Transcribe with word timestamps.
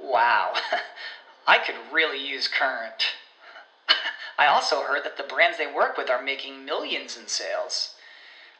Wow, 0.00 0.52
I 1.46 1.58
could 1.58 1.76
really 1.92 2.18
use 2.24 2.48
Current. 2.48 3.14
I 4.38 4.46
also 4.46 4.82
heard 4.82 5.04
that 5.04 5.16
the 5.16 5.22
brands 5.22 5.58
they 5.58 5.66
work 5.72 5.96
with 5.96 6.10
are 6.10 6.22
making 6.22 6.64
millions 6.64 7.16
in 7.16 7.26
sales. 7.26 7.94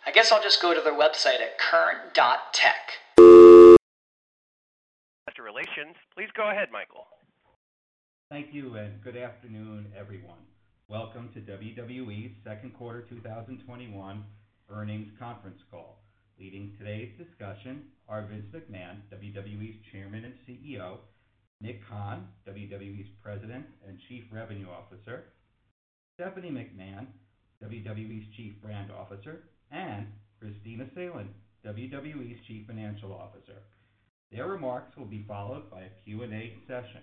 I 0.07 0.13
guess 0.13 0.33
I'll 0.33 0.43
just 0.43 0.63
go 0.63 0.73
to 0.73 0.81
their 0.81 0.95
website 0.95 1.41
at 1.41 1.59
current.tech. 1.59 2.93
Investor 5.27 5.43
Relations, 5.43 5.97
please 6.15 6.29
go 6.35 6.49
ahead, 6.51 6.69
Michael. 6.73 7.07
Thank 8.31 8.55
you, 8.55 8.75
and 8.77 9.03
good 9.03 9.17
afternoon, 9.17 9.93
everyone. 9.99 10.39
Welcome 10.89 11.31
to 11.35 11.41
WWE's 11.41 12.33
second 12.45 12.75
quarter 12.75 13.03
2021 13.03 14.25
earnings 14.71 15.09
conference 15.19 15.61
call. 15.71 15.99
Leading 16.39 16.75
today's 16.79 17.11
discussion 17.19 17.83
are 18.09 18.23
Vince 18.23 18.47
McMahon, 18.55 19.01
WWE's 19.13 19.77
Chairman 19.91 20.25
and 20.25 20.35
CEO, 20.47 20.99
Nick 21.61 21.81
Khan, 21.89 22.29
WWE's 22.47 23.09
President 23.23 23.65
and 23.87 23.99
Chief 24.09 24.25
Revenue 24.31 24.69
Officer, 24.69 25.25
Stephanie 26.15 26.51
McMahon, 26.51 27.07
WWE's 27.65 28.27
Chief 28.37 28.53
Brand 28.63 28.91
Officer, 28.91 29.45
and 29.71 30.07
Kristina 30.43 30.87
Salen, 30.95 31.29
WWE's 31.65 32.39
Chief 32.47 32.67
Financial 32.67 33.13
Officer. 33.13 33.63
Their 34.31 34.47
remarks 34.49 34.97
will 34.97 35.07
be 35.07 35.25
followed 35.27 35.71
by 35.71 35.83
a 35.83 36.05
Q&A 36.05 36.53
session. 36.67 37.01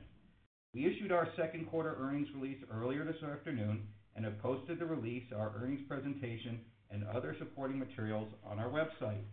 We 0.73 0.85
issued 0.85 1.11
our 1.11 1.27
second 1.35 1.67
quarter 1.69 1.95
earnings 1.99 2.27
release 2.35 2.63
earlier 2.71 3.03
this 3.05 3.23
afternoon 3.23 3.87
and 4.15 4.25
have 4.25 4.39
posted 4.39 4.79
the 4.79 4.85
release, 4.85 5.23
our 5.35 5.51
earnings 5.55 5.81
presentation, 5.87 6.59
and 6.91 7.03
other 7.05 7.35
supporting 7.39 7.79
materials 7.79 8.27
on 8.43 8.59
our 8.59 8.69
website. 8.69 9.23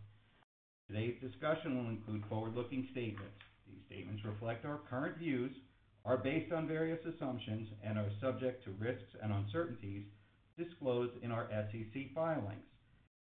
Today's 0.87 1.20
discussion 1.20 1.76
will 1.76 1.91
include 1.91 2.25
forward-looking 2.28 2.88
statements. 2.92 3.37
These 3.70 3.86
statements 3.86 4.25
reflect 4.25 4.64
our 4.64 4.78
current 4.88 5.16
views, 5.16 5.54
are 6.04 6.16
based 6.16 6.53
on 6.53 6.66
various 6.66 6.98
assumptions, 7.04 7.69
and 7.84 7.98
are 7.98 8.10
subject 8.20 8.64
to 8.64 8.70
risks 8.72 9.14
and 9.22 9.32
uncertainties 9.32 10.03
disclosed 10.56 11.12
in 11.22 11.31
our 11.31 11.47
SEC 11.50 12.12
filings. 12.14 12.64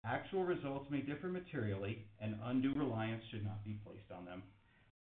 Actual 0.05 0.43
results 0.43 0.85
may 0.89 1.01
differ 1.01 1.27
materially, 1.27 2.05
and 2.19 2.35
undue 2.43 2.73
reliance 2.75 3.23
should 3.31 3.43
not 3.43 3.63
be 3.63 3.73
placed 3.83 4.11
on 4.15 4.25
them. 4.25 4.43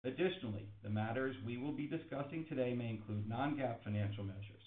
Additionally, 0.04 0.68
the 0.84 0.90
matters 0.90 1.36
we 1.44 1.58
will 1.58 1.72
be 1.72 1.88
discussing 1.88 2.46
today 2.48 2.74
may 2.74 2.90
include 2.90 3.28
non-GAAP 3.28 3.84
financial 3.84 4.24
measures. 4.24 4.62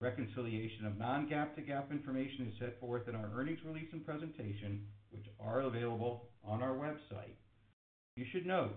Reconciliation 0.00 0.84
of 0.86 0.98
non-GAAP 0.98 1.54
to 1.54 1.62
GAAP 1.62 1.90
information 1.90 2.46
is 2.48 2.58
set 2.58 2.80
forth 2.80 3.06
in 3.06 3.14
our 3.14 3.30
earnings 3.32 3.60
release 3.64 3.88
and 3.92 4.04
presentation, 4.04 4.80
which 5.10 5.26
are 5.38 5.60
available 5.60 6.24
on 6.42 6.62
our 6.62 6.74
website. 6.74 7.36
You 8.16 8.24
should 8.32 8.46
note 8.46 8.74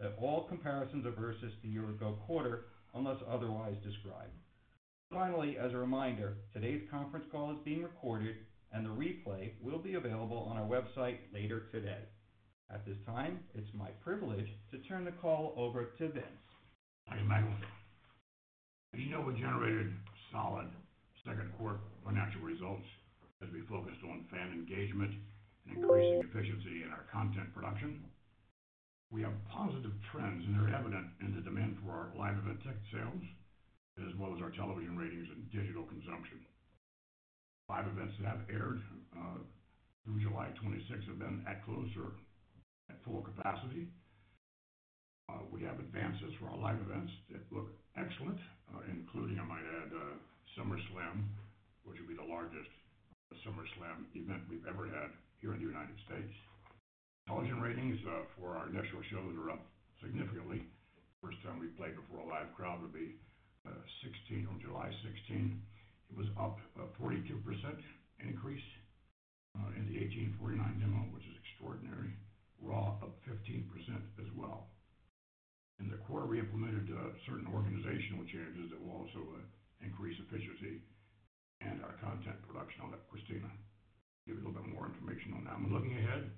that 0.00 0.16
all 0.20 0.46
comparisons 0.48 1.06
are 1.06 1.12
versus 1.12 1.52
the 1.62 1.68
year-ago 1.68 2.16
quarter, 2.26 2.66
unless 2.94 3.18
otherwise 3.30 3.76
described. 3.82 4.32
Finally, 5.10 5.56
as 5.58 5.72
a 5.72 5.76
reminder, 5.76 6.38
today's 6.52 6.82
conference 6.90 7.26
call 7.30 7.50
is 7.50 7.58
being 7.64 7.82
recorded, 7.82 8.36
and 8.72 8.86
the 8.86 8.90
replay 8.90 9.50
will 9.62 9.78
be 9.78 9.94
available 9.94 10.48
on 10.50 10.56
our 10.56 10.66
website 10.66 11.18
later 11.32 11.64
today. 11.70 12.00
At 12.72 12.86
this 12.86 12.96
time, 13.04 13.40
it's 13.54 13.68
my 13.74 13.88
privilege 14.02 14.48
to 14.70 14.78
turn 14.88 15.04
the 15.04 15.12
call 15.12 15.52
over 15.56 15.92
to 15.98 16.08
Vince. 16.08 16.24
Thank 17.08 17.20
you, 17.20 17.28
Michael. 17.28 17.52
As 18.94 19.00
you 19.00 19.10
know, 19.10 19.20
we 19.20 19.34
generated 19.34 19.92
solid 20.32 20.68
second 21.26 21.52
quarter 21.58 21.78
financial 22.04 22.40
results 22.40 22.86
as 23.42 23.48
we 23.52 23.60
focused 23.68 24.00
on 24.04 24.24
fan 24.30 24.52
engagement 24.52 25.12
and 25.68 25.76
increasing 25.76 26.20
efficiency 26.24 26.82
in 26.82 26.90
our 26.90 27.04
content 27.12 27.52
production. 27.54 28.00
We 29.12 29.20
have 29.20 29.36
positive 29.52 29.92
trends, 30.08 30.40
and 30.48 30.56
they're 30.56 30.72
evident 30.72 31.04
in 31.20 31.36
the 31.36 31.44
demand 31.44 31.76
for 31.84 31.92
our 31.92 32.08
live 32.16 32.40
event 32.40 32.64
ticket 32.64 32.80
sales, 32.88 33.20
as 34.00 34.16
well 34.16 34.32
as 34.32 34.40
our 34.40 34.48
television 34.56 34.96
ratings 34.96 35.28
and 35.28 35.44
digital 35.52 35.84
consumption. 35.84 36.40
Live 37.68 37.92
events 37.92 38.16
that 38.16 38.32
have 38.32 38.48
aired 38.48 38.80
uh, 39.12 39.44
through 40.00 40.24
July 40.24 40.48
26th 40.56 41.12
have 41.12 41.20
been 41.20 41.44
at 41.44 41.60
close 41.68 41.92
or 42.00 42.16
at 42.88 42.96
full 43.04 43.20
capacity. 43.20 43.92
Uh, 45.28 45.44
we 45.52 45.60
have 45.60 45.76
advances 45.76 46.32
for 46.40 46.48
our 46.48 46.56
live 46.56 46.80
events 46.80 47.12
that 47.28 47.44
look 47.52 47.68
excellent, 48.00 48.40
uh, 48.72 48.80
including, 48.88 49.36
I 49.36 49.44
might 49.44 49.68
add, 49.84 49.92
SummerSlam, 50.56 51.28
which 51.84 52.00
will 52.00 52.08
be 52.08 52.16
the 52.16 52.24
largest 52.24 52.72
SummerSlam 53.44 54.08
event 54.16 54.40
we've 54.48 54.64
ever 54.64 54.88
had 54.88 55.12
here 55.44 55.52
in 55.52 55.60
the 55.60 55.68
United 55.68 55.96
States. 56.08 56.32
Television 57.26 57.62
ratings 57.62 57.98
uh, 58.02 58.26
for 58.34 58.58
our 58.58 58.66
initial 58.66 58.98
shows 59.06 59.30
are 59.38 59.54
up 59.54 59.62
significantly. 60.02 60.66
First 61.22 61.38
time 61.46 61.62
we 61.62 61.70
played 61.78 61.94
before 61.94 62.26
a 62.26 62.28
live 62.28 62.50
crowd 62.58 62.82
would 62.82 62.92
be 62.92 63.14
uh, 63.62 63.78
16 64.02 64.50
on 64.50 64.58
July 64.58 64.90
16. 65.06 65.54
It 66.10 66.16
was 66.18 66.26
up 66.34 66.58
a 66.82 66.90
42% 66.98 67.22
increase 68.26 68.68
uh, 69.54 69.70
in 69.78 69.86
the 69.86 70.02
1849 70.02 70.82
demo, 70.82 71.06
which 71.14 71.22
is 71.30 71.38
extraordinary. 71.46 72.10
Raw 72.58 72.98
up 72.98 73.14
15% 73.30 73.70
as 74.18 74.28
well. 74.34 74.66
In 75.78 75.86
the 75.90 76.02
quarter, 76.10 76.26
we 76.26 76.42
implemented 76.42 76.90
certain 77.26 77.46
organizational 77.54 78.26
changes 78.26 78.70
that 78.70 78.78
will 78.82 79.02
also 79.02 79.22
increase 79.82 80.18
efficiency 80.26 80.82
and 81.62 81.82
our 81.86 81.94
content 82.02 82.38
production. 82.46 82.82
I'll 82.82 82.90
let 82.90 83.06
Kristina 83.10 83.50
give 84.26 84.38
you 84.38 84.42
a 84.42 84.44
little 84.46 84.58
bit 84.58 84.70
more 84.74 84.90
information 84.90 85.34
on 85.38 85.46
that. 85.46 85.58
Looking 85.70 85.98
ahead, 85.98 86.30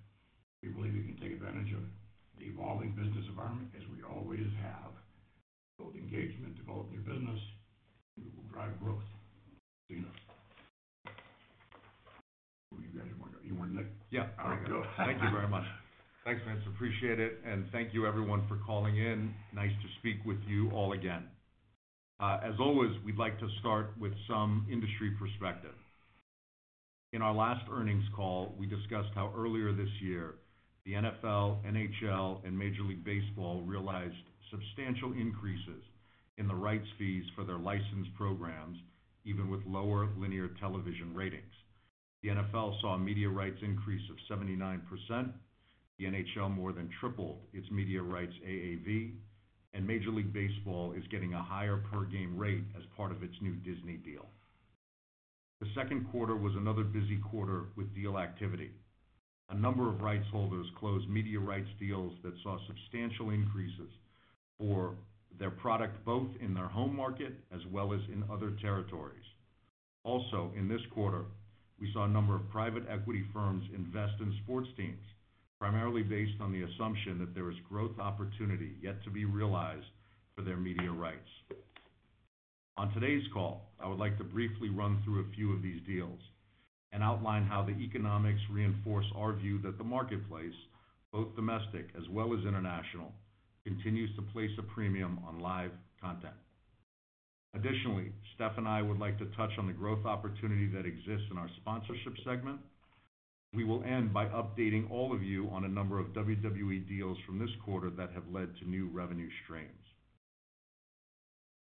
we 0.65 0.73
believe 0.73 0.97
we 0.97 1.05
can 1.05 1.21
take 1.21 1.37
advantage 1.37 1.77
of 1.77 1.85
the 2.41 2.49
evolving 2.49 2.97
business 2.97 3.29
environment 3.29 3.69
as 3.77 3.85
we 3.93 4.01
always 4.01 4.49
have. 4.65 4.97
Build 5.77 5.93
engagement, 5.95 6.57
develop 6.57 6.89
new 6.89 7.05
business, 7.05 7.41
we 8.17 8.25
will 8.33 8.49
drive 8.49 8.73
growth. 8.81 9.05
Kristina. 9.85 10.09
You 13.45 13.55
want 13.55 13.75
Nick? 13.75 13.87
Yeah. 14.11 14.29
All 14.43 14.51
right, 14.51 14.67
go. 14.67 14.83
Thank 14.97 15.21
you 15.23 15.31
very 15.31 15.49
much. 15.49 15.65
Thanks, 16.25 16.41
Vince. 16.49 16.63
Appreciate 16.75 17.21
it, 17.21 17.41
and 17.47 17.67
thank 17.71 17.93
you 17.93 18.07
everyone 18.07 18.49
for 18.49 18.57
calling 18.65 18.97
in. 18.97 19.35
Nice 19.55 19.71
to 19.83 19.89
speak 19.99 20.25
with 20.25 20.39
you 20.49 20.71
all 20.71 20.95
again. 20.95 21.25
Uh, 22.19 22.39
as 22.43 22.55
always, 22.59 22.91
we'd 23.05 23.19
like 23.19 23.39
to 23.41 23.49
start 23.61 23.91
with 24.01 24.13
some 24.27 24.67
industry 24.73 25.13
perspective. 25.19 25.75
In 27.13 27.21
our 27.21 27.35
last 27.35 27.67
earnings 27.71 28.05
call, 28.17 28.55
we 28.59 28.67
discussed 28.67 29.11
how 29.15 29.31
earlier 29.37 29.75
this 29.75 29.91
year, 30.01 30.37
the 30.85 30.93
NFL, 30.93 31.65
NHL, 31.65 32.45
and 32.47 32.59
Major 32.59 32.83
League 32.83 33.05
Baseball 33.05 33.63
realized 33.63 34.15
substantial 34.51 35.13
increases 35.13 35.83
in 36.37 36.47
the 36.47 36.55
rights 36.55 36.87
fees 36.99 37.25
for 37.35 37.45
their 37.45 37.59
licensed 37.59 38.15
programs, 38.17 38.77
even 39.25 39.49
with 39.49 39.61
lower 39.67 40.09
linear 40.19 40.51
television 40.61 41.15
ratings. 41.15 41.53
The 42.23 42.31
NFL 42.31 42.81
saw 42.81 42.95
a 42.95 42.99
media 42.99 43.29
rights 43.29 43.59
increase 43.63 44.03
of 44.11 44.39
79%. 44.39 44.81
The 45.99 46.05
NHL 46.05 46.55
more 46.55 46.73
than 46.73 46.91
tripled 47.01 47.39
its 47.53 47.71
media 47.71 48.03
rights 48.03 48.35
AAV, 48.47 49.13
and 49.73 49.87
Major 49.87 50.11
League 50.11 50.33
Baseball 50.33 50.93
is 50.93 51.05
getting 51.11 51.35
a 51.35 51.43
higher 51.43 51.83
per 51.91 52.05
game 52.05 52.37
rate 52.37 52.65
as 52.77 52.83
part 52.97 53.11
of 53.11 53.23
its 53.23 53.35
new 53.41 53.55
Disney 53.57 53.97
deal. 53.97 54.27
The 55.61 55.69
second 55.75 56.11
quarter 56.11 56.37
was 56.37 56.55
another 56.57 56.85
busy 56.85 57.19
quarter 57.31 57.67
with 57.77 57.95
deal 57.95 58.19
activity. 58.19 58.71
A 59.51 59.55
number 59.55 59.89
of 59.89 60.01
rights 60.01 60.27
holders 60.33 60.67
closed 60.79 61.09
media 61.09 61.39
rights 61.39 61.69
deals 61.79 62.13
that 62.23 62.35
saw 62.43 62.59
substantial 62.67 63.31
increases 63.31 63.91
for 64.59 64.95
their 65.39 65.51
product, 65.51 66.05
both 66.05 66.29
in 66.41 66.55
their 66.55 66.69
home 66.69 66.97
market 66.97 67.35
as 67.53 67.61
well 67.71 67.93
as 67.93 68.01
in 68.13 68.25
other 68.33 68.53
territories. 68.63 69.25
Also, 70.03 70.51
in 70.57 70.69
this 70.69 70.81
quarter, 70.93 71.25
we 71.81 71.93
saw 71.93 72.05
a 72.05 72.09
number 72.09 72.35
of 72.35 72.49
private 72.51 72.85
equity 72.89 73.25
firms 73.33 73.65
invest 73.75 74.15
in 74.21 74.35
sports 74.45 74.69
teams, 74.77 75.05
primarily 75.59 76.03
based 76.03 76.41
on 76.41 76.53
the 76.53 76.63
assumption 76.63 77.19
that 77.19 77.35
there 77.35 77.51
is 77.51 77.57
growth 77.69 77.99
opportunity 77.99 78.77
yet 78.81 79.03
to 79.05 79.11
be 79.11 79.25
realized 79.25 79.87
for 80.35 80.43
their 80.43 80.57
media 80.57 80.91
rights. 80.91 81.29
On 82.77 82.93
today's 82.93 83.25
call, 83.33 83.71
I 83.81 83.89
would 83.89 83.99
like 83.99 84.19
to 84.19 84.25
briefly 84.25 84.69
run 84.69 85.03
through 85.05 85.21
a 85.21 85.35
few 85.35 85.53
of 85.53 85.63
these 85.63 85.81
deals 85.87 86.21
and 86.95 87.03
outline 87.03 87.45
how 87.45 87.63
the 87.63 87.77
economics 87.83 88.41
reinforce 88.51 89.07
our 89.17 89.33
view 89.33 89.61
that 89.63 89.77
the 89.77 89.85
marketplace, 89.85 90.55
both 91.13 91.35
domestic 91.35 91.89
as 91.99 92.09
well 92.09 92.33
as 92.33 92.47
international, 92.47 93.13
continues 93.67 94.15
to 94.15 94.23
place 94.33 94.53
a 94.59 94.63
premium 94.63 95.19
on 95.27 95.41
live 95.41 95.73
content. 96.01 96.35
Additionally, 97.55 98.13
Steph 98.35 98.59
and 98.59 98.69
I 98.69 98.81
would 98.81 98.99
like 98.99 99.19
to 99.19 99.27
touch 99.37 99.51
on 99.59 99.67
the 99.67 99.73
growth 99.73 100.07
opportunity 100.07 100.67
that 100.69 100.87
exists 100.87 101.27
in 101.31 101.39
our 101.39 101.49
sponsorship 101.61 102.15
segment. 102.25 102.61
We 103.53 103.65
will 103.65 103.83
end 103.85 104.13
by 104.13 104.27
updating 104.27 104.91
all 104.91 105.15
of 105.15 105.23
you 105.23 105.49
on 105.51 105.65
a 105.65 105.69
number 105.69 105.99
of 105.99 106.09
WWE 106.09 106.89
deals 106.89 107.19
from 107.27 107.39
this 107.39 107.51
quarter 107.65 107.91
that 107.91 108.11
have 108.13 108.25
led 108.33 108.49
to 108.59 108.69
new 108.69 108.89
revenue 108.93 109.31
streams. 109.45 109.71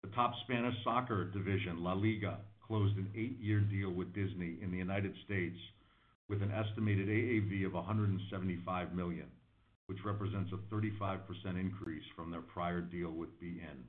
The 0.02 0.10
top 0.10 0.32
Spanish 0.44 0.74
soccer 0.84 1.24
division, 1.24 1.78
LaLiga, 1.80 2.36
closed 2.66 2.96
an 2.96 3.10
eight-year 3.14 3.60
deal 3.60 3.90
with 3.90 4.14
Disney 4.14 4.58
in 4.62 4.70
the 4.70 4.78
United 4.78 5.12
States 5.24 5.56
with 6.28 6.42
an 6.42 6.50
estimated 6.50 7.08
AAV 7.08 7.66
of 7.66 7.74
175 7.74 8.94
million, 8.94 9.26
which 9.86 9.98
represents 10.04 10.50
a 10.52 10.74
35% 10.74 11.20
increase 11.60 12.04
from 12.16 12.30
their 12.30 12.40
prior 12.40 12.80
deal 12.80 13.10
with 13.10 13.28
beIN. 13.40 13.84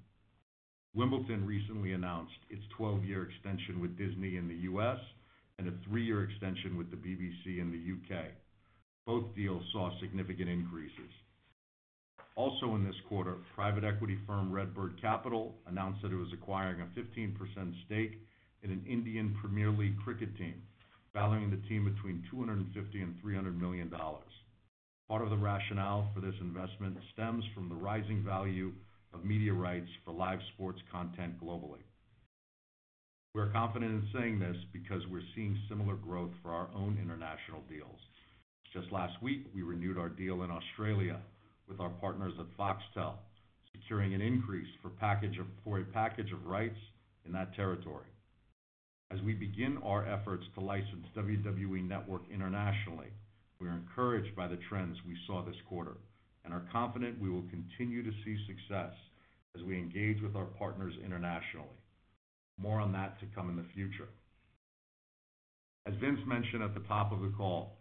Wimbledon 0.93 1.45
recently 1.45 1.93
announced 1.93 2.39
its 2.49 2.63
12-year 2.79 3.29
extension 3.29 3.81
with 3.81 3.97
Disney 3.97 4.37
in 4.37 4.47
the 4.47 4.63
U.S. 4.71 4.99
and 5.59 5.67
a 5.67 5.73
three-year 5.87 6.23
extension 6.23 6.77
with 6.77 6.89
the 6.89 6.97
BBC 6.97 7.59
in 7.59 7.71
the 7.71 7.77
U.K. 7.77 8.29
Both 9.05 9.35
deals 9.35 9.63
saw 9.71 9.91
significant 9.99 10.49
increases. 10.49 11.11
Also 12.35 12.75
in 12.75 12.83
this 12.83 12.95
quarter, 13.07 13.35
private 13.55 13.83
equity 13.83 14.17
firm 14.27 14.51
RedBird 14.51 15.01
Capital 15.01 15.55
announced 15.67 16.01
that 16.01 16.11
it 16.11 16.17
was 16.17 16.33
acquiring 16.33 16.81
a 16.81 16.99
15% 16.99 17.73
stake 17.85 18.19
in 18.65 18.71
an 18.71 18.83
Indian 18.89 19.37
Premier 19.39 19.69
League 19.69 19.97
cricket 20.03 20.35
team, 20.37 20.55
valuing 21.13 21.51
the 21.51 21.67
team 21.69 21.85
between 21.85 22.23
$250 22.33 22.73
million 22.73 23.15
and 23.23 23.23
$300 23.23 23.61
million. 23.61 23.93
Part 25.07 25.21
of 25.21 25.29
the 25.29 25.37
rationale 25.37 26.09
for 26.15 26.19
this 26.19 26.33
investment 26.41 26.97
stems 27.13 27.43
from 27.53 27.69
the 27.69 27.75
rising 27.75 28.23
value 28.25 28.71
of 29.13 29.23
media 29.23 29.53
rights 29.53 29.87
for 30.03 30.13
live 30.13 30.39
sports 30.55 30.79
content 30.91 31.39
globally. 31.39 31.85
We're 33.35 33.51
confident 33.51 33.91
in 33.91 34.07
saying 34.19 34.39
this 34.39 34.57
because 34.73 35.01
we're 35.11 35.21
seeing 35.35 35.57
similar 35.69 35.95
growth 35.95 36.31
for 36.41 36.51
our 36.51 36.69
own 36.75 36.97
international 36.99 37.61
deals. 37.69 37.99
Just 38.73 38.91
last 38.91 39.21
week, 39.21 39.45
we 39.53 39.61
renewed 39.61 39.99
our 39.99 40.09
deal 40.09 40.41
in 40.41 40.49
Australia 40.49 41.19
with 41.69 41.79
our 41.79 41.89
partners 41.89 42.33
at 42.39 42.45
Foxtel, 42.57 43.13
securing 43.73 44.13
an 44.15 44.21
increase 44.21 44.67
for 44.81 44.87
a 44.87 45.83
package 45.93 46.31
of 46.31 46.45
rights 46.45 46.79
in 47.25 47.31
that 47.33 47.53
territory. 47.55 48.05
As 49.11 49.21
we 49.21 49.33
begin 49.33 49.77
our 49.83 50.05
efforts 50.07 50.45
to 50.55 50.61
license 50.61 51.05
WWE 51.15 51.87
Network 51.87 52.23
internationally, 52.33 53.09
we 53.59 53.67
are 53.67 53.73
encouraged 53.73 54.35
by 54.35 54.47
the 54.47 54.59
trends 54.67 54.97
we 55.07 55.15
saw 55.27 55.43
this 55.43 55.55
quarter 55.69 55.97
and 56.43 56.53
are 56.53 56.67
confident 56.71 57.21
we 57.21 57.29
will 57.29 57.45
continue 57.49 58.03
to 58.03 58.11
see 58.23 58.37
success 58.47 58.93
as 59.55 59.63
we 59.63 59.77
engage 59.77 60.21
with 60.21 60.35
our 60.35 60.45
partners 60.45 60.93
internationally. 61.03 61.67
More 62.57 62.79
on 62.79 62.91
that 62.93 63.19
to 63.19 63.25
come 63.35 63.49
in 63.49 63.55
the 63.55 63.69
future. 63.73 64.09
As 65.87 65.93
Vince 66.01 66.19
mentioned 66.25 66.63
at 66.63 66.73
the 66.73 66.87
top 66.87 67.11
of 67.11 67.21
the 67.21 67.33
call, 67.37 67.77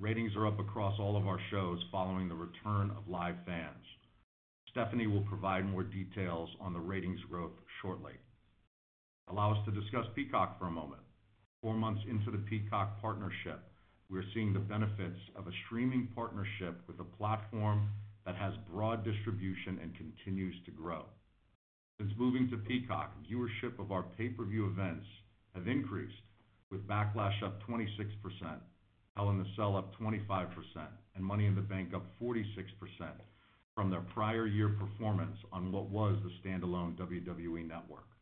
ratings 0.00 0.34
are 0.34 0.46
up 0.46 0.58
across 0.58 0.98
all 0.98 1.16
of 1.16 1.28
our 1.28 1.40
shows 1.50 1.78
following 1.92 2.28
the 2.28 2.34
return 2.34 2.90
of 2.90 3.08
live 3.08 3.36
fans. 3.46 3.84
Stephanie 4.70 5.06
will 5.06 5.22
provide 5.22 5.64
more 5.64 5.84
details 5.84 6.50
on 6.60 6.72
the 6.72 6.80
ratings 6.80 7.20
growth 7.30 7.52
shortly. 7.80 8.14
Allow 9.28 9.52
us 9.52 9.64
to 9.64 9.80
discuss 9.80 10.06
Peacock 10.14 10.58
for 10.58 10.66
a 10.66 10.70
moment. 10.70 11.00
Four 11.62 11.74
months 11.74 12.02
into 12.08 12.30
the 12.30 12.44
Peacock 12.44 13.00
partnership, 13.00 13.60
we 14.10 14.18
are 14.18 14.30
seeing 14.34 14.52
the 14.52 14.58
benefits 14.58 15.18
of 15.34 15.46
a 15.46 15.52
streaming 15.64 16.08
partnership 16.14 16.76
with 16.86 17.00
a 17.00 17.16
platform 17.16 17.88
that 18.26 18.36
has 18.36 18.52
broad 18.70 19.02
distribution 19.02 19.78
and 19.82 19.96
continues 19.96 20.54
to 20.66 20.70
grow. 20.70 21.04
Since 21.98 22.12
moving 22.18 22.50
to 22.50 22.58
Peacock, 22.58 23.12
viewership 23.24 23.78
of 23.78 23.92
our 23.92 24.02
pay-per-view 24.02 24.66
events 24.66 25.06
have 25.54 25.68
increased, 25.68 26.14
with 26.70 26.86
Backlash 26.86 27.42
up 27.42 27.62
26%, 27.66 28.60
Hell 29.16 29.30
in 29.30 29.40
a 29.40 29.44
Cell 29.56 29.76
up 29.76 29.94
25%, 29.96 30.48
and 31.14 31.24
Money 31.24 31.46
in 31.46 31.54
the 31.54 31.60
Bank 31.60 31.94
up 31.94 32.04
46% 32.20 32.44
from 33.74 33.90
their 33.90 34.00
prior 34.00 34.46
year 34.46 34.68
performance 34.68 35.36
on 35.52 35.72
what 35.72 35.88
was 35.88 36.16
the 36.22 36.48
standalone 36.48 36.96
WWE 36.96 37.66
Network. 37.66 38.13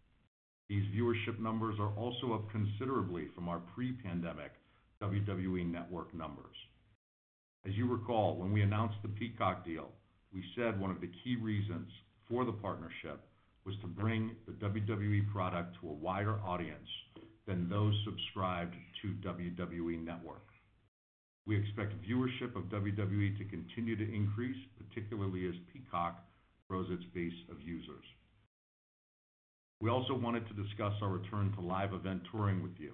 These 0.69 0.85
viewership 0.95 1.39
numbers 1.39 1.77
are 1.79 1.95
also 1.97 2.33
up 2.33 2.51
considerably 2.51 3.29
from 3.35 3.49
our 3.49 3.61
pre-pandemic 3.75 4.53
WWE 5.03 5.71
Network 5.71 6.15
numbers. 6.15 6.57
As 7.67 7.75
you 7.75 7.87
recall, 7.87 8.37
when 8.37 8.53
we 8.53 8.63
announced 8.63 8.97
the 9.03 9.09
Peacock 9.09 9.65
deal, 9.65 9.91
we 10.33 10.43
said 10.57 10.81
one 10.81 10.91
of 10.91 11.01
the 11.01 11.11
key 11.23 11.37
reasons 11.37 11.91
for 12.29 12.45
the 12.45 12.53
partnership 12.53 13.21
was 13.65 13.77
to 13.81 13.87
bring 13.87 14.33
the 14.47 14.53
WWE 14.53 15.31
product 15.31 15.77
to 15.81 15.89
a 15.89 15.93
wider 15.93 16.41
audience 16.45 16.89
than 17.47 17.69
those 17.69 17.95
subscribed 18.05 18.75
to 19.03 19.15
WWE 19.29 20.05
Network. 20.05 20.47
We 21.47 21.59
expect 21.59 22.01
viewership 22.03 22.57
of 22.57 22.65
WWE 22.65 23.37
to 23.39 23.45
continue 23.45 23.97
to 23.97 24.15
increase, 24.15 24.57
particularly 24.79 25.49
as 25.49 25.55
Peacock 25.73 26.25
grows 26.69 26.87
its 26.91 27.05
base 27.15 27.35
of 27.51 27.61
users. 27.61 28.05
We 29.83 29.91
also 29.91 30.15
wanted 30.15 30.47
to 30.47 30.55
discuss 30.55 30.93
our 31.03 31.09
return 31.09 31.53
to 31.57 31.61
live 31.61 31.93
event 31.93 32.23
touring 32.31 32.63
with 32.63 32.79
you. 32.79 32.93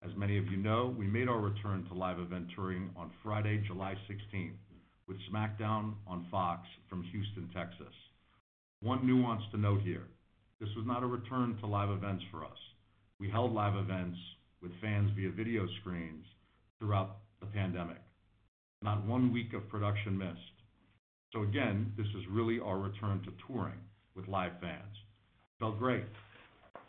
As 0.00 0.12
many 0.16 0.38
of 0.38 0.46
you 0.46 0.56
know, 0.56 0.94
we 0.96 1.08
made 1.08 1.28
our 1.28 1.40
return 1.40 1.84
to 1.88 1.94
live 1.94 2.20
event 2.20 2.46
touring 2.54 2.90
on 2.96 3.10
Friday, 3.20 3.60
July 3.66 3.96
16th, 4.08 4.52
with 5.08 5.16
SmackDown 5.28 5.94
on 6.06 6.24
Fox 6.30 6.68
from 6.88 7.02
Houston, 7.02 7.50
Texas. 7.52 7.92
One 8.80 9.04
nuance 9.04 9.42
to 9.50 9.56
note 9.58 9.80
here, 9.82 10.04
this 10.60 10.68
was 10.76 10.86
not 10.86 11.02
a 11.02 11.06
return 11.06 11.58
to 11.58 11.66
live 11.66 11.90
events 11.90 12.22
for 12.30 12.44
us. 12.44 12.58
We 13.18 13.28
held 13.28 13.52
live 13.52 13.74
events 13.74 14.16
with 14.62 14.70
fans 14.80 15.10
via 15.16 15.32
video 15.32 15.66
screens 15.80 16.24
throughout 16.78 17.16
the 17.40 17.46
pandemic. 17.46 18.00
Not 18.82 19.04
one 19.04 19.32
week 19.32 19.52
of 19.52 19.68
production 19.68 20.16
missed. 20.16 20.38
So 21.32 21.42
Again, 21.42 21.92
this 21.96 22.06
is 22.06 22.22
really 22.30 22.60
our 22.60 22.78
return 22.78 23.20
to 23.24 23.32
touring 23.48 23.80
with 24.14 24.28
live 24.28 24.52
fans. 24.60 24.94
Felt 25.60 25.78
great 25.78 26.04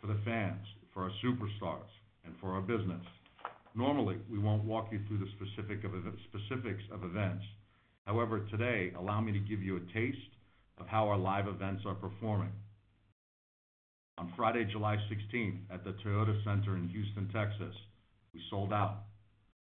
for 0.00 0.08
the 0.08 0.18
fans, 0.24 0.66
for 0.92 1.04
our 1.04 1.12
superstars, 1.24 1.88
and 2.24 2.34
for 2.40 2.52
our 2.52 2.60
business. 2.60 3.02
Normally, 3.74 4.16
we 4.30 4.38
won't 4.38 4.64
walk 4.64 4.88
you 4.90 5.00
through 5.06 5.18
the 5.18 5.30
specifics 5.36 6.82
of 6.90 7.04
events. 7.04 7.44
However, 8.06 8.40
today, 8.50 8.92
allow 8.98 9.20
me 9.20 9.32
to 9.32 9.38
give 9.38 9.62
you 9.62 9.76
a 9.76 9.92
taste 9.92 10.18
of 10.78 10.86
how 10.86 11.08
our 11.08 11.18
live 11.18 11.46
events 11.46 11.82
are 11.86 11.94
performing. 11.94 12.52
On 14.18 14.32
Friday, 14.36 14.64
July 14.64 14.96
16th, 15.10 15.58
at 15.70 15.84
the 15.84 15.94
Toyota 16.04 16.42
Center 16.42 16.76
in 16.76 16.88
Houston, 16.88 17.28
Texas, 17.32 17.74
we 18.32 18.40
sold 18.50 18.72
out. 18.72 19.04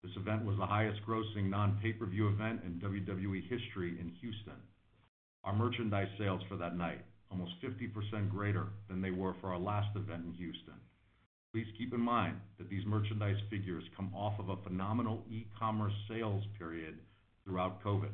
This 0.05 0.13
event 0.17 0.45
was 0.45 0.57
the 0.59 0.67
highest 0.67 1.01
grossing 1.09 1.49
non-pay-per-view 1.51 2.29
event 2.29 2.61
in 2.65 2.81
WWE 2.81 3.43
history 3.49 3.99
in 3.99 4.13
Houston. 4.21 4.61
Our 5.43 5.55
merchandise 5.55 6.09
sales 6.19 6.43
for 6.49 6.57
that 6.57 6.77
night, 6.77 7.05
almost 7.31 7.53
50% 7.63 8.31
greater 8.31 8.67
than 8.89 9.01
they 9.01 9.11
were 9.11 9.35
for 9.41 9.53
our 9.53 9.59
last 9.59 9.95
event 9.97 10.25
in 10.27 10.33
Houston. 10.35 10.75
Please 11.53 11.67
keep 11.79 11.95
in 11.95 12.01
mind 12.01 12.37
that 12.59 12.69
these 12.69 12.85
merchandise 12.87 13.41
figures 13.51 13.85
come 13.97 14.13
off 14.15 14.39
of 14.39 14.51
a 14.51 14.63
phenomenal 14.63 15.25
e-commerce 15.31 15.95
sales 16.09 16.45
period 16.59 16.99
throughout 17.45 17.83
COVID. 17.83 18.11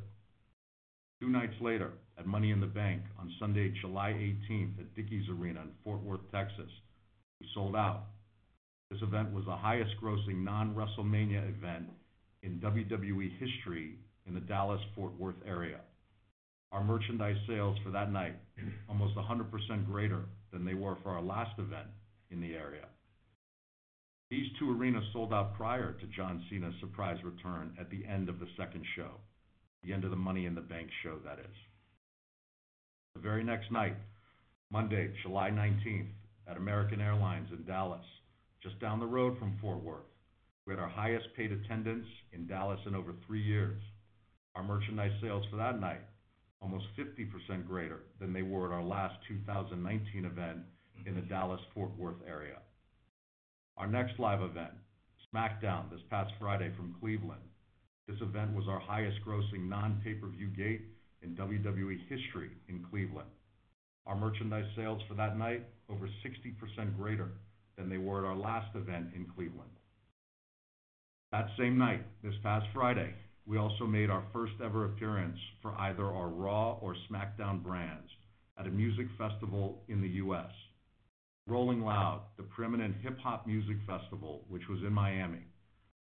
Two 1.21 1.29
nights 1.29 1.55
later, 1.61 1.91
at 2.17 2.27
Money 2.27 2.51
in 2.51 2.59
the 2.59 2.67
Bank 2.67 3.01
on 3.19 3.31
Sunday, 3.39 3.73
July 3.81 4.11
18th 4.11 4.79
at 4.79 4.95
Dickies 4.95 5.27
Arena 5.29 5.61
in 5.61 5.69
Fort 5.83 6.01
Worth, 6.03 6.21
Texas, 6.31 6.69
we 7.39 7.47
sold 7.53 7.75
out. 7.75 8.03
This 8.91 9.01
event 9.01 9.33
was 9.33 9.45
the 9.45 9.55
highest 9.55 9.91
grossing 10.01 10.43
non-WrestleMania 10.43 11.49
event 11.49 11.87
in 12.43 12.59
WWE 12.59 13.31
history 13.39 13.95
in 14.27 14.33
the 14.33 14.39
Dallas-Fort 14.41 15.19
Worth 15.19 15.35
area. 15.45 15.79
Our 16.73 16.83
merchandise 16.83 17.37
sales 17.47 17.77
for 17.83 17.91
that 17.91 18.11
night, 18.11 18.35
almost 18.89 19.15
100% 19.15 19.85
greater 19.85 20.25
than 20.51 20.65
they 20.65 20.73
were 20.73 20.97
for 21.03 21.11
our 21.11 21.21
last 21.21 21.57
event 21.59 21.87
in 22.31 22.41
the 22.41 22.55
area. 22.55 22.85
These 24.31 24.47
two 24.57 24.75
arenas 24.75 25.03
sold 25.13 25.31
out 25.31 25.55
prior 25.55 25.93
to 25.93 26.07
John 26.07 26.43
Cena's 26.49 26.73
surprise 26.79 27.17
return 27.23 27.77
at 27.79 27.91
the 27.91 28.03
end 28.05 28.27
of 28.27 28.39
the 28.39 28.47
second 28.57 28.83
show, 28.95 29.11
the 29.83 29.93
end 29.93 30.03
of 30.03 30.09
the 30.09 30.17
Money 30.17 30.47
in 30.47 30.55
the 30.55 30.61
Bank 30.61 30.89
show, 31.03 31.17
that 31.23 31.37
is. 31.37 31.55
The 33.13 33.21
very 33.21 33.43
next 33.43 33.71
night, 33.71 33.95
Monday, 34.71 35.11
July 35.21 35.51
19th, 35.51 36.07
at 36.47 36.57
American 36.57 36.99
Airlines 36.99 37.49
in 37.51 37.63
Dallas, 37.65 38.05
just 38.63 38.79
down 38.79 38.99
the 38.99 39.05
road 39.05 39.37
from 39.37 39.55
Fort 39.61 39.83
Worth, 39.83 40.09
we 40.65 40.73
had 40.73 40.79
our 40.79 40.89
highest 40.89 41.27
paid 41.37 41.51
attendance 41.51 42.07
in 42.31 42.47
Dallas 42.47 42.79
in 42.87 42.95
over 42.95 43.13
three 43.27 43.43
years. 43.43 43.79
Our 44.55 44.63
merchandise 44.63 45.11
sales 45.21 45.45
for 45.51 45.57
that 45.57 45.79
night, 45.79 46.01
almost 46.63 46.85
50% 46.97 47.67
greater 47.67 48.03
than 48.21 48.31
they 48.31 48.41
were 48.41 48.67
at 48.67 48.73
our 48.73 48.83
last 48.83 49.15
2019 49.27 50.25
event 50.25 50.59
in 51.05 51.13
the 51.13 51.21
Dallas-Fort 51.21 51.91
Worth 51.97 52.21
area. 52.25 52.59
Our 53.77 53.87
next 53.87 54.17
live 54.17 54.41
event, 54.41 54.71
SmackDown, 55.33 55.91
this 55.91 55.99
past 56.09 56.31
Friday 56.39 56.71
from 56.77 56.95
Cleveland. 57.01 57.41
This 58.07 58.21
event 58.21 58.55
was 58.55 58.65
our 58.69 58.79
highest 58.79 59.17
grossing 59.27 59.67
non-pay-per-view 59.67 60.47
gate 60.55 60.85
in 61.21 61.35
WWE 61.35 61.99
history 62.07 62.51
in 62.69 62.85
Cleveland. 62.89 63.29
Our 64.05 64.15
merchandise 64.15 64.69
sales 64.75 65.01
for 65.07 65.15
that 65.15 65.37
night, 65.37 65.65
over 65.89 66.07
60% 66.07 66.97
greater 66.97 67.31
than 67.77 67.89
they 67.89 67.97
were 67.97 68.19
at 68.19 68.29
our 68.29 68.37
last 68.37 68.73
event 68.75 69.07
in 69.15 69.25
Cleveland. 69.35 69.71
That 71.31 71.47
same 71.57 71.77
night, 71.77 72.05
this 72.23 72.35
past 72.43 72.67
Friday, 72.73 73.13
we 73.45 73.57
also 73.57 73.85
made 73.85 74.09
our 74.09 74.23
first-ever 74.31 74.85
appearance 74.85 75.37
for 75.61 75.73
either 75.79 76.05
our 76.05 76.29
Raw 76.29 76.77
or 76.81 76.95
SmackDown 77.11 77.61
brands 77.61 78.09
at 78.57 78.67
a 78.67 78.71
music 78.71 79.07
festival 79.17 79.81
in 79.89 80.01
the 80.01 80.07
U.S. 80.07 80.51
Rolling 81.47 81.81
Loud, 81.81 82.21
the 82.37 82.43
preeminent 82.43 82.95
hip-hop 83.01 83.45
music 83.45 83.77
festival, 83.85 84.45
which 84.47 84.63
was 84.69 84.79
in 84.79 84.93
Miami. 84.93 85.45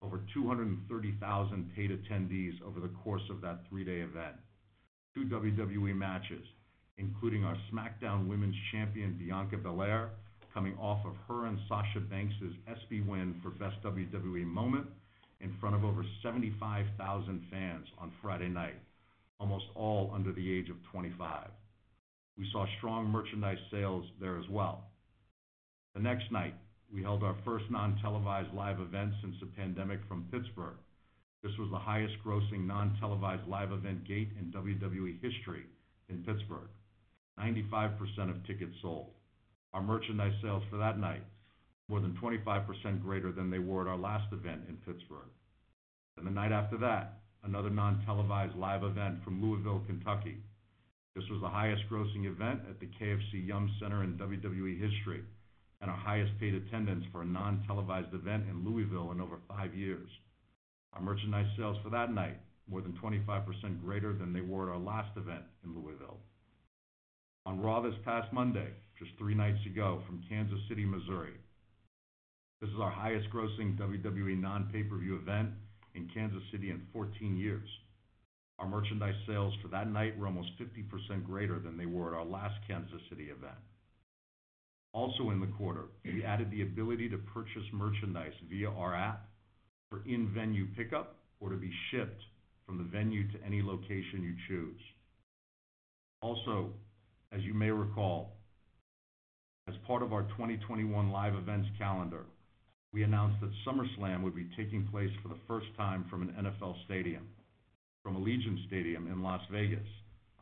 Over 0.01 0.21
230,000 0.33 1.71
paid 1.75 1.91
attendees 1.91 2.61
over 2.65 2.79
the 2.79 2.93
course 3.03 3.23
of 3.29 3.41
that 3.41 3.61
three-day 3.67 3.99
event. 3.99 4.35
Two 5.13 5.25
WWE 5.25 5.95
matches, 5.95 6.45
including 6.97 7.43
our 7.43 7.57
SmackDown 7.73 8.27
Women's 8.29 8.55
Champion, 8.71 9.17
Bianca 9.19 9.57
Belair, 9.57 10.11
coming 10.53 10.77
off 10.77 11.05
of 11.05 11.15
her 11.27 11.47
and 11.47 11.59
Sasha 11.67 11.99
Banks' 11.99 12.35
ESPY 12.67 13.01
win 13.01 13.35
for 13.43 13.49
Best 13.49 13.75
WWE 13.83 14.45
Moment 14.45 14.87
in 15.41 15.55
front 15.59 15.75
of 15.75 15.83
over 15.83 16.03
75,000 16.23 17.41
fans 17.51 17.87
on 17.97 18.11
Friday 18.21 18.49
night, 18.49 18.79
almost 19.39 19.65
all 19.75 20.11
under 20.13 20.31
the 20.31 20.51
age 20.51 20.69
of 20.69 20.77
25. 20.91 21.47
We 22.37 22.49
saw 22.51 22.65
strong 22.77 23.07
merchandise 23.07 23.57
sales 23.71 24.05
there 24.19 24.37
as 24.37 24.47
well. 24.49 24.85
The 25.93 26.01
next 26.01 26.31
night, 26.31 26.55
we 26.93 27.01
held 27.01 27.23
our 27.23 27.35
first 27.45 27.65
non-televised 27.69 28.53
live 28.53 28.79
event 28.79 29.13
since 29.21 29.35
the 29.39 29.47
pandemic 29.47 29.99
from 30.07 30.27
Pittsburgh. 30.31 30.77
This 31.43 31.57
was 31.57 31.69
the 31.71 31.79
highest 31.79 32.15
grossing 32.25 32.65
non-televised 32.65 33.47
live 33.47 33.71
event 33.71 34.07
gate 34.07 34.29
in 34.39 34.51
WWE 34.51 35.21
history 35.21 35.65
in 36.09 36.23
Pittsburgh. 36.23 36.69
95% 37.39 38.29
of 38.29 38.45
tickets 38.45 38.75
sold. 38.81 39.11
Our 39.73 39.81
merchandise 39.81 40.33
sales 40.41 40.63
for 40.69 40.77
that 40.77 40.99
night, 40.99 41.23
more 41.87 41.99
than 41.99 42.17
25% 42.21 43.01
greater 43.01 43.31
than 43.31 43.49
they 43.49 43.59
were 43.59 43.81
at 43.81 43.87
our 43.87 43.97
last 43.97 44.31
event 44.33 44.61
in 44.67 44.75
Pittsburgh. 44.77 45.29
And 46.17 46.25
the 46.25 46.31
night 46.31 46.51
after 46.51 46.77
that, 46.77 47.19
another 47.43 47.69
non-televised 47.69 48.55
live 48.55 48.83
event 48.83 49.23
from 49.23 49.41
Louisville, 49.41 49.83
Kentucky. 49.85 50.37
This 51.15 51.25
was 51.29 51.41
the 51.41 51.49
highest 51.49 51.83
grossing 51.89 52.25
event 52.25 52.61
at 52.69 52.79
the 52.79 52.87
KFC 52.87 53.45
Yum! 53.47 53.71
Center 53.79 54.03
in 54.03 54.17
WWE 54.17 54.79
history, 54.79 55.21
and 55.81 55.91
our 55.91 55.97
highest 55.97 56.31
paid 56.39 56.55
attendance 56.55 57.05
for 57.11 57.21
a 57.21 57.25
non-televised 57.25 58.13
event 58.13 58.45
in 58.49 58.65
Louisville 58.65 59.11
in 59.11 59.21
over 59.21 59.37
five 59.47 59.75
years. 59.75 60.09
Our 60.93 61.01
merchandise 61.01 61.47
sales 61.57 61.77
for 61.83 61.89
that 61.91 62.11
night, 62.11 62.39
more 62.67 62.81
than 62.81 62.93
25% 62.93 63.81
greater 63.83 64.13
than 64.13 64.33
they 64.33 64.41
were 64.41 64.69
at 64.69 64.73
our 64.73 64.81
last 64.81 65.15
event 65.17 65.43
in 65.63 65.75
Louisville. 65.75 66.17
On 67.45 67.61
Raw 67.61 67.81
this 67.81 67.93
past 68.03 68.33
Monday, 68.33 68.69
just 68.97 69.11
three 69.19 69.35
nights 69.35 69.63
ago 69.67 70.01
from 70.07 70.23
Kansas 70.27 70.59
City, 70.67 70.83
Missouri. 70.83 71.33
This 72.65 72.73
is 72.73 72.81
our 72.81 72.89
highest 72.89 73.29
grossing 73.29 73.77
WWE 73.77 74.41
non-pay-per-view 74.41 75.17
event 75.17 75.49
in 75.93 76.09
Kansas 76.11 76.41
City 76.51 76.71
in 76.71 76.81
14 76.93 77.37
years. 77.37 77.69
Our 78.57 78.67
merchandise 78.67 79.13
sales 79.27 79.53
for 79.61 79.67
that 79.67 79.87
night 79.87 80.17
were 80.17 80.25
almost 80.25 80.49
50% 80.59 81.23
greater 81.27 81.59
than 81.59 81.77
they 81.77 81.85
were 81.85 82.07
at 82.07 82.17
our 82.17 82.25
last 82.25 82.55
Kansas 82.67 83.01
City 83.07 83.25
event. 83.25 83.59
Also 84.93 85.29
in 85.29 85.41
the 85.41 85.55
quarter, 85.59 85.89
we 86.05 86.23
added 86.23 86.49
the 86.49 86.63
ability 86.63 87.07
to 87.09 87.19
purchase 87.19 87.61
merchandise 87.71 88.33
via 88.49 88.71
our 88.71 88.95
app 88.95 89.27
for 89.91 90.01
in-venue 90.07 90.65
pickup 90.75 91.17
or 91.39 91.49
to 91.49 91.57
be 91.57 91.71
shipped 91.91 92.23
from 92.65 92.79
the 92.79 92.83
venue 92.83 93.31
to 93.31 93.37
any 93.45 93.61
location 93.61 94.23
you 94.23 94.33
choose. 94.47 94.81
Also, 96.23 96.71
as 97.31 97.43
you 97.43 97.53
may 97.53 97.69
recall, 97.69 98.37
as 99.67 99.75
part 99.85 100.01
of 100.01 100.13
our 100.13 100.23
2021 100.23 101.11
live 101.11 101.35
events 101.35 101.67
calendar, 101.77 102.25
we 102.95 103.03
announced 103.03 103.35
that 103.41 103.51
SummerSlam 103.67 104.23
would 104.23 104.33
be 104.33 104.47
taking 104.55 104.87
place 104.87 105.09
for 105.21 105.27
the 105.27 105.39
first 105.49 105.67
time 105.75 106.05
from 106.09 106.21
an 106.21 106.33
NFL 106.39 106.75
stadium, 106.85 107.27
from 108.01 108.15
Allegiant 108.15 108.65
Stadium 108.67 109.07
in 109.07 109.21
Las 109.21 109.41
Vegas 109.51 109.85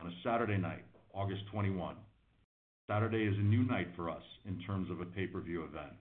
on 0.00 0.06
a 0.06 0.14
Saturday 0.22 0.56
night, 0.56 0.84
August 1.12 1.42
21. 1.50 1.96
Saturday 2.88 3.24
is 3.24 3.36
a 3.38 3.42
new 3.42 3.64
night 3.64 3.88
for 3.96 4.08
us 4.08 4.22
in 4.46 4.56
terms 4.60 4.88
of 4.88 5.00
a 5.00 5.04
pay-per-view 5.04 5.64
event. 5.64 5.94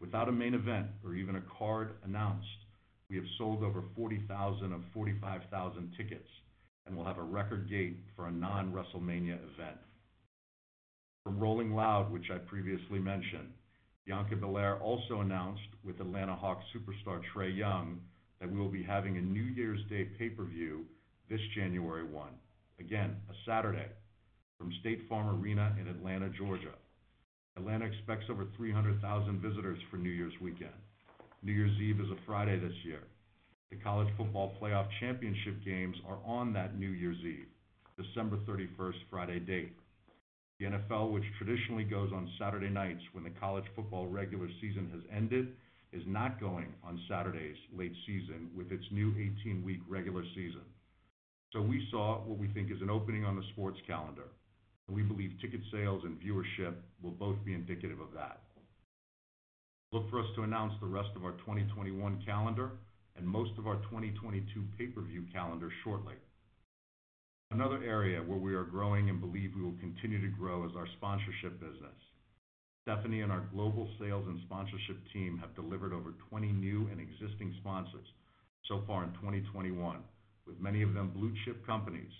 Without 0.00 0.30
a 0.30 0.32
main 0.32 0.54
event 0.54 0.86
or 1.04 1.14
even 1.14 1.36
a 1.36 1.42
card 1.58 1.90
announced, 2.06 2.46
we 3.10 3.16
have 3.16 3.26
sold 3.36 3.62
over 3.62 3.82
40,000 3.94 4.72
of 4.72 4.80
45,000 4.94 5.92
tickets 5.98 6.28
and 6.86 6.96
will 6.96 7.04
have 7.04 7.18
a 7.18 7.22
record 7.22 7.68
gate 7.68 7.98
for 8.16 8.28
a 8.28 8.32
non-WrestleMania 8.32 9.34
event. 9.34 9.76
From 11.22 11.38
Rolling 11.38 11.74
Loud, 11.74 12.10
which 12.10 12.30
I 12.32 12.38
previously 12.38 12.98
mentioned, 12.98 13.50
Bianca 14.06 14.34
Belair 14.34 14.78
also 14.80 15.20
announced 15.20 15.62
with 15.84 16.00
Atlanta 16.00 16.34
Hawks 16.34 16.64
superstar 16.74 17.20
Trae 17.32 17.56
Young 17.56 18.00
that 18.40 18.50
we 18.50 18.58
will 18.58 18.68
be 18.68 18.82
having 18.82 19.16
a 19.16 19.20
New 19.20 19.44
Year's 19.44 19.80
Day 19.88 20.04
pay-per-view 20.18 20.84
this 21.30 21.40
January 21.54 22.04
1. 22.04 22.28
Again, 22.80 23.16
a 23.30 23.34
Saturday 23.46 23.86
from 24.58 24.72
State 24.80 25.02
Farm 25.08 25.40
Arena 25.40 25.76
in 25.80 25.86
Atlanta, 25.86 26.28
Georgia. 26.30 26.74
Atlanta 27.56 27.84
expects 27.84 28.24
over 28.28 28.46
300,000 28.56 29.40
visitors 29.40 29.78
for 29.90 29.98
New 29.98 30.10
Year's 30.10 30.34
weekend. 30.40 30.70
New 31.44 31.52
Year's 31.52 31.78
Eve 31.80 32.00
is 32.00 32.10
a 32.10 32.26
Friday 32.26 32.58
this 32.58 32.74
year. 32.84 33.02
The 33.70 33.76
College 33.76 34.08
Football 34.16 34.54
Playoff 34.60 34.88
Championship 35.00 35.64
games 35.64 35.96
are 36.08 36.18
on 36.26 36.52
that 36.54 36.78
New 36.78 36.90
Year's 36.90 37.18
Eve, 37.24 37.46
December 37.96 38.38
31st 38.48 38.96
Friday 39.10 39.38
date. 39.38 39.72
The 40.62 40.68
NFL, 40.68 41.10
which 41.10 41.24
traditionally 41.38 41.82
goes 41.82 42.12
on 42.12 42.30
Saturday 42.38 42.68
nights 42.68 43.02
when 43.10 43.24
the 43.24 43.34
college 43.40 43.64
football 43.74 44.06
regular 44.06 44.46
season 44.60 44.88
has 44.92 45.02
ended, 45.12 45.48
is 45.92 46.04
not 46.06 46.38
going 46.38 46.72
on 46.84 47.00
Saturdays 47.08 47.56
late 47.76 47.92
season 48.06 48.48
with 48.56 48.70
its 48.70 48.84
new 48.92 49.10
18-week 49.10 49.80
regular 49.88 50.22
season. 50.36 50.62
So 51.52 51.60
we 51.60 51.84
saw 51.90 52.20
what 52.20 52.38
we 52.38 52.46
think 52.46 52.70
is 52.70 52.80
an 52.80 52.90
opening 52.90 53.24
on 53.24 53.34
the 53.34 53.42
sports 53.54 53.80
calendar, 53.88 54.28
and 54.86 54.96
we 54.96 55.02
believe 55.02 55.32
ticket 55.40 55.62
sales 55.72 56.04
and 56.04 56.16
viewership 56.20 56.74
will 57.02 57.10
both 57.10 57.44
be 57.44 57.54
indicative 57.54 57.98
of 57.98 58.14
that. 58.14 58.38
Look 59.90 60.08
for 60.10 60.20
us 60.20 60.28
to 60.36 60.44
announce 60.44 60.74
the 60.80 60.86
rest 60.86 61.10
of 61.16 61.24
our 61.24 61.32
2021 61.38 62.22
calendar 62.24 62.70
and 63.16 63.26
most 63.26 63.50
of 63.58 63.66
our 63.66 63.82
2022 63.90 64.62
pay-per-view 64.78 65.24
calendar 65.32 65.72
shortly. 65.82 66.14
Another 67.52 67.84
area 67.84 68.22
where 68.22 68.38
we 68.38 68.54
are 68.54 68.64
growing 68.64 69.10
and 69.10 69.20
believe 69.20 69.52
we 69.54 69.62
will 69.62 69.76
continue 69.78 70.18
to 70.22 70.36
grow 70.38 70.64
is 70.64 70.72
our 70.74 70.86
sponsorship 70.96 71.60
business. 71.60 72.00
Stephanie 72.80 73.20
and 73.20 73.30
our 73.30 73.44
global 73.52 73.86
sales 74.00 74.24
and 74.26 74.40
sponsorship 74.46 74.96
team 75.12 75.36
have 75.36 75.54
delivered 75.54 75.92
over 75.92 76.14
20 76.30 76.46
new 76.48 76.88
and 76.90 76.98
existing 76.98 77.54
sponsors 77.60 78.06
so 78.66 78.80
far 78.86 79.04
in 79.04 79.12
2021, 79.20 79.98
with 80.46 80.58
many 80.60 80.80
of 80.80 80.94
them 80.94 81.10
blue-chip 81.10 81.66
companies, 81.66 82.10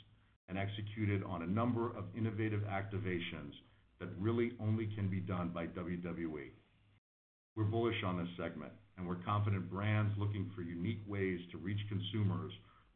and 0.51 0.59
executed 0.59 1.23
on 1.25 1.41
a 1.41 1.47
number 1.47 1.97
of 1.97 2.05
innovative 2.15 2.61
activations 2.69 3.57
that 4.01 4.13
really 4.21 4.53
only 4.61 4.87
can 4.95 5.09
be 5.09 5.21
done 5.21 5.49
by 5.49 5.67
WWE. 5.69 6.53
We're 7.57 7.65
bullish 7.65 8.05
on 8.05 8.19
this 8.19 8.29
segment, 8.37 8.73
and 8.99 9.09
we're 9.09 9.25
confident 9.25 9.71
brands 9.71 10.13
looking 10.19 10.51
for 10.55 10.61
unique 10.61 11.01
ways 11.09 11.41
to 11.53 11.57
reach 11.57 11.81
consumers 11.89 12.53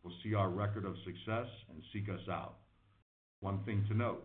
will 0.06 0.14
see 0.22 0.34
our 0.34 0.50
record 0.50 0.84
of 0.84 0.94
success 1.04 1.48
and 1.68 1.82
seek 1.92 2.08
us 2.08 2.20
out. 2.30 2.58
One 3.40 3.58
thing 3.64 3.84
to 3.88 3.96
note, 3.96 4.22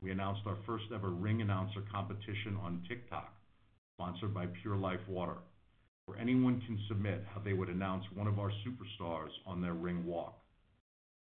we 0.00 0.12
announced 0.12 0.42
our 0.46 0.56
first-ever 0.64 1.10
ring 1.10 1.42
announcer 1.42 1.82
competition 1.92 2.56
on 2.62 2.84
TikTok, 2.88 3.34
sponsored 3.96 4.32
by 4.32 4.46
Pure 4.62 4.76
Life 4.76 5.00
Water, 5.08 5.38
where 6.06 6.20
anyone 6.20 6.62
can 6.64 6.78
submit 6.86 7.24
how 7.34 7.40
they 7.40 7.52
would 7.52 7.68
announce 7.68 8.04
one 8.14 8.28
of 8.28 8.38
our 8.38 8.52
superstars 8.64 9.30
on 9.44 9.60
their 9.60 9.72
ring 9.72 10.06
walk. 10.06 10.38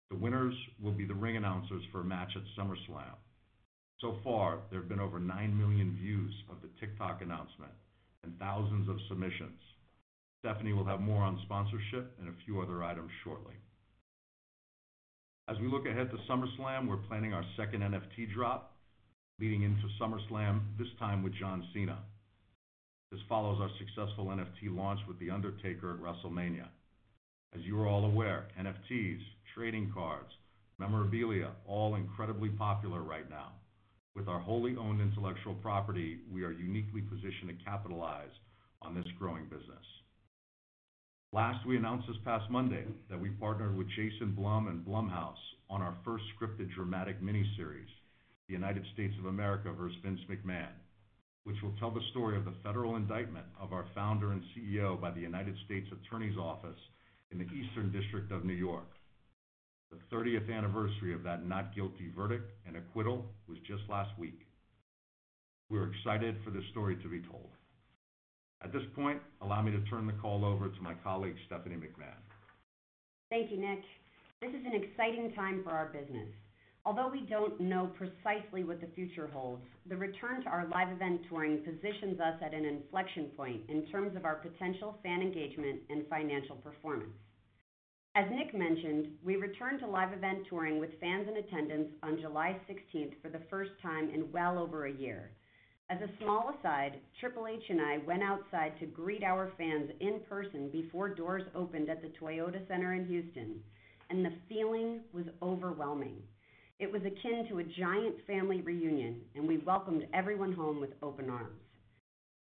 The 0.10 0.18
winners 0.18 0.56
will 0.84 0.92
be 0.92 1.06
the 1.06 1.14
ring 1.14 1.38
announcers 1.38 1.84
for 1.94 2.02
a 2.02 2.04
match 2.04 2.34
at 2.36 2.44
SummerSlam. 2.60 3.16
So 4.02 4.18
far, 4.26 4.58
there 4.70 4.82
have 4.82 4.90
been 4.90 5.00
over 5.00 5.20
9 5.20 5.58
million 5.58 5.96
views 5.96 6.34
of 6.50 6.58
the 6.62 6.70
TikTok 6.82 7.22
announcement 7.22 7.72
and 8.26 8.38
thousands 8.40 8.90
of 8.90 8.98
submissions. 9.08 9.62
Stephanie 10.42 10.74
will 10.74 10.84
have 10.84 11.00
more 11.00 11.24
on 11.24 11.40
sponsorship 11.46 12.12
and 12.20 12.28
a 12.28 12.46
few 12.46 12.60
other 12.60 12.84
items 12.84 13.10
shortly. 13.24 13.54
As 15.52 15.60
we 15.60 15.68
look 15.68 15.86
ahead 15.86 16.10
to 16.12 16.18
SummerSlam, 16.32 16.88
we're 16.88 16.96
planning 16.96 17.34
our 17.34 17.44
second 17.58 17.82
NFT 17.82 18.34
drop, 18.34 18.72
leading 19.38 19.64
into 19.64 19.82
SummerSlam, 20.00 20.62
this 20.80 20.88
time 20.98 21.24
with 21.24 21.34
John 21.34 21.68
Cena. 21.74 21.98
This 23.12 23.20
follows 23.28 23.60
our 23.60 23.70
successful 23.78 24.28
NFT 24.28 24.74
launch 24.74 25.02
with 25.10 25.20
The 25.20 25.30
Undertaker 25.30 25.92
at 25.92 26.00
WrestleMania. 26.00 26.68
As 27.54 27.60
you 27.64 27.78
are 27.82 27.88
all 27.90 28.06
aware, 28.06 28.46
NFTs, 28.58 29.20
trading 29.54 29.92
cards, 29.94 30.30
memorabilia, 30.80 31.52
all 31.68 31.96
incredibly 31.96 32.48
popular 32.48 33.02
right 33.02 33.30
now. 33.30 33.52
With 34.16 34.30
our 34.30 34.40
wholly 34.40 34.78
owned 34.78 35.02
intellectual 35.02 35.56
property, 35.56 36.20
we 36.32 36.46
are 36.46 36.54
uniquely 36.54 37.02
positioned 37.02 37.50
to 37.50 37.66
capitalize 37.66 38.32
on 38.82 38.96
this 38.96 39.08
growing 39.20 39.44
business. 39.50 39.84
Last, 41.34 41.66
we 41.66 41.78
announced 41.78 42.08
this 42.10 42.18
past 42.26 42.50
Monday 42.50 42.84
that 43.10 43.20
we 43.20 43.30
partnered 43.30 43.78
with 43.78 43.88
Jason 43.96 44.34
Blum 44.36 44.68
and 44.68 44.86
Blumhouse 44.86 45.40
on 45.70 45.82
our 45.82 45.96
first 46.04 46.26
scripted 46.36 46.70
dramatic 46.76 47.22
miniseries, 47.22 47.88
The 48.50 48.54
United 48.54 48.84
States 48.94 49.14
of 49.18 49.28
America 49.28 49.72
vs. 49.72 49.98
Vince 50.04 50.20
McMahon, 50.30 50.74
which 51.46 51.56
will 51.64 51.72
tell 51.80 51.90
the 51.90 52.04
story 52.12 52.36
of 52.36 52.44
the 52.44 52.54
federal 52.62 52.98
indictment 52.98 53.46
of 53.58 53.72
our 53.72 53.86
founder 53.96 54.34
and 54.34 54.44
CEO 54.52 55.00
by 55.00 55.10
the 55.10 55.22
United 55.22 55.56
States 55.64 55.88
Attorney's 55.94 56.38
Office 56.38 56.80
in 57.32 57.38
the 57.38 57.46
Eastern 57.46 57.94
District 57.94 58.30
of 58.34 58.44
New 58.44 58.52
York. 58.52 58.92
The 59.90 60.00
30th 60.14 60.54
anniversary 60.54 61.14
of 61.14 61.24
that 61.24 61.48
not 61.48 61.74
guilty 61.74 62.12
verdict 62.14 62.52
and 62.68 62.76
acquittal 62.76 63.26
was 63.48 63.58
just 63.66 63.84
last 63.90 64.12
week. 64.20 64.42
We're 65.70 65.94
excited 65.94 66.36
for 66.44 66.52
this 66.52 66.68
story 66.72 66.98
to 66.98 67.08
be 67.08 67.22
told. 67.22 67.52
At 68.64 68.72
this 68.72 68.84
point, 68.96 69.20
allow 69.42 69.62
me 69.62 69.72
to 69.72 69.82
turn 69.90 70.06
the 70.06 70.14
call 70.14 70.46
over 70.46 70.70
to 70.70 70.82
my 70.82 70.94
colleague, 71.04 71.36
Stephanie 71.48 71.76
McMahon. 71.76 72.22
Thank 73.30 73.52
you, 73.52 73.58
Nick. 73.58 73.80
This 74.42 74.52
is 74.52 74.66
an 74.66 74.74
exciting 74.74 75.34
time 75.34 75.64
for 75.64 75.72
our 75.72 75.88
business. 75.88 76.30
Although 76.84 77.10
we 77.10 77.22
don't 77.22 77.60
know 77.60 77.92
precisely 77.96 78.64
what 78.64 78.82
the 78.82 78.88
future 78.96 79.30
holds, 79.32 79.64
the 79.88 79.96
return 79.96 80.44
to 80.44 80.50
our 80.50 80.68
live 80.68 80.90
event 80.90 81.22
touring 81.30 81.60
positions 81.60 82.20
us 82.20 82.36
at 82.44 82.54
an 82.54 82.66
inflection 82.66 83.26
point 83.38 83.62
in 83.70 83.86
terms 83.88 84.16
of 84.16 84.26
our 84.26 84.36
potential 84.36 84.98
fan 85.04 85.22
engagement 85.22 85.82
and 85.90 86.08
financial 86.08 86.56
performance. 86.56 87.14
As 88.16 88.26
Nick 88.32 88.54
mentioned, 88.54 89.10
we 89.24 89.36
returned 89.38 89.80
to 89.80 89.88
live 89.88 90.12
event 90.12 90.40
touring 90.50 90.80
with 90.80 91.00
fans 91.00 91.28
in 91.30 91.38
attendance 91.38 91.90
on 92.04 92.20
July 92.20 92.60
16th 92.70 93.14
for 93.22 93.30
the 93.30 93.42
first 93.50 93.72
time 93.82 94.10
in 94.10 94.32
well 94.32 94.58
over 94.58 94.86
a 94.86 94.92
year. 94.92 95.32
As 95.90 96.00
a 96.02 96.24
small 96.24 96.56
aside, 96.58 97.00
Triple 97.20 97.48
H 97.48 97.64
and 97.70 97.82
I 97.82 97.98
went 98.00 98.24
outside 98.24 98.80
to 98.80 98.86
greet 98.86 99.24
our 99.24 99.52
fans 99.58 99.90
in 100.00 100.22
person 100.30 100.70
before 100.72 101.10
doors 101.10 101.44
opened 101.54 101.90
at 101.90 102.02
the 102.02 102.14
Toyota 102.22 102.66
Center 102.68 102.94
in 102.94 103.06
Houston, 103.08 103.60
and 104.10 104.24
the 104.24 104.34
feeling 104.48 105.02
was 105.14 105.26
overwhelming. 105.42 106.22
It 106.80 106.92
was 106.92 107.02
akin 107.02 107.46
to 107.50 107.60
a 107.60 107.64
giant 107.64 108.16
family 108.26 108.62
reunion, 108.62 109.22
and 109.36 109.48
we 109.48 109.58
welcomed 109.60 110.08
everyone 110.14 110.54
home 110.54 110.80
with 110.80 110.92
open 111.04 111.30
arms. 111.30 111.60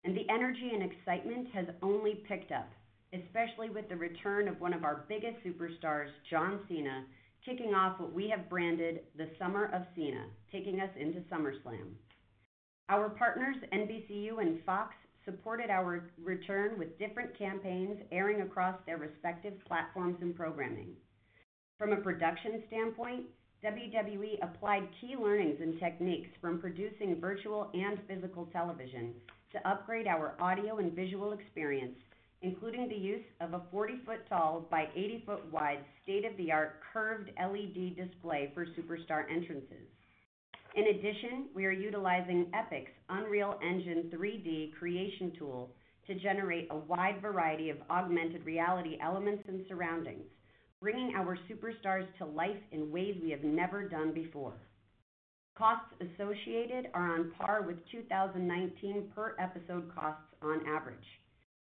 And 0.04 0.16
the 0.16 0.30
energy 0.30 0.72
and 0.74 0.84
excitement 0.84 1.48
has 1.54 1.66
only 1.82 2.24
picked 2.28 2.52
up, 2.52 2.70
especially 3.14 3.70
with 3.70 3.90
the 3.90 3.96
return 3.96 4.48
of 4.48 4.62
one 4.62 4.74
of 4.74 4.84
our 4.84 5.04
biggest 5.10 5.44
superstars, 5.44 6.10
John 6.30 6.62
Cena, 6.70 7.06
kicking 7.44 7.74
off 7.74 8.00
what 8.00 8.14
we 8.14 8.30
have 8.30 8.50
branded 8.50 9.02
the 9.18 9.30
Summer 9.38 9.66
of 9.74 9.82
Cena, 9.96 10.26
taking 10.52 10.80
us 10.80 10.90
into 11.00 11.20
SummerSlam. 11.22 11.94
Our 12.92 13.08
partners, 13.08 13.56
NBCU 13.72 14.42
and 14.42 14.62
Fox, 14.66 14.94
supported 15.24 15.70
our 15.70 16.10
return 16.22 16.78
with 16.78 17.00
different 17.00 17.38
campaigns 17.40 17.98
airing 18.12 18.42
across 18.42 18.76
their 18.86 18.98
respective 18.98 19.54
platforms 19.66 20.18
and 20.20 20.36
programming. 20.36 20.90
From 21.78 21.94
a 21.94 22.02
production 22.02 22.62
standpoint, 22.68 23.28
WWE 23.64 24.44
applied 24.44 24.90
key 25.00 25.16
learnings 25.18 25.62
and 25.62 25.80
techniques 25.80 26.28
from 26.42 26.60
producing 26.60 27.16
virtual 27.22 27.70
and 27.74 27.98
physical 28.10 28.48
television 28.48 29.14
to 29.54 29.66
upgrade 29.66 30.08
our 30.08 30.36
audio 30.42 30.80
and 30.80 30.92
visual 30.92 31.32
experience, 31.32 31.96
including 32.42 32.90
the 32.90 32.96
use 32.96 33.24
of 33.40 33.54
a 33.54 33.62
40-foot 33.74 34.28
tall 34.28 34.68
by 34.70 34.90
80-foot 34.98 35.50
wide 35.50 35.86
state-of-the-art 36.04 36.82
curved 36.92 37.32
LED 37.40 37.96
display 37.96 38.52
for 38.54 38.66
superstar 38.66 39.32
entrances. 39.34 39.88
In 40.74 40.88
addition, 40.88 41.48
we 41.54 41.66
are 41.66 41.72
utilizing 41.72 42.48
Epic's 42.54 42.92
Unreal 43.10 43.60
Engine 43.62 44.10
3D 44.14 44.74
creation 44.80 45.34
tool 45.38 45.70
to 46.08 46.16
generate 46.16 46.70
a 46.72 46.78
wide 46.78 47.22
variety 47.22 47.70
of 47.70 47.78
augmented 47.90 48.46
reality 48.46 48.98
elements 49.04 49.44
and 49.50 49.66
surroundings, 49.68 50.24
bringing 50.80 51.14
our 51.16 51.38
superstars 51.50 52.08
to 52.20 52.26
life 52.26 52.56
in 52.72 52.90
ways 52.90 53.18
we 53.22 53.32
have 53.32 53.44
never 53.44 53.90
done 53.90 54.14
before. 54.14 54.54
Costs 55.58 55.94
associated 56.00 56.88
are 56.94 57.16
on 57.16 57.34
par 57.38 57.64
with 57.64 57.76
2019 57.92 59.12
per 59.14 59.36
episode 59.40 59.94
costs 59.94 60.24
on 60.42 60.66
average, 60.66 60.98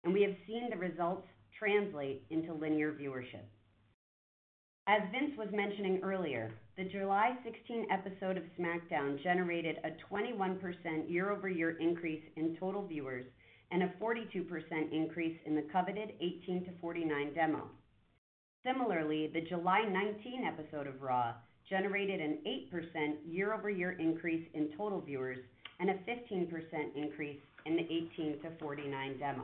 and 0.04 0.14
we 0.14 0.22
have 0.22 0.36
seen 0.46 0.70
the 0.70 0.78
results 0.78 1.26
translate 1.58 2.24
into 2.30 2.54
linear 2.54 2.92
viewership. 2.92 3.46
As 4.90 5.02
Vince 5.12 5.38
was 5.38 5.50
mentioning 5.52 6.00
earlier, 6.02 6.50
the 6.78 6.86
July 6.86 7.36
16 7.44 7.88
episode 7.92 8.38
of 8.38 8.44
SmackDown 8.58 9.22
generated 9.22 9.76
a 9.84 9.90
21% 10.14 11.12
year-over-year 11.12 11.78
increase 11.82 12.24
in 12.38 12.56
total 12.58 12.88
viewers 12.88 13.26
and 13.72 13.84
a 13.84 13.92
42% 14.02 14.48
increase 14.94 15.38
in 15.46 15.56
the 15.56 15.66
coveted 15.74 16.14
18 16.22 16.64
to 16.64 16.72
49 16.80 17.34
demo. 17.34 17.64
Similarly, 18.66 19.30
the 19.34 19.42
July 19.42 19.82
19 19.82 20.46
episode 20.46 20.88
of 20.88 21.02
Raw 21.02 21.34
generated 21.70 22.22
an 22.22 22.38
8% 22.72 23.16
year-over-year 23.30 23.98
increase 24.00 24.48
in 24.54 24.70
total 24.78 25.02
viewers 25.02 25.40
and 25.82 25.90
a 25.90 25.96
15% 25.96 26.48
increase 26.96 27.40
in 27.66 27.76
the 27.76 27.84
18 27.84 28.40
to 28.42 28.52
49 28.58 29.20
demo. 29.20 29.44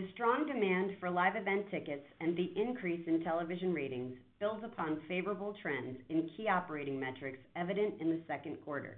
The 0.00 0.08
strong 0.14 0.46
demand 0.46 0.96
for 0.98 1.10
live 1.10 1.36
event 1.36 1.66
tickets 1.70 2.06
and 2.22 2.34
the 2.34 2.54
increase 2.56 3.06
in 3.06 3.22
television 3.22 3.74
ratings 3.74 4.16
builds 4.38 4.64
upon 4.64 5.02
favorable 5.06 5.54
trends 5.60 5.98
in 6.08 6.30
key 6.34 6.48
operating 6.48 6.98
metrics 6.98 7.40
evident 7.54 8.00
in 8.00 8.08
the 8.08 8.22
second 8.26 8.56
quarter. 8.64 8.96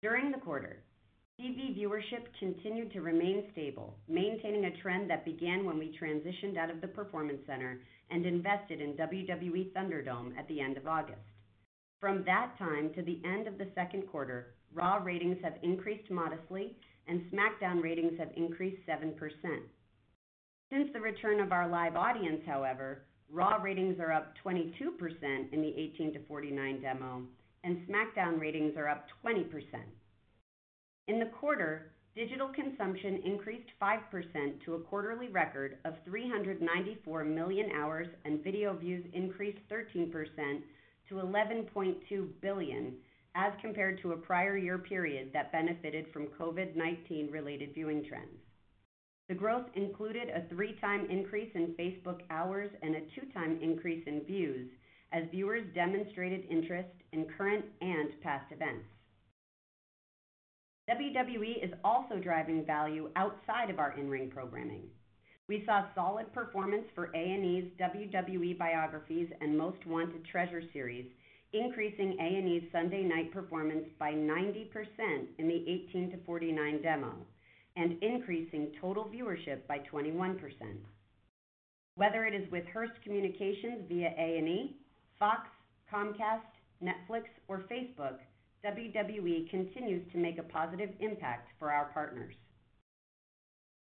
During 0.00 0.32
the 0.32 0.38
quarter, 0.38 0.78
TV 1.38 1.78
viewership 1.78 2.24
continued 2.38 2.94
to 2.94 3.02
remain 3.02 3.44
stable, 3.52 3.98
maintaining 4.08 4.64
a 4.64 4.76
trend 4.80 5.10
that 5.10 5.26
began 5.26 5.66
when 5.66 5.78
we 5.78 5.94
transitioned 6.02 6.56
out 6.56 6.70
of 6.70 6.80
the 6.80 6.88
Performance 6.88 7.42
Center 7.46 7.82
and 8.10 8.24
invested 8.24 8.80
in 8.80 8.94
WWE 8.94 9.70
ThunderDome 9.74 10.38
at 10.38 10.48
the 10.48 10.62
end 10.62 10.78
of 10.78 10.86
August. 10.86 11.20
From 12.00 12.24
that 12.24 12.56
time 12.58 12.90
to 12.94 13.02
the 13.02 13.20
end 13.22 13.46
of 13.46 13.58
the 13.58 13.68
second 13.74 14.08
quarter, 14.08 14.54
Raw 14.72 14.96
ratings 14.96 15.36
have 15.44 15.58
increased 15.62 16.10
modestly 16.10 16.74
and 17.06 17.30
SmackDown 17.30 17.82
ratings 17.82 18.18
have 18.18 18.30
increased 18.34 18.80
7%. 18.88 19.12
Since 20.70 20.92
the 20.92 21.00
return 21.00 21.38
of 21.40 21.52
our 21.52 21.68
live 21.68 21.94
audience, 21.94 22.42
however, 22.44 23.02
Raw 23.30 23.56
ratings 23.56 23.98
are 24.00 24.12
up 24.12 24.34
22% 24.44 25.52
in 25.52 25.62
the 25.62 25.74
18 25.76 26.12
to 26.12 26.18
49 26.26 26.80
demo, 26.80 27.22
and 27.64 27.86
SmackDown 27.88 28.40
ratings 28.40 28.76
are 28.76 28.88
up 28.88 29.06
20%. 29.24 29.44
In 31.08 31.18
the 31.20 31.26
quarter, 31.26 31.92
digital 32.16 32.48
consumption 32.48 33.22
increased 33.24 33.68
5% 33.80 34.64
to 34.64 34.74
a 34.74 34.80
quarterly 34.80 35.28
record 35.28 35.78
of 35.84 35.94
394 36.04 37.24
million 37.24 37.70
hours, 37.72 38.08
and 38.24 38.42
video 38.42 38.76
views 38.76 39.04
increased 39.12 39.58
13% 39.70 40.62
to 41.08 41.14
11.2 41.14 42.28
billion, 42.40 42.94
as 43.36 43.52
compared 43.60 44.00
to 44.02 44.12
a 44.12 44.16
prior 44.16 44.56
year 44.56 44.78
period 44.78 45.30
that 45.32 45.52
benefited 45.52 46.06
from 46.12 46.26
COVID-19 46.40 47.30
related 47.32 47.74
viewing 47.74 48.04
trends. 48.08 48.45
The 49.28 49.34
growth 49.34 49.66
included 49.74 50.28
a 50.28 50.46
three-time 50.48 51.10
increase 51.10 51.50
in 51.56 51.74
Facebook 51.74 52.20
hours 52.30 52.70
and 52.80 52.94
a 52.94 53.00
two-time 53.00 53.58
increase 53.60 54.06
in 54.06 54.20
views 54.20 54.70
as 55.12 55.24
viewers 55.32 55.66
demonstrated 55.74 56.44
interest 56.48 56.90
in 57.12 57.26
current 57.36 57.64
and 57.80 58.10
past 58.22 58.52
events. 58.52 58.86
WWE 60.88 61.64
is 61.64 61.72
also 61.82 62.20
driving 62.20 62.64
value 62.64 63.10
outside 63.16 63.68
of 63.68 63.80
our 63.80 63.98
in-ring 63.98 64.30
programming. 64.30 64.84
We 65.48 65.64
saw 65.66 65.86
solid 65.96 66.32
performance 66.32 66.86
for 66.94 67.10
A&E's 67.12 67.72
WWE 67.80 68.56
Biographies 68.56 69.28
and 69.40 69.58
Most 69.58 69.84
Wanted 69.86 70.24
Treasure 70.26 70.62
series, 70.72 71.06
increasing 71.52 72.16
A&E's 72.20 72.70
Sunday 72.70 73.02
night 73.02 73.32
performance 73.32 73.86
by 73.98 74.12
90% 74.12 74.68
in 75.38 75.48
the 75.48 75.88
18-49 75.92 76.82
demo 76.82 77.16
and 77.76 78.02
increasing 78.02 78.72
total 78.80 79.04
viewership 79.04 79.66
by 79.68 79.80
21%. 79.92 80.38
Whether 81.96 82.26
it 82.26 82.34
is 82.34 82.50
with 82.50 82.64
Hearst 82.72 82.92
Communications 83.02 83.82
via 83.88 84.08
A&E, 84.18 84.76
Fox, 85.18 85.48
Comcast, 85.92 86.40
Netflix, 86.82 87.24
or 87.48 87.64
Facebook, 87.70 88.18
WWE 88.64 89.48
continues 89.50 90.10
to 90.12 90.18
make 90.18 90.38
a 90.38 90.42
positive 90.42 90.90
impact 91.00 91.50
for 91.58 91.70
our 91.70 91.86
partners. 91.94 92.34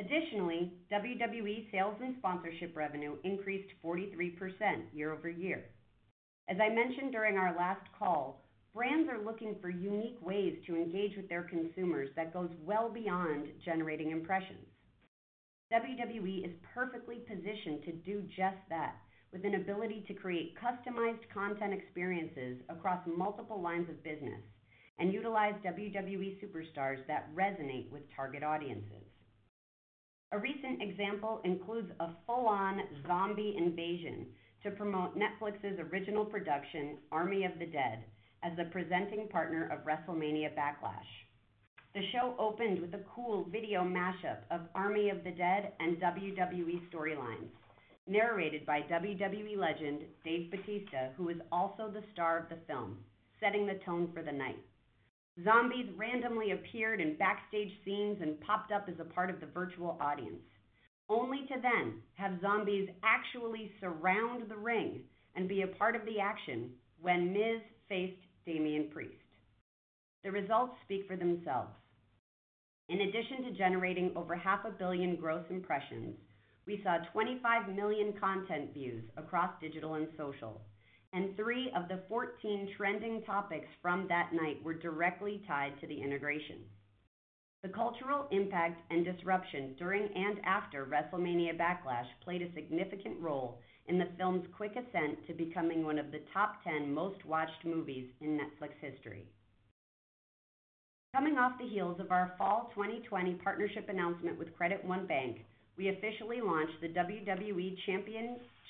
Additionally, 0.00 0.72
WWE 0.92 1.70
sales 1.72 1.96
and 2.02 2.14
sponsorship 2.18 2.76
revenue 2.76 3.16
increased 3.24 3.68
43% 3.84 4.36
year-over-year. 4.94 5.64
As 6.48 6.56
I 6.62 6.68
mentioned 6.68 7.12
during 7.12 7.36
our 7.36 7.54
last 7.56 7.84
call, 7.98 8.40
brands 8.74 9.08
are 9.10 9.24
looking 9.24 9.56
for 9.60 9.70
unique 9.70 10.18
ways 10.20 10.56
to 10.66 10.76
engage 10.76 11.16
with 11.16 11.28
their 11.28 11.42
consumers 11.42 12.08
that 12.16 12.32
goes 12.32 12.50
well 12.64 12.88
beyond 12.88 13.48
generating 13.64 14.10
impressions. 14.10 14.66
WWE 15.72 16.44
is 16.44 16.52
perfectly 16.74 17.16
positioned 17.28 17.82
to 17.84 17.92
do 17.92 18.22
just 18.36 18.56
that, 18.70 18.96
with 19.32 19.44
an 19.44 19.56
ability 19.56 20.04
to 20.08 20.14
create 20.14 20.54
customized 20.56 21.28
content 21.32 21.74
experiences 21.74 22.58
across 22.68 23.00
multiple 23.06 23.60
lines 23.60 23.88
of 23.90 24.02
business 24.02 24.40
and 24.98 25.12
utilize 25.12 25.54
WWE 25.64 26.38
superstars 26.42 27.06
that 27.06 27.28
resonate 27.34 27.90
with 27.92 28.02
target 28.16 28.42
audiences. 28.42 29.04
A 30.32 30.38
recent 30.38 30.82
example 30.82 31.40
includes 31.44 31.90
a 32.00 32.08
full-on 32.26 32.82
zombie 33.06 33.56
invasion 33.56 34.26
to 34.62 34.70
promote 34.70 35.16
Netflix's 35.16 35.78
original 35.90 36.24
production, 36.24 36.98
Army 37.12 37.44
of 37.44 37.58
the 37.58 37.66
Dead, 37.66 38.04
as 38.42 38.56
the 38.56 38.64
presenting 38.64 39.28
partner 39.28 39.70
of 39.72 39.84
WrestleMania 39.84 40.54
Backlash. 40.54 41.10
The 41.94 42.02
show 42.12 42.34
opened 42.38 42.80
with 42.80 42.94
a 42.94 43.04
cool 43.14 43.46
video 43.50 43.82
mashup 43.82 44.38
of 44.50 44.68
Army 44.74 45.10
of 45.10 45.24
the 45.24 45.30
Dead 45.30 45.72
and 45.80 45.96
WWE 45.96 46.88
storylines, 46.90 47.48
narrated 48.06 48.64
by 48.66 48.82
WWE 48.82 49.56
legend 49.56 50.02
Dave 50.24 50.50
Batista, 50.50 51.10
who 51.16 51.28
is 51.28 51.38
also 51.50 51.90
the 51.90 52.04
star 52.12 52.38
of 52.38 52.48
the 52.48 52.58
film, 52.66 52.98
setting 53.40 53.66
the 53.66 53.80
tone 53.84 54.10
for 54.14 54.22
the 54.22 54.32
night. 54.32 54.58
Zombies 55.44 55.90
randomly 55.96 56.50
appeared 56.52 57.00
in 57.00 57.16
backstage 57.16 57.72
scenes 57.84 58.18
and 58.20 58.40
popped 58.40 58.72
up 58.72 58.88
as 58.88 58.98
a 59.00 59.14
part 59.14 59.30
of 59.30 59.40
the 59.40 59.46
virtual 59.46 59.96
audience, 60.00 60.42
only 61.08 61.46
to 61.48 61.54
then 61.60 61.94
have 62.14 62.40
zombies 62.40 62.88
actually 63.02 63.72
surround 63.80 64.48
the 64.48 64.56
ring 64.56 65.00
and 65.36 65.48
be 65.48 65.62
a 65.62 65.66
part 65.66 65.96
of 65.96 66.04
the 66.04 66.20
action 66.20 66.70
when 67.00 67.32
Miz 67.32 67.60
faced 67.88 68.20
Damian 68.48 68.88
Priest. 68.90 69.12
The 70.24 70.32
results 70.32 70.72
speak 70.82 71.06
for 71.06 71.16
themselves. 71.16 71.68
In 72.88 73.02
addition 73.02 73.44
to 73.44 73.58
generating 73.58 74.10
over 74.16 74.34
half 74.34 74.64
a 74.64 74.70
billion 74.70 75.16
gross 75.16 75.44
impressions, 75.50 76.16
we 76.66 76.80
saw 76.82 76.96
25 77.12 77.76
million 77.76 78.14
content 78.18 78.72
views 78.72 79.04
across 79.18 79.50
digital 79.60 79.94
and 79.94 80.08
social, 80.16 80.62
and 81.12 81.36
three 81.36 81.70
of 81.76 81.88
the 81.88 82.00
14 82.08 82.70
trending 82.74 83.22
topics 83.24 83.68
from 83.82 84.08
that 84.08 84.30
night 84.32 84.64
were 84.64 84.72
directly 84.72 85.42
tied 85.46 85.78
to 85.82 85.86
the 85.86 86.00
integration. 86.00 86.60
The 87.62 87.68
cultural 87.68 88.28
impact 88.30 88.80
and 88.90 89.04
disruption 89.04 89.74
during 89.78 90.08
and 90.14 90.38
after 90.46 90.86
WrestleMania 90.86 91.58
Backlash 91.58 92.08
played 92.24 92.40
a 92.40 92.54
significant 92.54 93.20
role 93.20 93.60
in 93.88 93.98
the 93.98 94.08
film's 94.18 94.46
quick 94.56 94.72
ascent 94.72 95.26
to 95.26 95.32
becoming 95.32 95.84
one 95.84 95.98
of 95.98 96.12
the 96.12 96.20
top 96.32 96.62
10 96.64 96.92
most-watched 96.92 97.64
movies 97.64 98.06
in 98.20 98.38
Netflix 98.38 98.70
history. 98.80 99.24
Coming 101.14 101.38
off 101.38 101.58
the 101.58 101.66
heels 101.68 101.98
of 102.00 102.12
our 102.12 102.34
fall 102.36 102.70
2020 102.74 103.34
partnership 103.42 103.88
announcement 103.88 104.38
with 104.38 104.54
Credit 104.56 104.84
One 104.84 105.06
Bank, 105.06 105.38
we 105.78 105.88
officially 105.88 106.40
launched 106.42 106.80
the 106.82 106.88
WWE 106.88 107.76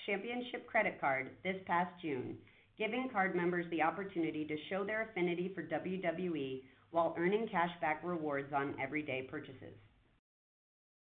Championship 0.06 0.66
Credit 0.66 1.00
Card 1.00 1.30
this 1.42 1.56
past 1.66 1.90
June, 2.00 2.36
giving 2.78 3.08
card 3.12 3.34
members 3.34 3.66
the 3.70 3.82
opportunity 3.82 4.44
to 4.44 4.56
show 4.70 4.84
their 4.84 5.02
affinity 5.02 5.50
for 5.54 5.62
WWE 5.64 6.62
while 6.90 7.14
earning 7.18 7.48
cashback 7.48 7.96
rewards 8.04 8.52
on 8.54 8.74
everyday 8.80 9.22
purchases. 9.22 9.74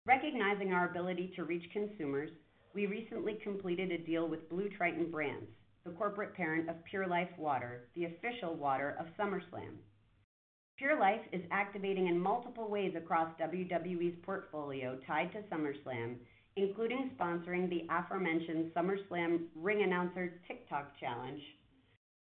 Recognizing 0.08 0.74
our 0.74 0.90
ability 0.90 1.34
to 1.36 1.44
reach 1.44 1.72
consumers, 1.72 2.32
we 2.74 2.86
recently 2.86 3.40
completed 3.44 3.92
a 3.92 3.98
deal 3.98 4.28
with 4.28 4.50
BlueTriton 4.50 5.12
Brands, 5.12 5.50
the 5.86 5.92
corporate 5.92 6.34
parent 6.36 6.70
of 6.70 6.84
Pure 6.86 7.08
Life 7.08 7.30
Water, 7.38 7.88
the 7.96 8.06
official 8.06 8.56
water 8.56 8.96
of 9.00 9.08
SummerSlam. 9.20 9.76
Pure 10.78 11.00
Life 11.00 11.22
is 11.32 11.42
activating 11.52 12.08
in 12.08 12.20
multiple 12.20 12.70
ways 12.70 12.94
across 12.96 13.30
WWE's 13.40 14.18
portfolio 14.24 14.98
tied 15.06 15.32
to 15.34 15.42
SummerSlam, 15.54 16.16
including 16.56 17.12
sponsoring 17.20 17.70
the 17.70 17.86
aforementioned 17.90 18.72
SummerSlam 18.74 19.44
ring 19.56 19.84
announcer 19.84 20.40
TikTok 20.48 20.98
challenge, 21.00 21.42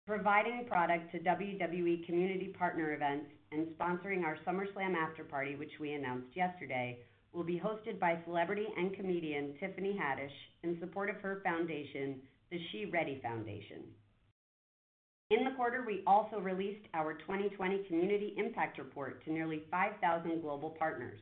providing 0.06 0.66
product 0.66 1.12
to 1.12 1.18
WWE 1.20 2.04
community 2.04 2.48
partner 2.58 2.94
events, 2.94 3.26
and 3.52 3.66
sponsoring 3.78 4.24
our 4.24 4.38
SummerSlam 4.46 4.94
after-party, 4.96 5.56
which 5.56 5.72
we 5.78 5.92
announced 5.92 6.34
yesterday, 6.34 6.98
will 7.32 7.44
be 7.44 7.60
hosted 7.60 7.98
by 7.98 8.18
celebrity 8.24 8.66
and 8.76 8.94
comedian 8.94 9.54
Tiffany 9.58 9.98
Haddish 9.98 10.30
in 10.62 10.78
support 10.80 11.08
of 11.10 11.16
her 11.16 11.40
foundation, 11.42 12.20
the 12.50 12.58
She 12.70 12.86
Ready 12.86 13.20
Foundation. 13.22 13.84
In 15.30 15.44
the 15.44 15.52
quarter, 15.52 15.84
we 15.86 16.02
also 16.06 16.40
released 16.40 16.86
our 16.92 17.14
2020 17.14 17.84
Community 17.88 18.34
Impact 18.36 18.78
Report 18.78 19.24
to 19.24 19.32
nearly 19.32 19.62
5,000 19.70 20.42
global 20.42 20.70
partners. 20.78 21.20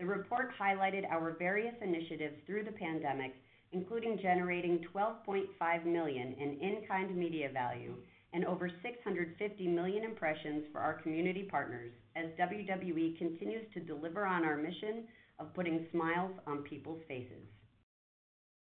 The 0.00 0.06
report 0.06 0.50
highlighted 0.60 1.08
our 1.08 1.36
various 1.38 1.74
initiatives 1.80 2.34
through 2.46 2.64
the 2.64 2.72
pandemic, 2.72 3.34
including 3.72 4.18
generating 4.20 4.84
12.5 4.92 5.84
million 5.84 6.34
in 6.40 6.58
in-kind 6.60 7.16
media 7.16 7.48
value 7.52 7.94
and 8.32 8.44
over 8.44 8.70
650 8.82 9.66
million 9.68 10.04
impressions 10.04 10.64
for 10.72 10.80
our 10.80 10.94
community 10.94 11.44
partners 11.50 11.92
as 12.16 12.26
WWE 12.38 13.16
continues 13.18 13.64
to 13.72 13.80
deliver 13.80 14.26
on 14.26 14.44
our 14.44 14.56
mission 14.56 15.04
of 15.38 15.54
putting 15.54 15.86
smiles 15.92 16.32
on 16.46 16.62
people's 16.62 17.02
faces. 17.08 17.46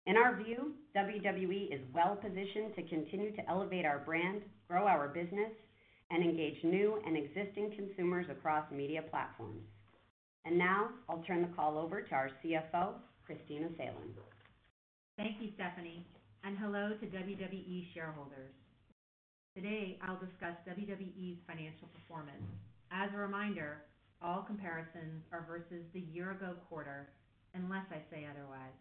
In 0.06 0.16
our 0.16 0.42
view, 0.42 0.72
WWE 0.96 1.74
is 1.74 1.82
well-positioned 1.94 2.76
to 2.76 2.84
continue 2.84 3.36
to 3.36 3.50
elevate 3.50 3.86
our 3.86 4.00
brand, 4.00 4.42
grow 4.68 4.88
our 4.88 5.10
business, 5.10 5.52
and 6.12 6.24
engage 6.24 6.64
new 6.64 7.02
and 7.06 7.18
existing 7.18 7.74
consumers 7.76 8.26
across 8.32 8.64
media 8.72 9.02
platforms. 9.10 9.64
And 10.46 10.58
now 10.58 10.90
I'll 11.10 11.24
turn 11.28 11.42
the 11.42 11.56
call 11.56 11.78
over 11.78 12.02
to 12.02 12.16
our 12.16 12.30
CFO, 12.42 12.94
Kristina 13.28 13.76
Salen. 13.76 14.16
Thank 15.18 15.42
you, 15.42 15.50
Stephanie, 15.56 16.06
and 16.46 16.58
hello 16.58 16.92
to 17.02 17.06
WWE 17.06 17.94
shareholders. 17.94 18.54
Today, 19.56 19.98
I'll 20.02 20.20
discuss 20.22 20.56
WWE's 20.70 21.40
financial 21.46 21.90
performance. 21.92 22.46
As 22.92 23.10
a 23.14 23.18
reminder, 23.18 23.82
all 24.22 24.42
comparisons 24.42 25.24
are 25.32 25.46
versus 25.48 25.86
the 25.94 26.00
year-ago 26.00 26.56
quarter, 26.70 27.10
unless 27.54 27.86
I 27.92 28.02
say 28.10 28.26
otherwise. 28.26 28.78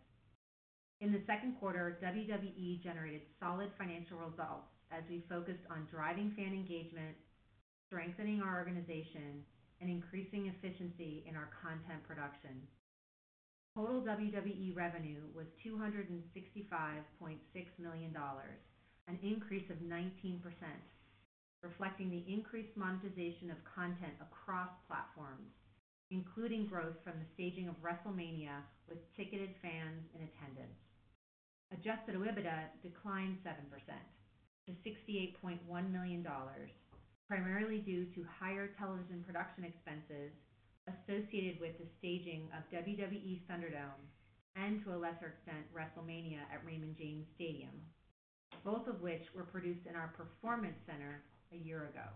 In 1.01 1.13
the 1.13 1.21
second 1.27 1.57
quarter, 1.61 1.99
WWE 2.03 2.83
generated 2.83 3.21
solid 3.39 3.71
financial 3.77 4.17
results 4.17 4.73
as 4.91 5.05
we 5.11 5.25
focused 5.29 5.65
on 5.71 5.89
driving 5.91 6.33
fan 6.37 6.55
engagement, 6.55 7.17
strengthening 7.89 8.41
our 8.41 8.57
organization, 8.57 9.45
and 9.81 9.91
increasing 9.91 10.47
efficiency 10.49 11.23
in 11.29 11.37
our 11.37 11.51
content 11.61 12.01
production. 12.09 12.65
Total 13.77 14.01
WWE 14.01 14.75
revenue 14.75 15.21
was 15.35 15.45
$265.6 15.61 16.17
million, 17.79 18.17
an 19.07 19.19
increase 19.23 19.69
of 19.69 19.77
19%, 19.85 20.41
reflecting 21.67 22.11
the 22.11 22.23
increased 22.31 22.77
monetization 22.79 23.51
of 23.51 23.59
content 23.67 24.15
across 24.23 24.71
platforms, 24.87 25.51
including 26.15 26.65
growth 26.65 26.95
from 27.03 27.19
the 27.19 27.27
staging 27.35 27.67
of 27.67 27.75
WrestleMania 27.83 28.63
with 28.87 29.03
ticketed 29.19 29.51
fans 29.59 30.07
in 30.15 30.23
attendance. 30.23 30.79
Adjusted 31.75 32.15
OIBDA 32.15 32.71
declined 32.87 33.35
7% 33.43 33.59
to 34.71 34.73
$68.1 34.87 35.91
million, 35.91 36.23
primarily 37.27 37.83
due 37.83 38.07
to 38.15 38.23
higher 38.39 38.71
television 38.79 39.27
production 39.27 39.67
expenses 39.67 40.31
associated 40.87 41.59
with 41.59 41.75
the 41.83 41.91
staging 41.99 42.47
of 42.55 42.63
WWE 42.71 43.43
ThunderDome 43.51 44.07
and, 44.55 44.79
to 44.85 44.95
a 44.95 45.03
lesser 45.03 45.35
extent, 45.35 45.67
WrestleMania 45.75 46.47
at 46.47 46.63
Raymond 46.65 46.95
James 46.97 47.27
Stadium, 47.35 47.75
both 48.63 48.87
of 48.87 49.03
which 49.03 49.27
were 49.35 49.43
produced 49.43 49.83
in 49.91 49.97
our 49.97 50.15
Performance 50.15 50.79
Center 50.87 51.27
a 51.53 51.57
year 51.57 51.85
ago. 51.85 52.09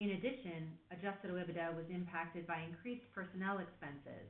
In 0.00 0.10
addition, 0.10 0.76
adjusted 0.92 1.30
OIBDA 1.30 1.74
was 1.74 1.86
impacted 1.88 2.46
by 2.46 2.60
increased 2.60 3.06
personnel 3.14 3.58
expenses 3.58 4.28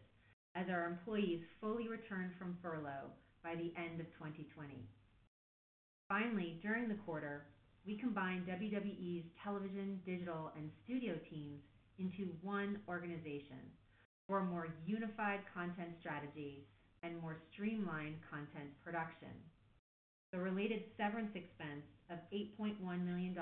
as 0.55 0.68
our 0.70 0.87
employees 0.87 1.40
fully 1.61 1.88
returned 1.88 2.33
from 2.38 2.57
furlough 2.62 3.11
by 3.42 3.55
the 3.57 3.72
end 3.77 4.01
of 4.01 4.07
2020. 4.14 4.87
Finally, 6.09 6.59
during 6.62 6.88
the 6.88 6.94
quarter, 6.94 7.44
we 7.85 7.94
combined 7.94 8.46
WWE's 8.46 9.27
television, 9.42 10.01
digital, 10.05 10.51
and 10.57 10.70
studio 10.85 11.18
teams 11.29 11.61
into 11.99 12.35
one 12.42 12.79
organization 12.88 13.75
for 14.27 14.38
a 14.38 14.44
more 14.44 14.68
unified 14.85 15.40
content 15.53 15.94
strategy 15.99 16.64
and 17.03 17.16
more 17.16 17.37
streamlined 17.53 18.18
content 18.29 18.70
production. 18.83 19.35
The 20.33 20.38
related 20.38 20.83
severance 20.96 21.35
expense 21.35 21.87
of 22.11 22.19
$8.1 22.33 22.79
million 23.05 23.37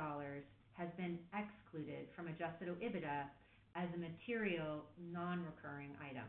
has 0.74 0.88
been 0.96 1.18
excluded 1.32 2.08
from 2.16 2.28
adjusted 2.28 2.68
OIBDA 2.68 3.28
as 3.76 3.88
a 3.94 3.98
material 3.98 4.84
non-recurring 5.12 5.90
item. 5.98 6.28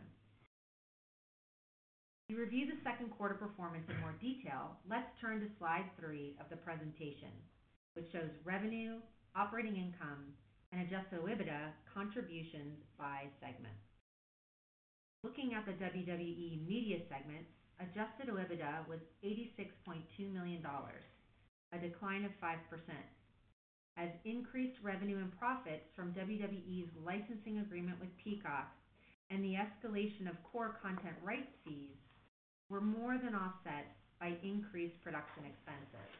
To 2.29 2.37
review 2.37 2.65
the 2.65 2.81
second 2.81 3.13
quarter 3.13 3.35
performance 3.35 3.85
in 3.85 4.01
more 4.01 4.17
detail, 4.17 4.81
let's 4.89 5.09
turn 5.21 5.41
to 5.41 5.49
slide 5.59 5.85
three 5.99 6.33
of 6.41 6.49
the 6.49 6.57
presentation, 6.57 7.29
which 7.93 8.09
shows 8.11 8.33
revenue, 8.43 8.97
operating 9.35 9.77
income, 9.77 10.33
and 10.73 10.81
adjusted 10.81 11.21
OIBDA 11.21 11.69
contributions 11.93 12.81
by 12.97 13.29
segment. 13.39 13.77
Looking 15.23 15.53
at 15.53 15.65
the 15.65 15.77
WWE 15.77 16.65
Media 16.65 16.97
segment, 17.09 17.45
adjusted 17.79 18.33
OIBDA 18.33 18.87
was 18.89 18.99
$86.2 19.23 20.33
million, 20.33 20.65
a 21.73 21.77
decline 21.77 22.25
of 22.25 22.31
5%, 22.41 22.57
as 23.97 24.09
increased 24.25 24.77
revenue 24.83 25.17
and 25.17 25.31
profits 25.39 25.87
from 25.95 26.13
WWE's 26.13 26.91
licensing 27.05 27.59
agreement 27.59 27.99
with 27.99 28.09
Peacock 28.23 28.69
and 29.31 29.43
the 29.43 29.55
escalation 29.55 30.29
of 30.29 30.35
core 30.51 30.77
content 30.81 31.15
rights 31.23 31.51
fees 31.63 31.97
were 32.69 32.81
more 32.81 33.17
than 33.17 33.35
offset 33.35 33.95
by 34.19 34.37
increased 34.43 35.01
production 35.03 35.43
expenses. 35.45 36.11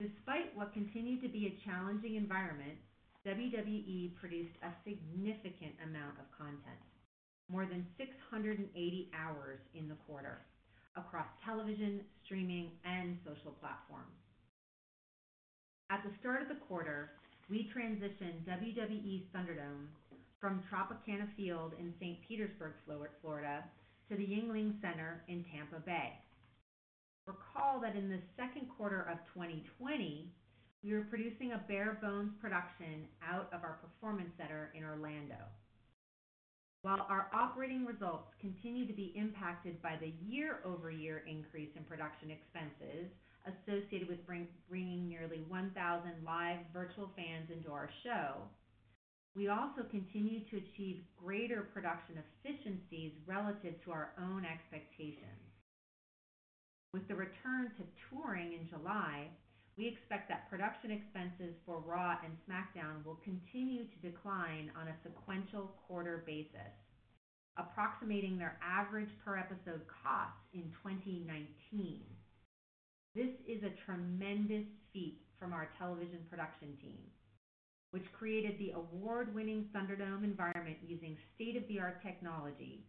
Despite 0.00 0.56
what 0.56 0.72
continued 0.72 1.22
to 1.22 1.28
be 1.28 1.46
a 1.46 1.58
challenging 1.64 2.16
environment, 2.16 2.78
WWE 3.26 4.16
produced 4.18 4.56
a 4.62 4.74
significant 4.82 5.78
amount 5.86 6.18
of 6.18 6.26
content, 6.36 6.82
more 7.48 7.66
than 7.66 7.86
680 7.96 8.66
hours 9.14 9.60
in 9.74 9.88
the 9.88 9.94
quarter, 10.06 10.42
across 10.96 11.26
television, 11.44 12.00
streaming, 12.24 12.70
and 12.84 13.16
social 13.24 13.52
platforms. 13.60 14.12
At 15.90 16.02
the 16.04 16.12
start 16.20 16.42
of 16.42 16.48
the 16.48 16.60
quarter, 16.66 17.10
we 17.50 17.70
transitioned 17.74 18.44
WWE 18.48 19.24
ThunderDome 19.34 19.88
from 20.40 20.62
Tropicana 20.70 21.28
Field 21.36 21.72
in 21.78 21.92
St. 22.00 22.18
Petersburg, 22.26 22.72
Florida, 22.84 23.64
to 24.10 24.16
the 24.16 24.24
Yuengling 24.24 24.80
Center 24.80 25.22
in 25.28 25.44
Tampa 25.52 25.80
Bay. 25.84 26.12
Recall 27.26 27.80
that 27.80 27.94
in 27.94 28.08
the 28.08 28.18
second 28.36 28.68
quarter 28.76 29.02
of 29.02 29.18
2020, 29.34 30.28
we 30.82 30.92
were 30.92 31.06
producing 31.08 31.52
a 31.52 31.62
bare 31.68 31.98
bones 32.02 32.32
production 32.40 33.06
out 33.22 33.48
of 33.52 33.62
our 33.62 33.78
Performance 33.78 34.32
Center 34.36 34.72
in 34.74 34.82
Orlando. 34.82 35.38
While 36.82 37.06
our 37.08 37.30
operating 37.32 37.86
results 37.86 38.34
continue 38.40 38.88
to 38.88 38.92
be 38.92 39.14
impacted 39.14 39.80
by 39.82 39.94
the 40.00 40.12
year-over-year 40.26 41.22
increase 41.30 41.70
in 41.76 41.84
production 41.84 42.34
expenses 42.34 43.06
associated 43.46 44.08
with 44.08 44.26
bringing 44.26 45.08
nearly 45.08 45.44
1,000 45.46 45.70
live 46.26 46.58
virtual 46.72 47.10
fans 47.14 47.50
into 47.54 47.70
our 47.70 47.88
show, 48.02 48.42
we 49.36 49.46
also 49.48 49.86
continue 49.90 50.40
to 50.50 50.56
achieve 50.58 51.06
greater 51.16 51.70
production 51.72 52.18
efficiencies 52.18 53.12
relative 53.26 53.74
to 53.84 53.92
our 53.92 54.10
own 54.18 54.44
expectations. 54.44 55.38
With 56.92 57.06
the 57.06 57.14
return 57.14 57.70
to 57.78 57.84
touring 58.10 58.52
in 58.54 58.68
July, 58.68 59.30
we 59.76 59.88
expect 59.88 60.28
that 60.28 60.50
production 60.50 60.90
expenses 60.90 61.56
for 61.64 61.80
Raw 61.80 62.16
and 62.24 62.36
SmackDown 62.44 63.04
will 63.04 63.20
continue 63.24 63.84
to 63.84 64.10
decline 64.10 64.70
on 64.78 64.88
a 64.88 64.98
sequential 65.02 65.72
quarter 65.86 66.22
basis, 66.26 66.76
approximating 67.56 68.36
their 68.38 68.58
average 68.62 69.08
per 69.24 69.38
episode 69.38 69.80
cost 69.88 70.36
in 70.52 70.68
2019. 70.84 72.02
This 73.14 73.32
is 73.48 73.62
a 73.62 73.76
tremendous 73.84 74.68
feat 74.92 75.20
from 75.38 75.52
our 75.52 75.70
television 75.78 76.20
production 76.28 76.76
team, 76.80 77.00
which 77.92 78.04
created 78.12 78.58
the 78.58 78.72
award-winning 78.72 79.68
ThunderDome 79.74 80.24
environment 80.24 80.78
using 80.86 81.16
state-of-the-art 81.34 82.02
technology, 82.02 82.84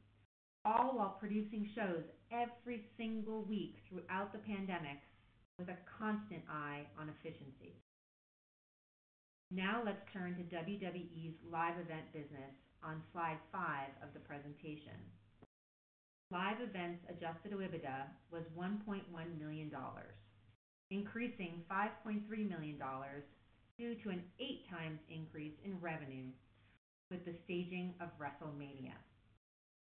all 0.66 0.98
while 0.98 1.18
producing 1.20 1.70
shows 1.76 2.04
every 2.32 2.84
single 2.98 3.44
week 3.44 3.76
throughout 3.90 4.32
the 4.32 4.40
pandemic 4.40 5.00
with 5.60 5.70
a 5.70 5.78
constant 6.00 6.42
eye 6.50 6.86
on 7.00 7.10
efficiency. 7.10 7.78
Now 9.52 9.84
let's 9.86 10.02
turn 10.12 10.36
to 10.36 10.56
WWE's 10.56 11.38
live 11.52 11.78
event 11.78 12.10
business 12.12 12.54
on 12.84 13.02
slide 13.12 13.38
five 13.52 13.94
of 14.02 14.10
the 14.14 14.20
presentation. 14.20 14.98
Live 16.32 16.58
events 16.60 17.06
adjusted 17.10 17.54
OIBDA 17.54 18.10
was 18.32 18.42
$1.1 18.58 19.06
million, 19.38 19.72
increasing 20.90 21.62
$5.3 21.70 22.50
million 22.50 22.80
due 23.78 23.96
to 24.02 24.10
an 24.10 24.24
8x 24.42 24.98
increase 25.10 25.54
in 25.64 25.80
revenue 25.80 26.30
with 27.12 27.24
the 27.26 27.36
staging 27.46 27.94
of 28.02 28.10
WrestleMania. 28.18 28.98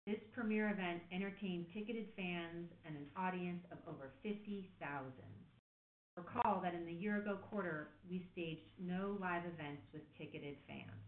This 0.05 0.21
premier 0.31 0.69
event 0.69 1.01
entertained 1.11 1.65
ticketed 1.73 2.07
fans 2.15 2.69
and 2.85 2.95
an 2.95 3.07
audience 3.17 3.65
of 3.71 3.77
over 3.89 4.11
50,000. 4.21 4.71
Recall 6.17 6.61
that 6.61 6.73
in 6.73 6.85
the 6.85 6.91
year-ago 6.91 7.37
quarter, 7.37 7.89
we 8.09 8.25
staged 8.33 8.65
no 8.79 9.17
live 9.21 9.45
events 9.45 9.83
with 9.93 10.01
ticketed 10.17 10.57
fans. 10.67 11.05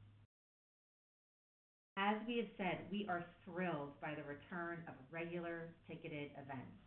As 1.97 2.17
we 2.27 2.37
have 2.37 2.47
said, 2.57 2.85
we 2.91 3.07
are 3.09 3.25
thrilled 3.43 3.99
by 3.99 4.13
the 4.13 4.23
return 4.23 4.85
of 4.87 4.93
regular 5.11 5.73
ticketed 5.87 6.29
events. 6.37 6.77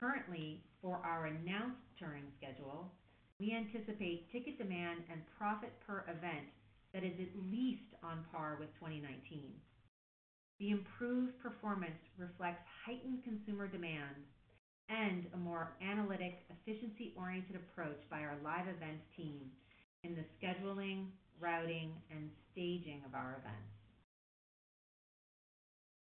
Currently, 0.00 0.64
for 0.80 0.98
our 1.06 1.26
announced 1.26 1.78
touring 1.96 2.26
schedule, 2.36 2.90
we 3.38 3.54
anticipate 3.54 4.30
ticket 4.32 4.58
demand 4.58 5.04
and 5.08 5.22
profit 5.38 5.72
per 5.86 6.04
event 6.08 6.50
that 6.92 7.04
is 7.04 7.14
at 7.20 7.38
least 7.52 7.94
on 8.02 8.24
par 8.32 8.56
with 8.58 8.74
2019. 8.74 9.54
The 10.58 10.70
improved 10.70 11.38
performance 11.38 12.02
reflects 12.18 12.66
heightened 12.84 13.22
consumer 13.22 13.68
demand 13.68 14.26
and 14.88 15.26
a 15.34 15.36
more 15.36 15.74
analytic, 15.82 16.44
efficiency-oriented 16.50 17.56
approach 17.56 18.00
by 18.10 18.20
our 18.20 18.36
live 18.44 18.66
events 18.68 19.04
team 19.16 19.50
in 20.04 20.14
the 20.14 20.24
scheduling, 20.38 21.06
routing, 21.40 21.90
and 22.10 22.30
staging 22.52 23.02
of 23.06 23.14
our 23.14 23.38
events. 23.40 23.72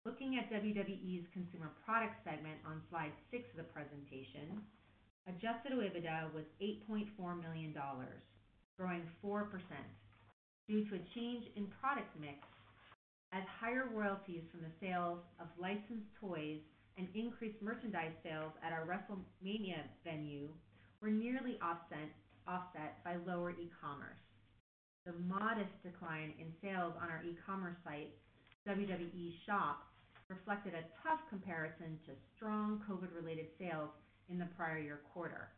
Looking 0.05 0.39
at 0.39 0.51
WWE's 0.51 1.27
Consumer 1.33 1.71
Products 1.85 2.17
segment 2.25 2.57
on 2.65 2.81
slide 2.89 3.13
six 3.31 3.45
of 3.51 3.59
the 3.59 3.69
presentation, 3.69 4.63
adjusted 5.29 5.73
OIBDA 5.73 6.33
was 6.33 6.45
$8.4 6.63 7.41
million, 7.43 7.75
growing 8.79 9.05
4% 9.23 9.45
due 10.67 10.81
to 10.89 10.95
a 10.95 11.07
change 11.15 11.45
in 11.57 11.67
product 11.81 12.09
mix 12.19 12.47
as 13.33 13.43
higher 13.61 13.85
royalties 13.93 14.43
from 14.51 14.61
the 14.61 14.73
sales 14.81 15.19
of 15.41 15.47
licensed 15.59 16.09
toys 16.21 16.61
and 16.99 17.07
increased 17.15 17.63
merchandise 17.63 18.13
sales 18.23 18.53
at 18.63 18.73
our 18.73 18.85
WrestleMania 18.85 19.87
venue 20.05 20.49
were 21.01 21.11
nearly 21.11 21.59
offset 21.63 23.05
by 23.05 23.15
lower 23.25 23.53
e-commerce. 23.53 24.19
The 25.07 25.15
modest 25.27 25.71
decline 25.83 26.35
in 26.39 26.53
sales 26.61 26.93
on 27.01 27.09
our 27.09 27.23
e-commerce 27.25 27.77
site, 27.85 28.11
WWE 28.69 29.33
Shop, 29.47 29.87
reflected 30.29 30.75
a 30.75 30.85
tough 31.07 31.21
comparison 31.31 31.99
to 32.05 32.13
strong 32.37 32.83
COVID-related 32.91 33.47
sales 33.59 33.91
in 34.29 34.39
the 34.39 34.49
prior 34.57 34.79
year 34.79 35.01
quarter. 35.15 35.49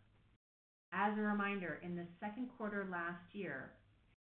As 0.93 1.17
a 1.17 1.23
reminder, 1.23 1.81
in 1.83 1.97
the 1.97 2.07
second 2.21 2.49
quarter 2.57 2.87
last 2.93 3.25
year, 3.33 3.73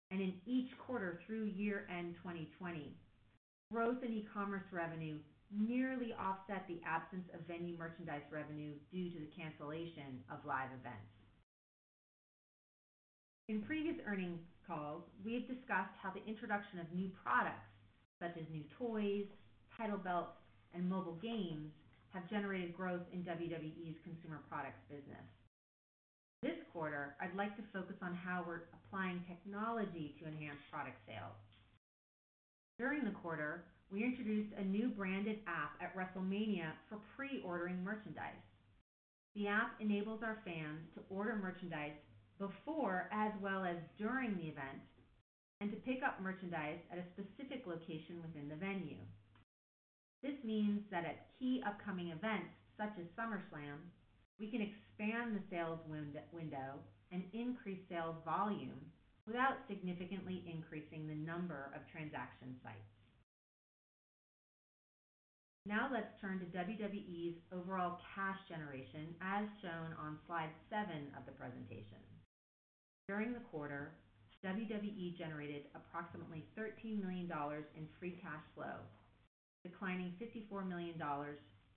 and 0.09 0.21
in 0.21 0.33
each 0.47 0.69
quarter 0.79 1.19
through 1.27 1.43
year-end 1.45 2.15
2020, 2.23 2.95
growth 3.71 4.01
in 4.03 4.13
e-commerce 4.13 4.65
revenue 4.71 5.17
nearly 5.49 6.13
offset 6.13 6.65
the 6.69 6.79
absence 6.85 7.25
of 7.33 7.41
venue 7.49 7.77
merchandise 7.77 8.25
revenue 8.31 8.73
due 8.93 9.09
to 9.09 9.19
the 9.19 9.33
cancellation 9.33 10.21
of 10.29 10.45
live 10.45 10.69
events. 10.77 11.09
In 13.49 13.65
previous 13.65 13.97
earnings 14.05 14.45
calls, 14.67 15.01
we 15.25 15.33
have 15.33 15.49
discussed 15.49 15.97
how 15.97 16.13
the 16.13 16.21
introduction 16.29 16.77
of 16.77 16.85
new 16.93 17.09
products, 17.25 17.65
such 18.21 18.37
as 18.37 18.45
new 18.53 18.61
toys, 18.77 19.25
title 19.73 19.97
belts, 19.97 20.37
and 20.77 20.85
mobile 20.85 21.17
games, 21.17 21.73
have 22.13 22.29
generated 22.29 22.77
growth 22.77 23.01
in 23.13 23.25
WWE's 23.25 23.97
Consumer 24.05 24.41
Products 24.49 24.81
business. 24.85 25.25
This 26.41 26.61
quarter, 26.71 27.17
I'd 27.19 27.35
like 27.35 27.57
to 27.57 27.63
focus 27.73 27.97
on 28.01 28.13
how 28.13 28.45
we're 28.45 28.69
applying 28.85 29.25
technology 29.27 30.15
to 30.21 30.27
enhance 30.29 30.61
product 30.71 30.97
sales. 31.05 31.35
During 32.77 33.03
the 33.03 33.17
quarter, 33.17 33.65
we 33.91 34.03
introduced 34.03 34.53
a 34.57 34.63
new 34.63 34.89
branded 34.89 35.39
app 35.47 35.73
at 35.81 35.95
WrestleMania 35.95 36.73
for 36.87 36.99
pre-ordering 37.15 37.83
merchandise. 37.83 38.37
The 39.35 39.47
app 39.47 39.73
enables 39.79 40.21
our 40.21 40.37
fans 40.45 40.85
to 40.93 41.01
order 41.09 41.35
merchandise 41.35 41.97
before 42.37 43.09
as 43.11 43.31
well 43.41 43.65
as 43.65 43.77
during 43.97 44.37
the 44.37 44.47
event, 44.47 44.85
and 45.59 45.69
to 45.71 45.77
pick 45.77 46.03
up 46.03 46.21
merchandise 46.21 46.79
at 46.91 46.99
a 46.99 47.09
specific 47.13 47.65
location 47.65 48.21
within 48.21 48.47
the 48.47 48.55
venue. 48.55 49.01
This 50.21 50.37
means 50.43 50.81
that 50.91 51.03
at 51.03 51.25
key 51.37 51.61
upcoming 51.65 52.09
events, 52.09 52.53
such 52.77 52.93
as 52.99 53.05
SummerSlam, 53.17 53.89
we 54.39 54.47
can 54.47 54.61
expand 54.61 55.35
the 55.35 55.43
sales 55.49 55.79
window 55.87 56.79
and 57.11 57.23
increase 57.33 57.81
sales 57.89 58.15
volume 58.23 58.79
without 59.25 59.57
significantly 59.67 60.43
increasing 60.45 61.07
the 61.07 61.15
number 61.15 61.71
of 61.75 61.81
transaction 61.91 62.55
sites. 62.63 62.98
Now 65.69 65.85
let's 65.93 66.09
turn 66.17 66.41
to 66.41 66.49
WWE's 66.49 67.37
overall 67.53 68.01
cash 68.17 68.41
generation, 68.49 69.13
as 69.21 69.45
shown 69.61 69.93
on 70.01 70.17
slide 70.25 70.49
seven 70.65 71.13
of 71.13 71.29
the 71.29 71.37
presentation. 71.37 72.01
During 73.05 73.37
the 73.37 73.45
quarter, 73.53 73.93
WWE 74.41 75.13
generated 75.13 75.69
approximately 75.77 76.41
$13 76.57 76.97
million 76.97 77.29
in 77.77 77.85
free 78.01 78.17
cash 78.17 78.41
flow, 78.57 78.81
declining 79.61 80.17
$54 80.17 80.65
million, 80.65 80.97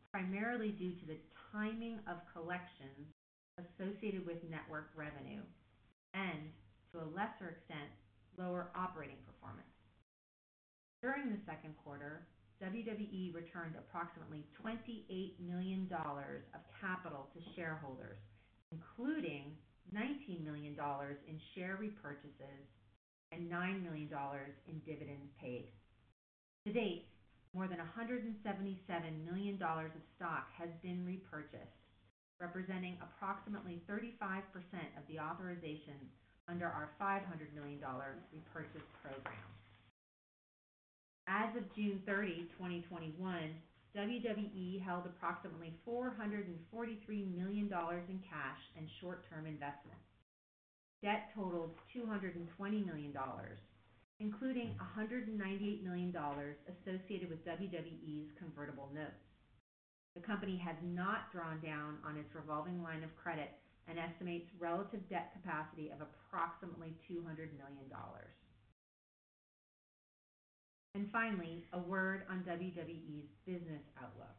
primarily 0.09 0.73
due 0.73 0.97
to 0.97 1.05
the 1.05 1.21
timing 1.53 2.01
of 2.09 2.25
collections 2.33 3.13
associated 3.61 4.25
with 4.25 4.41
network 4.49 4.89
revenue 4.97 5.45
and, 6.17 6.49
to 6.97 7.05
a 7.05 7.13
lesser 7.13 7.61
extent, 7.61 7.93
lower 8.41 8.73
operating 8.73 9.21
performance. 9.29 9.69
During 11.05 11.29
the 11.29 11.45
second 11.45 11.77
quarter, 11.85 12.25
WWE 12.62 13.35
returned 13.35 13.75
approximately 13.77 14.46
$28 14.62 15.40
million 15.40 15.88
of 15.92 16.61
capital 16.81 17.29
to 17.35 17.40
shareholders, 17.57 18.18
including 18.70 19.57
$19 19.94 20.44
million 20.44 20.77
in 21.27 21.40
share 21.55 21.79
repurchases 21.83 22.64
and 23.33 23.51
$9 23.51 23.83
million 23.83 24.09
in 24.68 24.79
dividends 24.87 25.33
paid. 25.40 25.66
To 26.66 26.72
date, 26.72 27.09
more 27.55 27.68
than 27.68 27.79
$177 27.79 28.37
million 29.25 29.61
of 29.61 30.03
stock 30.16 30.46
has 30.57 30.70
been 30.83 31.05
repurchased, 31.05 31.83
representing 32.40 32.96
approximately 33.03 33.83
35% 33.90 34.42
of 34.96 35.05
the 35.09 35.18
authorization 35.18 35.98
under 36.48 36.66
our 36.66 36.90
$500 37.01 37.53
million 37.55 37.81
repurchase 38.33 38.88
program. 39.03 39.62
As 41.29 41.55
of 41.55 41.63
June 41.75 42.03
30, 42.05 42.51
2021, 42.59 43.15
WWE 43.95 44.83
held 44.83 45.07
approximately 45.07 45.71
$443 45.87 46.51
million 47.37 47.71
in 47.71 48.19
cash 48.27 48.63
and 48.77 48.89
short-term 49.01 49.47
investments. 49.47 50.03
Debt 51.03 51.31
totaled 51.35 51.79
$220 51.95 52.43
million, 52.59 53.15
including 54.19 54.75
$198 54.99 55.85
million 55.85 56.11
associated 56.11 57.31
with 57.31 57.45
WWE's 57.47 58.31
convertible 58.39 58.91
notes. 58.95 59.23
The 60.15 60.27
company 60.27 60.59
has 60.59 60.77
not 60.83 61.31
drawn 61.33 61.61
down 61.63 61.99
on 62.05 62.17
its 62.19 62.35
revolving 62.35 62.83
line 62.83 63.05
of 63.05 63.15
credit 63.15 63.51
and 63.87 63.99
estimates 63.99 64.51
relative 64.59 65.07
debt 65.09 65.33
capacity 65.39 65.91
of 65.95 66.03
approximately 66.03 66.95
$200 67.07 67.55
million. 67.55 67.87
And 70.95 71.09
finally, 71.11 71.65
a 71.73 71.79
word 71.79 72.25
on 72.29 72.41
WWE's 72.41 73.31
business 73.47 73.81
outlook. 73.97 74.37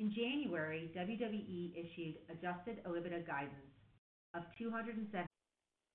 In 0.00 0.10
January, 0.10 0.90
WWE 0.96 1.70
issued 1.76 2.14
adjusted 2.30 2.82
OIBDA 2.84 3.26
guidance 3.26 3.52
of 4.32 4.44
$207. 4.58 5.26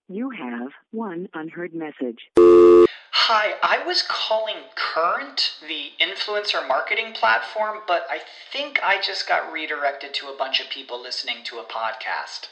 You 0.07 0.29
have 0.29 0.69
one 0.91 1.29
unheard 1.33 1.73
message. 1.73 2.29
Hi, 2.37 3.55
I 3.63 3.83
was 3.87 4.03
calling 4.07 4.55
Current, 4.75 5.55
the 5.67 5.93
influencer 5.99 6.67
marketing 6.67 7.13
platform, 7.13 7.79
but 7.87 8.05
I 8.07 8.19
think 8.51 8.79
I 8.83 9.01
just 9.01 9.27
got 9.27 9.51
redirected 9.51 10.13
to 10.15 10.27
a 10.27 10.37
bunch 10.37 10.59
of 10.59 10.69
people 10.69 11.01
listening 11.01 11.37
to 11.45 11.57
a 11.57 11.63
podcast. 11.63 12.49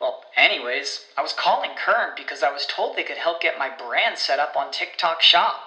Well, 0.00 0.22
anyways, 0.36 1.06
I 1.16 1.22
was 1.22 1.32
calling 1.32 1.70
Current 1.76 2.16
because 2.16 2.44
I 2.44 2.52
was 2.52 2.64
told 2.64 2.94
they 2.94 3.02
could 3.02 3.16
help 3.16 3.40
get 3.40 3.58
my 3.58 3.68
brand 3.68 4.18
set 4.18 4.38
up 4.38 4.56
on 4.56 4.70
TikTok 4.70 5.20
Shop 5.20 5.66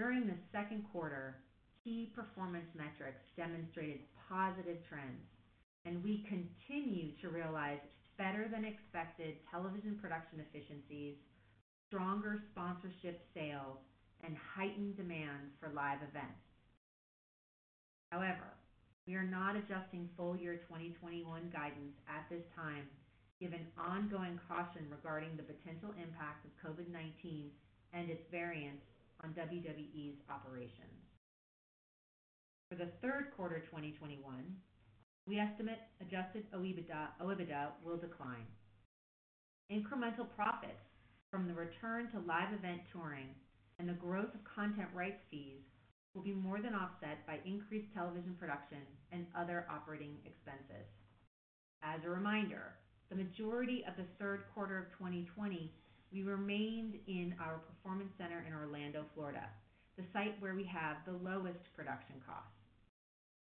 During 0.00 0.24
the 0.24 0.40
second 0.48 0.88
quarter, 0.96 1.36
key 1.84 2.08
performance 2.16 2.72
metrics 2.72 3.20
demonstrated 3.36 4.00
positive 4.32 4.80
trends, 4.88 5.28
and 5.84 6.00
we 6.02 6.24
continue 6.24 7.12
to 7.20 7.28
realize 7.28 7.84
better 8.16 8.48
than 8.48 8.64
expected 8.64 9.36
television 9.52 10.00
production 10.00 10.40
efficiencies, 10.40 11.20
stronger 11.84 12.40
sponsorship 12.48 13.20
sales, 13.36 13.76
and 14.24 14.40
heightened 14.56 14.96
demand 14.96 15.52
for 15.60 15.68
live 15.68 16.00
events. 16.00 16.40
However, 18.08 18.56
we 19.04 19.20
are 19.20 19.28
not 19.28 19.52
adjusting 19.52 20.08
full 20.16 20.32
year 20.32 20.64
2021 20.64 21.28
guidance 21.52 22.00
at 22.08 22.24
this 22.32 22.48
time, 22.56 22.88
given 23.36 23.68
ongoing 23.76 24.40
caution 24.48 24.88
regarding 24.88 25.36
the 25.36 25.44
potential 25.44 25.92
impact 26.00 26.48
of 26.48 26.56
COVID-19 26.64 27.52
and 27.92 28.08
its 28.08 28.24
variants 28.32 28.80
on 29.22 29.30
WWE's 29.34 30.18
operations. 30.30 31.00
For 32.70 32.76
the 32.76 32.92
third 33.02 33.32
quarter 33.36 33.60
2021, 33.70 34.22
we 35.26 35.38
estimate 35.38 35.78
adjusted 36.00 36.44
OIBDA 36.52 37.68
will 37.84 37.96
decline. 37.96 38.46
Incremental 39.70 40.26
profits 40.34 40.82
from 41.30 41.46
the 41.46 41.54
return 41.54 42.10
to 42.10 42.26
live 42.26 42.52
event 42.52 42.82
touring 42.92 43.28
and 43.78 43.88
the 43.88 43.94
growth 43.94 44.34
of 44.34 44.44
content 44.44 44.88
rights 44.94 45.22
fees 45.30 45.62
will 46.14 46.22
be 46.22 46.32
more 46.32 46.60
than 46.60 46.74
offset 46.74 47.24
by 47.26 47.38
increased 47.46 47.92
television 47.94 48.34
production 48.38 48.82
and 49.12 49.26
other 49.38 49.66
operating 49.70 50.16
expenses. 50.26 50.86
As 51.82 52.00
a 52.04 52.10
reminder, 52.10 52.74
the 53.10 53.16
majority 53.16 53.84
of 53.86 53.96
the 53.96 54.06
third 54.18 54.44
quarter 54.54 54.78
of 54.78 54.92
2020, 54.98 55.72
we 56.12 56.22
remained 56.22 56.94
in 57.06 57.34
our 57.40 57.58
performance 57.58 58.10
center 58.18 58.44
in 58.46 58.54
Orlando, 58.54 59.04
Florida, 59.14 59.48
the 59.96 60.04
site 60.12 60.34
where 60.40 60.54
we 60.54 60.64
have 60.64 60.96
the 61.06 61.12
lowest 61.12 61.60
production 61.76 62.16
costs. 62.26 62.50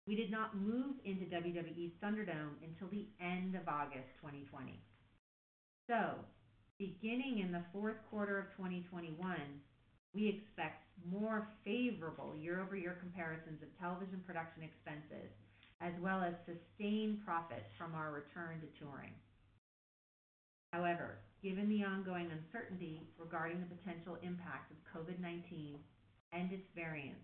We 0.07 0.15
did 0.15 0.31
not 0.31 0.55
move 0.55 0.95
into 1.03 1.25
WWE's 1.25 1.93
Thunderdome 2.03 2.61
until 2.63 2.87
the 2.89 3.07
end 3.19 3.55
of 3.55 3.67
August 3.67 4.07
2020. 4.21 4.79
So, 5.87 6.25
Beginning 6.77 7.39
in 7.39 7.53
the 7.53 7.63
fourth 7.71 7.95
quarter 8.09 8.37
of 8.37 8.51
2021, 8.57 9.15
we 10.13 10.27
expect 10.27 10.83
more 11.09 11.47
favorable 11.63 12.35
year-over-year 12.35 12.97
comparisons 12.99 13.63
of 13.63 13.71
television 13.79 14.19
production 14.27 14.63
expenses, 14.63 15.31
as 15.79 15.93
well 16.01 16.21
as 16.21 16.35
sustained 16.43 17.23
profits 17.23 17.71
from 17.77 17.95
our 17.95 18.11
return 18.11 18.59
to 18.59 18.67
touring. 18.77 19.15
However, 20.75 21.15
given 21.41 21.71
the 21.71 21.87
ongoing 21.87 22.27
uncertainty 22.35 23.07
regarding 23.15 23.63
the 23.63 23.75
potential 23.79 24.19
impact 24.19 24.75
of 24.75 24.77
COVID-19 24.91 25.79
and 26.35 26.51
its 26.51 26.67
variants, 26.75 27.23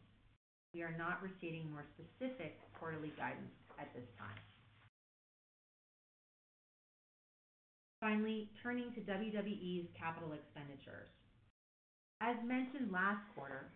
we 0.73 0.79
are 0.87 0.95
not 0.95 1.19
receiving 1.19 1.67
more 1.67 1.83
specific 1.99 2.55
quarterly 2.79 3.11
guidance 3.19 3.51
at 3.77 3.91
this 3.91 4.07
time. 4.17 4.39
Finally, 7.99 8.47
turning 8.63 8.95
to 8.95 9.01
WWE's 9.03 9.91
capital 9.99 10.31
expenditures. 10.31 11.11
As 12.21 12.37
mentioned 12.47 12.89
last 12.89 13.19
quarter, 13.35 13.67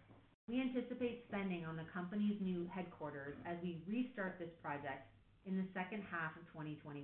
we 0.48 0.62
anticipate 0.62 1.20
spending 1.28 1.66
on 1.66 1.76
the 1.76 1.92
company's 1.92 2.40
new 2.40 2.66
headquarters 2.72 3.36
as 3.44 3.58
we 3.62 3.84
restart 3.86 4.40
this 4.40 4.56
project 4.64 5.04
in 5.44 5.58
the 5.58 5.68
second 5.76 6.02
half 6.10 6.32
of 6.40 6.48
2021. 6.56 7.04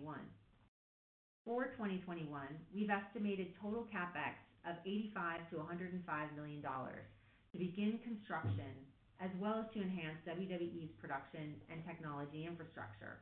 For 1.41 1.73
2021, 1.73 2.29
we've 2.69 2.93
estimated 2.93 3.49
total 3.57 3.89
CapEx 3.89 4.37
of 4.69 4.77
$85 4.85 5.49
million-$105 5.49 6.35
million 6.37 6.61
to 6.61 7.57
begin 7.57 7.97
construction, 8.05 8.69
as 9.17 9.33
well 9.41 9.57
as 9.57 9.65
to 9.73 9.81
enhance 9.81 10.21
WWE's 10.21 10.93
production 11.01 11.57
and 11.73 11.81
technology 11.81 12.45
infrastructure. 12.45 13.17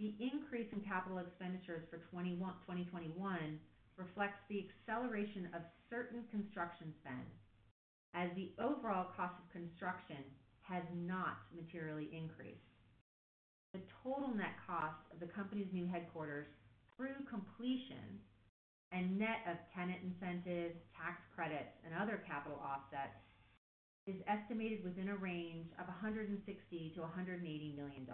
The 0.00 0.16
increase 0.16 0.72
in 0.72 0.80
capital 0.80 1.18
expenditures 1.20 1.84
for 1.92 2.00
2021 2.08 3.12
reflects 4.00 4.40
the 4.48 4.64
acceleration 4.64 5.52
of 5.52 5.60
certain 5.92 6.24
construction 6.32 6.88
spend, 7.04 7.28
as 8.16 8.32
the 8.32 8.48
overall 8.56 9.12
cost 9.12 9.36
of 9.36 9.52
construction 9.52 10.24
has 10.64 10.84
not 11.04 11.36
materially 11.52 12.08
increased. 12.16 12.64
The 13.76 13.84
total 14.02 14.32
net 14.32 14.56
cost 14.66 15.04
of 15.12 15.20
the 15.20 15.28
company's 15.28 15.68
new 15.72 15.84
headquarters 15.84 16.48
through 16.96 17.24
completion 17.28 18.20
and 18.92 19.18
net 19.18 19.44
of 19.50 19.56
tenant 19.74 20.00
incentives, 20.02 20.78
tax 20.96 21.20
credits, 21.34 21.76
and 21.84 21.92
other 21.94 22.22
capital 22.26 22.58
offsets 22.62 23.18
is 24.06 24.16
estimated 24.26 24.84
within 24.84 25.08
a 25.08 25.16
range 25.16 25.66
of 25.78 25.86
$160 25.86 26.38
million-$180 26.40 27.76
million. 27.76 28.06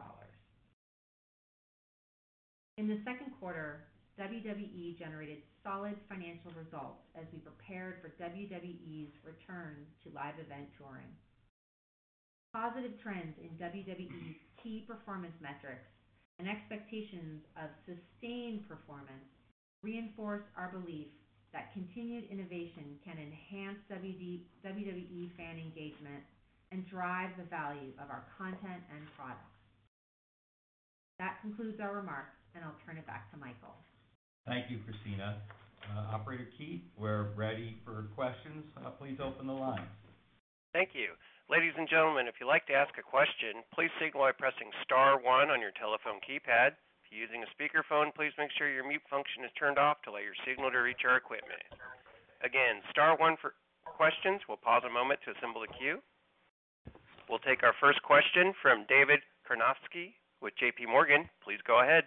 In 2.78 2.88
the 2.88 2.98
second 3.04 3.30
quarter, 3.38 3.84
WWE 4.18 4.98
generated 4.98 5.38
solid 5.62 5.96
financial 6.08 6.50
results 6.56 7.04
as 7.14 7.26
we 7.32 7.38
prepared 7.38 7.96
for 8.00 8.08
WWE's 8.20 9.12
return 9.22 9.84
to 10.02 10.10
live 10.14 10.40
event 10.40 10.68
touring. 10.76 11.12
Positive 12.52 12.92
trends 13.02 13.36
in 13.40 13.56
WWE's 13.56 14.36
key 14.62 14.84
performance 14.86 15.36
metrics 15.40 15.88
and 16.42 16.50
expectations 16.50 17.46
of 17.54 17.70
sustained 17.86 18.66
performance 18.66 19.30
reinforce 19.86 20.42
our 20.58 20.74
belief 20.74 21.06
that 21.54 21.70
continued 21.72 22.26
innovation 22.34 22.98
can 23.06 23.14
enhance 23.14 23.78
WWE 23.86 25.30
fan 25.38 25.54
engagement 25.54 26.26
and 26.72 26.82
drive 26.90 27.30
the 27.38 27.46
value 27.46 27.94
of 28.02 28.10
our 28.10 28.26
content 28.36 28.82
and 28.90 29.06
products. 29.14 29.54
That 31.20 31.38
concludes 31.42 31.78
our 31.78 31.94
remarks, 31.94 32.34
and 32.56 32.64
I'll 32.64 32.74
turn 32.84 32.98
it 32.98 33.06
back 33.06 33.30
to 33.30 33.38
Michael. 33.38 33.78
Thank 34.44 34.66
you, 34.66 34.80
Kristina. 34.82 35.36
Uh, 35.94 36.16
Operator 36.16 36.48
Keith, 36.58 36.82
we're 36.98 37.30
ready 37.36 37.78
for 37.84 38.08
questions. 38.16 38.64
Uh, 38.76 38.90
please 38.90 39.18
open 39.22 39.46
the 39.46 39.52
line. 39.52 39.86
Thank 40.72 40.90
you. 40.94 41.14
Ladies 41.50 41.74
and 41.76 41.88
gentlemen, 41.90 42.28
if 42.30 42.38
you'd 42.38 42.46
like 42.46 42.66
to 42.70 42.76
ask 42.76 42.94
a 42.98 43.02
question, 43.02 43.66
please 43.74 43.90
signal 43.98 44.22
by 44.22 44.32
pressing 44.32 44.70
star 44.86 45.18
one 45.18 45.50
on 45.50 45.60
your 45.60 45.74
telephone 45.74 46.22
keypad. 46.22 46.78
If 47.02 47.10
you're 47.10 47.26
using 47.26 47.42
a 47.42 47.50
speakerphone, 47.50 48.14
please 48.14 48.32
make 48.38 48.50
sure 48.56 48.70
your 48.70 48.86
mute 48.86 49.02
function 49.10 49.44
is 49.44 49.50
turned 49.58 49.76
off 49.76 50.00
to 50.06 50.12
let 50.14 50.22
your 50.22 50.38
signal 50.46 50.70
to 50.70 50.78
reach 50.78 51.02
our 51.04 51.18
equipment. 51.18 51.60
Again, 52.46 52.80
star 52.90 53.18
one 53.18 53.36
for 53.42 53.58
questions. 53.84 54.40
We'll 54.48 54.62
pause 54.62 54.86
a 54.86 54.92
moment 54.92 55.20
to 55.26 55.34
assemble 55.34 55.60
the 55.60 55.74
queue. 55.76 55.98
We'll 57.28 57.42
take 57.42 57.62
our 57.62 57.74
first 57.82 58.02
question 58.02 58.54
from 58.62 58.86
David 58.88 59.20
Karnovsky 59.44 60.14
with 60.40 60.54
JPMorgan. 60.56 61.28
Please 61.44 61.60
go 61.66 61.82
ahead. 61.82 62.04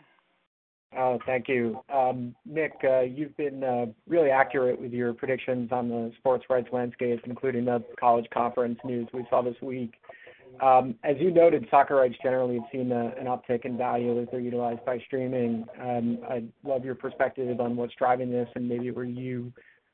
Oh, 0.97 1.19
thank 1.25 1.47
you. 1.49 1.79
Um, 1.93 2.33
Nick, 2.45 2.73
uh, 2.83 3.01
you've 3.01 3.35
been 3.35 3.63
uh, 3.63 3.87
really 4.07 4.29
accurate 4.29 4.79
with 4.79 4.93
your 4.93 5.13
predictions 5.13 5.69
on 5.71 5.89
the 5.89 6.11
sports 6.17 6.45
rights 6.49 6.69
landscape, 6.71 7.21
including 7.25 7.65
the 7.65 7.83
college 7.99 8.25
conference 8.33 8.79
news 8.85 9.07
we 9.13 9.25
saw 9.29 9.41
this 9.41 9.55
week. 9.61 9.93
Um, 10.61 10.95
as 11.03 11.17
you 11.19 11.31
noted, 11.31 11.67
soccer 11.69 11.95
rights 11.95 12.15
generally 12.23 12.55
have 12.55 12.69
seen 12.71 12.91
uh, 12.91 13.11
an 13.19 13.25
uptick 13.25 13.65
in 13.65 13.77
value 13.77 14.21
as 14.21 14.27
they're 14.31 14.39
utilized 14.39 14.85
by 14.85 14.99
streaming. 14.99 15.65
Um, 15.81 16.19
I'd 16.29 16.49
love 16.63 16.85
your 16.85 16.95
perspective 16.95 17.59
on 17.59 17.75
what's 17.75 17.93
driving 17.95 18.31
this 18.31 18.47
and 18.55 18.67
maybe 18.69 18.89
where 18.91 19.05
you 19.05 19.51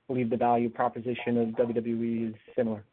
believe 0.08 0.30
the 0.30 0.38
value 0.38 0.70
proposition 0.70 1.38
of 1.38 1.48
WWE 1.68 2.30
is 2.30 2.36
similar. 2.56 2.84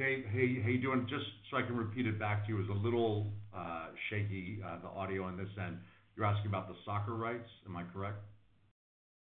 Hey, 0.00 0.22
how 0.62 0.68
you 0.68 0.80
doing? 0.80 1.08
Just 1.10 1.24
so 1.50 1.56
I 1.56 1.62
can 1.62 1.76
repeat 1.76 2.06
it 2.06 2.20
back 2.20 2.46
to 2.46 2.52
you, 2.52 2.60
it 2.60 2.68
was 2.68 2.78
a 2.78 2.84
little 2.84 3.32
uh, 3.52 3.86
shaky, 4.08 4.60
uh, 4.64 4.76
the 4.80 4.86
audio 4.86 5.24
on 5.24 5.36
this 5.36 5.48
end. 5.60 5.76
You're 6.16 6.24
asking 6.24 6.46
about 6.46 6.68
the 6.68 6.76
soccer 6.84 7.16
rights, 7.16 7.48
am 7.66 7.76
I 7.76 7.82
correct? 7.92 8.18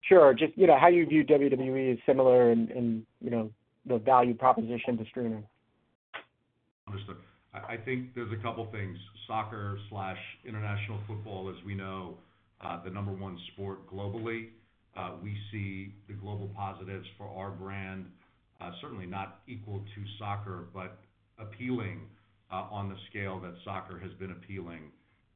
Sure. 0.02 0.34
Just 0.34 0.58
you 0.58 0.66
know, 0.66 0.76
how 0.76 0.88
you 0.88 1.06
view 1.06 1.24
WWE 1.24 1.92
as 1.92 1.98
similar 2.04 2.50
and 2.50 3.06
you 3.20 3.30
know, 3.30 3.52
the 3.86 3.98
value 3.98 4.34
proposition 4.34 4.98
to 4.98 5.04
streaming. 5.04 5.44
Understood. 6.88 7.18
I 7.54 7.76
think 7.76 8.12
there's 8.16 8.32
a 8.32 8.42
couple 8.42 8.66
things. 8.72 8.98
Soccer/international 9.28 10.98
football, 11.06 11.54
as 11.56 11.64
we 11.64 11.76
know, 11.76 12.16
uh, 12.60 12.82
the 12.82 12.90
number 12.90 13.12
one 13.12 13.38
sport 13.52 13.88
globally. 13.88 14.48
We 15.22 15.36
see 15.52 15.94
the 16.08 16.14
global 16.14 16.48
positives 16.56 17.06
for 17.16 17.28
our 17.28 17.52
brand, 17.52 18.06
Uh, 18.60 18.70
certainly 18.80 19.06
not 19.06 19.40
equal 19.48 19.80
to 19.94 20.02
soccer, 20.18 20.66
but 20.72 20.98
appealing 21.38 22.02
uh, 22.52 22.66
on 22.70 22.88
the 22.88 22.96
scale 23.10 23.40
that 23.40 23.54
soccer 23.64 23.98
has 23.98 24.12
been 24.14 24.30
appealing 24.30 24.92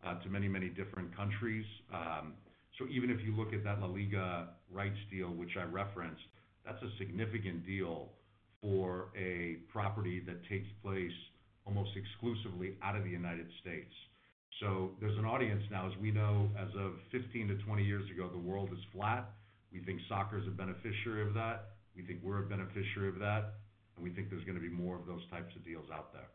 uh, 0.06 0.14
to 0.22 0.28
many, 0.28 0.48
many 0.48 0.68
different 0.68 1.14
countries. 1.16 1.64
Um, 1.92 2.34
so 2.78 2.86
even 2.90 3.10
if 3.10 3.18
you 3.24 3.34
look 3.34 3.52
at 3.52 3.64
that 3.64 3.80
La 3.80 3.86
Liga 3.86 4.48
rights 4.72 4.98
deal, 5.10 5.28
which 5.28 5.56
I 5.58 5.64
referenced, 5.64 6.22
that's 6.64 6.82
a 6.82 6.90
significant 6.98 7.66
deal 7.66 8.10
for 8.62 9.08
a 9.16 9.56
property 9.72 10.20
that 10.26 10.44
takes 10.48 10.68
place 10.82 11.12
almost 11.66 11.90
exclusively 11.96 12.76
out 12.82 12.96
of 12.96 13.04
the 13.04 13.10
United 13.10 13.46
States. 13.60 13.92
So 14.60 14.90
there's 15.00 15.16
an 15.18 15.24
audience 15.24 15.62
now, 15.70 15.86
as 15.86 15.96
we 16.00 16.10
know, 16.10 16.48
as 16.58 16.68
of 16.76 16.92
15 17.12 17.48
to 17.48 17.54
20 17.54 17.84
years 17.84 18.10
ago, 18.10 18.28
the 18.28 18.38
world 18.38 18.70
is 18.72 18.78
flat. 18.92 19.30
We 19.72 19.80
think 19.80 20.00
soccer 20.08 20.38
is 20.38 20.46
a 20.46 20.50
beneficiary 20.50 21.22
of 21.22 21.34
that. 21.34 21.77
We 21.99 22.05
think 22.05 22.20
we're 22.22 22.44
a 22.44 22.46
beneficiary 22.46 23.09
of 23.09 23.18
that, 23.18 23.55
and 23.96 24.05
we 24.05 24.11
think 24.11 24.30
there's 24.30 24.44
going 24.44 24.55
to 24.55 24.62
be 24.62 24.70
more 24.70 24.96
of 24.96 25.05
those 25.07 25.22
types 25.30 25.55
of 25.57 25.64
deals 25.64 25.86
out 25.92 26.12
there. 26.12 26.28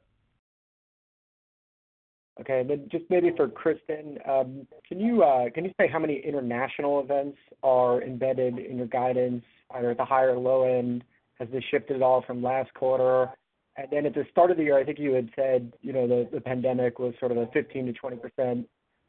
Okay. 2.41 2.63
Just 2.91 3.05
maybe 3.09 3.31
for 3.37 3.47
Kristin, 3.47 4.17
um, 4.27 4.67
uh, 4.71 5.49
can 5.53 5.65
you 5.65 5.71
say 5.79 5.87
how 5.87 5.99
many 5.99 6.21
international 6.25 6.99
events 6.99 7.37
are 7.61 8.01
embedded 8.01 8.57
in 8.57 8.77
your 8.77 8.87
guidance, 8.87 9.43
either 9.75 9.91
at 9.91 9.97
the 9.97 10.05
high 10.05 10.23
or 10.23 10.37
low 10.37 10.63
end? 10.63 11.03
Has 11.39 11.47
this 11.51 11.63
shifted 11.71 11.95
at 11.95 12.01
all 12.01 12.23
from 12.25 12.43
last 12.43 12.73
quarter? 12.73 13.29
And 13.77 13.87
then 13.91 14.05
at 14.05 14.13
the 14.13 14.25
start 14.31 14.51
of 14.51 14.57
the 14.57 14.63
year, 14.63 14.77
I 14.77 14.83
think 14.83 14.99
you 14.99 15.13
had 15.13 15.29
said 15.35 15.73
you 15.81 15.93
know, 15.93 16.27
the 16.31 16.41
pandemic 16.41 16.99
was 16.99 17.13
sort 17.19 17.31
of 17.31 17.37
a 17.37 17.45
15%-20% 17.47 18.65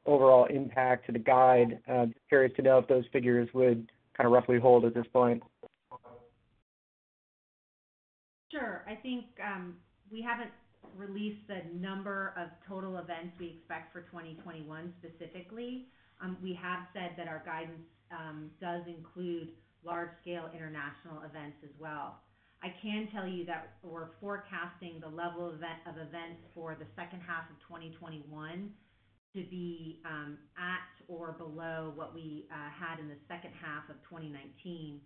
overall 0.06 0.44
impact 0.46 1.06
to 1.06 1.12
the 1.12 1.18
guide. 1.18 1.80
Uh, 1.88 2.06
just 2.06 2.18
curious 2.28 2.54
to 2.56 2.62
know 2.62 2.78
if 2.78 2.88
those 2.88 3.04
figures 3.12 3.48
would 3.54 3.90
kind 4.16 4.26
of 4.26 4.32
roughly 4.32 4.58
hold 4.58 4.84
at 4.84 4.94
this 4.94 5.06
point. 5.12 5.42
Sure. 8.54 8.86
I 8.86 8.94
think 8.94 9.26
um, 9.42 9.74
we 10.12 10.22
haven't 10.22 10.54
released 10.94 11.42
the 11.48 11.66
number 11.74 12.32
of 12.38 12.54
total 12.68 12.98
events 12.98 13.34
we 13.40 13.58
expect 13.58 13.92
for 13.92 14.02
2021 14.02 14.94
specifically. 15.02 15.90
Um, 16.22 16.38
we 16.40 16.54
have 16.54 16.86
said 16.94 17.18
that 17.18 17.26
our 17.26 17.42
guidance 17.44 17.82
um, 18.14 18.50
does 18.60 18.86
include 18.86 19.48
large-scale 19.82 20.54
international 20.54 21.26
events 21.26 21.58
as 21.64 21.74
well. 21.80 22.22
I 22.62 22.70
can 22.80 23.08
tell 23.10 23.26
you 23.26 23.44
that 23.46 23.74
we're 23.82 24.14
forecasting 24.20 25.02
the 25.02 25.10
level 25.10 25.50
of 25.50 25.58
events 25.58 26.40
for 26.54 26.76
the 26.78 26.86
second 26.94 27.26
half 27.26 27.50
of 27.50 27.58
2021 27.66 28.70
to 29.34 29.42
be 29.50 30.00
at 30.06 30.94
or 31.08 31.32
below 31.32 31.92
what 31.96 32.14
we 32.14 32.46
uh, 32.54 32.70
had 32.70 33.00
in 33.00 33.08
the 33.08 33.18
second 33.26 33.50
half 33.60 33.90
of 33.90 33.96
2019. 34.08 35.00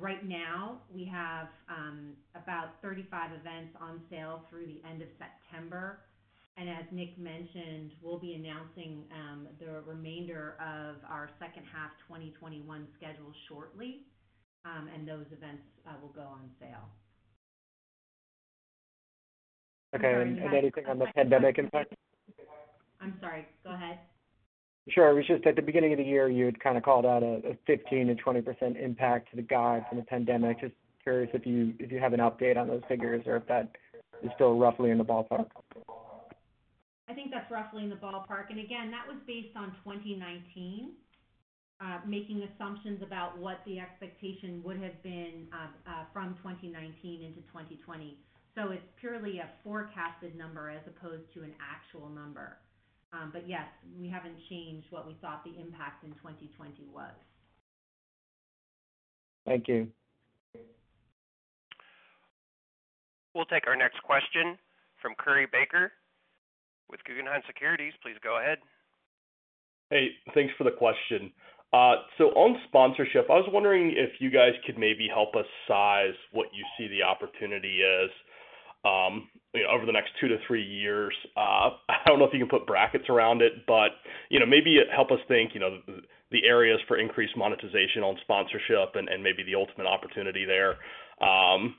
Right 0.00 0.26
now, 0.26 0.78
we 0.92 1.04
have 1.04 1.48
um, 1.68 2.14
about 2.34 2.82
35 2.82 3.30
events 3.30 3.76
on 3.80 4.00
sale 4.10 4.42
through 4.50 4.66
the 4.66 4.82
end 4.88 5.02
of 5.02 5.08
September. 5.18 6.00
And 6.56 6.68
as 6.68 6.84
Nick 6.90 7.16
mentioned, 7.18 7.92
we'll 8.02 8.18
be 8.18 8.34
announcing 8.34 9.04
um, 9.12 9.46
the 9.60 9.82
remainder 9.86 10.56
of 10.60 10.96
our 11.08 11.30
second 11.38 11.64
half 11.72 11.90
2021 12.08 12.86
schedule 12.96 13.32
shortly, 13.48 14.02
um, 14.64 14.88
and 14.92 15.06
those 15.06 15.26
events 15.30 15.62
uh, 15.86 15.92
will 16.02 16.12
go 16.12 16.22
on 16.22 16.50
sale. 16.60 16.90
Okay. 19.94 20.12
And 20.12 20.54
anything 20.54 20.86
on 20.86 20.98
the 20.98 21.06
pandemic 21.14 21.58
impact? 21.58 21.94
I'm 23.00 23.14
sorry, 23.20 23.46
go 23.64 23.70
ahead. 23.70 23.98
Sure. 24.90 25.10
It 25.10 25.14
was 25.14 25.26
just 25.26 25.46
at 25.46 25.56
the 25.56 25.62
beginning 25.62 25.92
of 25.92 25.98
the 25.98 26.04
year, 26.04 26.28
you 26.28 26.44
had 26.44 26.60
kind 26.60 26.76
of 26.76 26.82
called 26.82 27.06
out 27.06 27.22
a 27.22 27.56
15%-20% 27.68 28.82
impact 28.82 29.30
to 29.30 29.36
the 29.36 29.42
guide 29.42 29.84
from 29.88 29.98
the 29.98 30.04
pandemic. 30.04 30.60
Just 30.60 30.74
curious 31.02 31.30
if 31.32 31.46
you 31.46 31.74
have 31.98 32.12
an 32.12 32.20
update 32.20 32.56
on 32.56 32.68
those 32.68 32.82
figures 32.88 33.22
or 33.26 33.36
if 33.36 33.46
that 33.46 33.70
is 34.22 34.30
still 34.34 34.58
roughly 34.58 34.90
in 34.90 34.98
the 34.98 35.04
ballpark. 35.04 35.46
I 37.08 37.12
think 37.14 37.30
that's 37.30 37.50
roughly 37.50 37.84
in 37.84 37.90
the 37.90 37.96
ballpark. 37.96 38.50
And 38.50 38.58
again, 38.58 38.90
that 38.90 39.06
was 39.06 39.16
based 39.26 39.56
on 39.56 39.72
2019, 39.84 40.92
uh, 41.80 41.98
making 42.06 42.42
assumptions 42.42 43.02
about 43.02 43.38
what 43.38 43.60
the 43.66 43.78
expectation 43.78 44.62
would 44.64 44.80
have 44.80 45.02
been 45.02 45.48
uh, 45.52 45.90
uh, 45.90 46.04
from 46.12 46.36
2019 46.42 47.22
into 47.22 47.40
2020. 47.52 48.18
It's 48.56 48.82
purely 49.00 49.38
a 49.38 49.48
forecasted 49.64 50.36
number 50.36 50.70
as 50.70 50.80
opposed 50.86 51.24
to 51.34 51.42
an 51.42 51.52
actual 51.60 52.08
number. 52.08 52.58
Um, 53.14 53.30
but 53.32 53.48
yes, 53.48 53.66
we 54.00 54.08
haven't 54.08 54.34
changed 54.50 54.86
what 54.90 55.06
we 55.06 55.16
thought 55.20 55.44
the 55.44 55.54
impact 55.60 56.02
in 56.02 56.10
2020 56.18 56.88
was. 56.92 57.14
Thank 59.46 59.68
you. 59.68 59.88
We'll 63.34 63.44
take 63.46 63.66
our 63.66 63.76
next 63.76 64.02
question 64.02 64.58
from 65.00 65.14
Curry 65.18 65.46
Baker 65.50 65.92
with 66.90 67.02
Guggenheim 67.04 67.42
Securities. 67.46 67.92
Please 68.02 68.16
go 68.22 68.38
ahead. 68.38 68.58
Hey, 69.90 70.08
thanks 70.34 70.52
for 70.56 70.64
the 70.64 70.70
question. 70.70 71.30
Uh, 71.72 72.06
so 72.18 72.26
on 72.38 72.56
sponsorship, 72.68 73.26
I 73.28 73.34
was 73.34 73.48
wondering 73.52 73.90
if 73.96 74.20
you 74.20 74.30
guys 74.30 74.52
could 74.64 74.78
maybe 74.78 75.08
help 75.12 75.34
us 75.34 75.46
size 75.66 76.14
what 76.32 76.46
you 76.54 76.64
see 76.78 76.88
the 76.88 77.02
opportunity 77.02 77.80
is 77.82 78.10
Um, 78.84 79.28
over 79.70 79.86
the 79.86 79.92
next 79.92 80.10
two 80.20 80.28
to 80.28 80.36
three 80.46 80.64
years. 80.64 81.14
Uh, 81.36 81.70
I 81.88 82.02
don't 82.06 82.18
know 82.18 82.24
if 82.24 82.32
you 82.32 82.40
can 82.40 82.48
put 82.48 82.66
brackets 82.66 83.04
around 83.08 83.40
it, 83.40 83.52
but 83.66 83.90
maybe 84.30 84.78
help 84.94 85.10
us 85.12 85.20
think 85.28 85.52
the 86.30 86.44
areas 86.44 86.80
for 86.88 86.98
increased 86.98 87.36
monetization 87.36 88.02
on 88.02 88.16
sponsorship 88.22 88.94
and 88.96 89.22
maybe 89.22 89.42
the 89.44 89.54
ultimate 89.54 89.86
opportunity 89.86 90.44
there. 90.44 90.76
Um, 91.20 91.76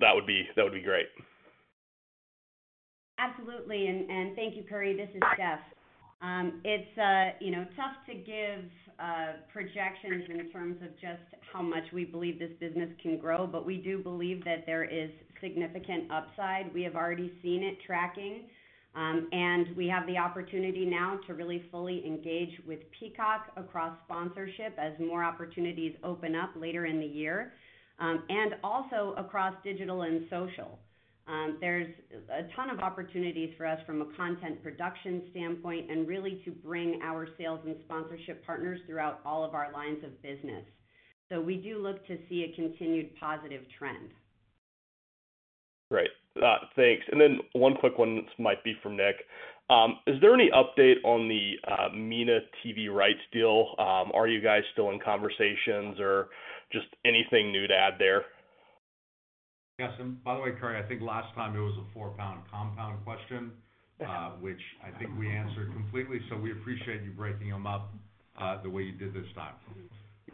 that 0.00 0.12
would 0.14 0.26
be 0.26 0.82
great. 0.82 1.06
Absolutely. 3.18 3.86
And 3.86 4.34
thank 4.36 4.56
you, 4.56 4.64
Curry. 4.68 4.96
This 4.96 5.08
is 5.14 5.22
Steph. 5.34 5.60
Um, 6.22 6.60
it's 6.64 6.98
uh, 6.98 7.38
tough 7.76 7.96
to 8.08 8.14
give 8.14 8.64
uh, 8.98 9.34
projections 9.52 10.24
in 10.30 10.50
terms 10.50 10.76
of 10.82 10.92
just 10.94 11.22
how 11.52 11.62
much 11.62 11.84
we 11.92 12.04
believe 12.04 12.38
this 12.38 12.52
business 12.58 12.90
can 13.02 13.18
grow, 13.18 13.46
but 13.46 13.64
we 13.64 13.76
do 13.76 13.98
believe 13.98 14.44
that 14.44 14.64
there 14.66 14.84
is 14.84 15.10
significant 15.40 16.10
upside. 16.10 16.72
We 16.72 16.82
have 16.82 16.96
already 16.96 17.32
seen 17.42 17.62
it 17.62 17.78
tracking. 17.86 18.44
Um, 18.96 19.28
and 19.30 19.76
we 19.76 19.88
have 19.88 20.06
the 20.06 20.16
opportunity 20.16 20.86
now 20.86 21.20
to 21.26 21.34
really 21.34 21.64
fully 21.70 22.04
engage 22.06 22.58
with 22.66 22.78
Peacock 22.98 23.52
across 23.56 23.94
sponsorship 24.06 24.74
as 24.78 24.94
more 24.98 25.22
opportunities 25.22 25.94
open 26.02 26.34
up 26.34 26.50
later 26.56 26.86
in 26.86 26.98
the 26.98 27.06
year, 27.06 27.52
um, 27.98 28.22
and 28.30 28.54
also 28.64 29.14
across 29.18 29.54
digital 29.62 30.02
and 30.02 30.26
social. 30.30 30.78
Um, 31.28 31.58
there's 31.60 31.92
a 32.32 32.44
ton 32.54 32.70
of 32.70 32.78
opportunities 32.78 33.52
for 33.58 33.66
us 33.66 33.80
from 33.84 34.00
a 34.00 34.06
content 34.16 34.62
production 34.62 35.24
standpoint 35.30 35.90
and 35.90 36.08
really 36.08 36.40
to 36.46 36.50
bring 36.50 37.00
our 37.02 37.28
sales 37.36 37.60
and 37.66 37.76
sponsorship 37.84 38.46
partners 38.46 38.80
throughout 38.86 39.20
all 39.26 39.44
of 39.44 39.52
our 39.52 39.72
lines 39.72 40.04
of 40.04 40.22
business. 40.22 40.64
So 41.28 41.40
we 41.40 41.56
do 41.56 41.82
look 41.82 42.06
to 42.06 42.16
see 42.28 42.44
a 42.44 42.54
continued 42.54 43.10
positive 43.18 43.62
trend. 43.76 44.10
Great. 45.90 46.10
Uh, 46.36 46.56
thanks. 46.74 47.04
And 47.10 47.20
then 47.20 47.38
one 47.52 47.74
quick 47.74 47.98
one, 47.98 48.16
this 48.16 48.24
might 48.38 48.62
be 48.64 48.74
for 48.82 48.90
Nick. 48.90 49.16
Um, 49.68 49.98
is 50.06 50.20
there 50.20 50.34
any 50.34 50.50
update 50.50 51.04
on 51.04 51.28
the 51.28 51.54
uh, 51.68 51.88
MENA 51.94 52.40
TV 52.64 52.92
rights 52.92 53.20
deal? 53.32 53.74
Um, 53.78 54.12
are 54.14 54.28
you 54.28 54.40
guys 54.40 54.62
still 54.72 54.90
in 54.90 55.00
conversations 55.00 55.98
or 55.98 56.28
just 56.72 56.86
anything 57.04 57.50
new 57.50 57.66
to 57.66 57.74
add 57.74 57.94
there? 57.98 58.26
Yes. 59.78 59.90
And 59.98 60.22
by 60.22 60.34
the 60.34 60.40
way, 60.40 60.50
Curry, 60.58 60.82
I 60.82 60.86
think 60.86 61.02
last 61.02 61.34
time 61.34 61.56
it 61.56 61.60
was 61.60 61.74
a 61.78 61.94
four-pound 61.94 62.42
compound 62.50 63.04
question, 63.04 63.52
uh, 64.06 64.30
which 64.40 64.60
I 64.84 64.96
think 64.98 65.10
we 65.18 65.28
answered 65.28 65.72
completely. 65.72 66.20
So 66.30 66.36
we 66.36 66.52
appreciate 66.52 67.02
you 67.02 67.10
breaking 67.10 67.50
them 67.50 67.66
up 67.66 67.92
the 68.62 68.70
way 68.70 68.82
you 68.82 68.92
did 68.92 69.14
this 69.14 69.26
time. 69.34 69.54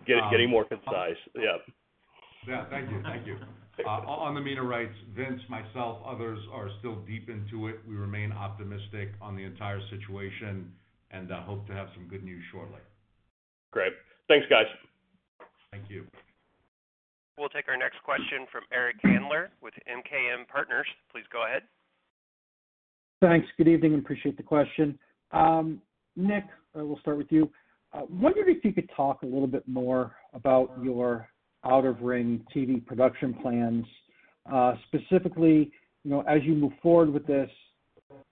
Getting 0.06 0.46
um, 0.46 0.50
more 0.50 0.64
concise. 0.64 1.16
Yep. 1.34 1.74
Yeah. 2.46 2.64
Thank 2.70 2.90
you. 2.90 3.02
Thank 3.02 3.26
you. 3.26 3.36
Uh, 3.86 3.88
on 3.88 4.34
the 4.34 4.40
MENA 4.40 4.62
rights, 4.62 4.92
Vince, 5.16 5.40
myself, 5.48 5.98
others 6.06 6.38
are 6.52 6.68
still 6.78 6.96
deep 7.06 7.30
into 7.30 7.68
it. 7.68 7.76
We 7.88 7.94
remain 7.96 8.30
optimistic 8.30 9.12
on 9.20 9.34
the 9.34 9.44
entire 9.44 9.80
situation 9.88 10.70
and 11.10 11.32
uh, 11.32 11.40
hope 11.42 11.66
to 11.68 11.72
have 11.72 11.88
some 11.94 12.06
good 12.06 12.22
news 12.22 12.44
shortly. 12.52 12.78
Great. 13.70 13.92
Thanks, 14.28 14.46
guys. 14.50 14.66
Thank 15.70 15.84
you. 15.88 16.04
We'll 17.38 17.48
take 17.48 17.66
our 17.68 17.78
next 17.78 17.96
question 18.04 18.46
from 18.52 18.64
Eric 18.72 18.96
Handler 19.02 19.50
with 19.62 19.72
MKM 19.88 20.46
Partners. 20.48 20.86
Please 21.10 21.24
go 21.32 21.46
ahead. 21.46 21.62
Thanks. 23.22 23.48
Good 23.56 23.68
evening, 23.68 23.94
and 23.94 24.02
appreciate 24.02 24.36
the 24.36 24.42
question. 24.42 24.98
Um, 25.32 25.80
Nick, 26.14 26.44
we'll 26.74 26.98
start 27.00 27.16
with 27.16 27.30
you. 27.32 27.50
Uh, 27.94 28.02
Wondering 28.10 28.54
if 28.56 28.64
you 28.64 28.72
could 28.72 28.90
talk 28.94 29.22
a 29.22 29.26
little 29.26 29.46
bit 29.46 29.66
more 29.66 30.12
about 30.34 30.70
your 30.82 31.28
out-of-ring 31.64 32.44
TV 32.54 32.84
production 32.84 33.34
plans. 33.34 33.86
Uh, 34.50 34.74
specifically, 34.86 35.70
you 36.04 36.10
know, 36.10 36.22
as 36.22 36.42
you 36.42 36.54
move 36.54 36.72
forward 36.82 37.12
with 37.12 37.26
this, 37.26 37.50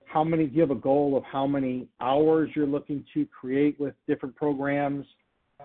how 0.07 0.25
many 0.25 0.47
do 0.47 0.55
you 0.55 0.61
have 0.61 0.73
a 0.73 0.75
goal 0.75 1.17
of 1.17 1.23
how 1.25 1.47
many 1.47 1.89
hours 2.01 2.51
you're 2.55 2.67
looking 2.67 3.05
to 3.15 3.27
create 3.27 3.79
with 3.79 3.95
different 4.09 4.35
programs? 4.35 5.07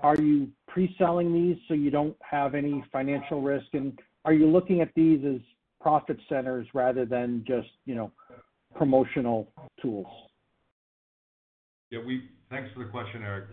Are 0.03 0.16
you 0.22 0.49
pre-selling 0.68 1.34
these 1.34 1.57
so 1.68 1.74
you 1.74 1.89
don't 1.89 2.16
have 2.22 2.53
any 2.53 2.84
financial 2.91 3.41
risk? 3.41 3.66
And 3.74 3.97
are 4.24 4.34
you 4.34 4.47
looking 4.47 4.82
at 4.82 4.89
these 4.95 5.24
as 5.26 5.41
profit 5.82 6.20
centers 6.30 6.68
rather 6.74 7.05
than 7.05 7.43
just 7.47 7.70
you 7.86 7.95
know, 7.95 8.11
promotional 8.76 9.51
tools? 9.82 10.07
Yeah. 11.89 11.99
We 12.05 12.30
thanks 12.49 12.70
for 12.74 12.84
the 12.84 12.89
question, 12.89 13.24
Eric. 13.24 13.45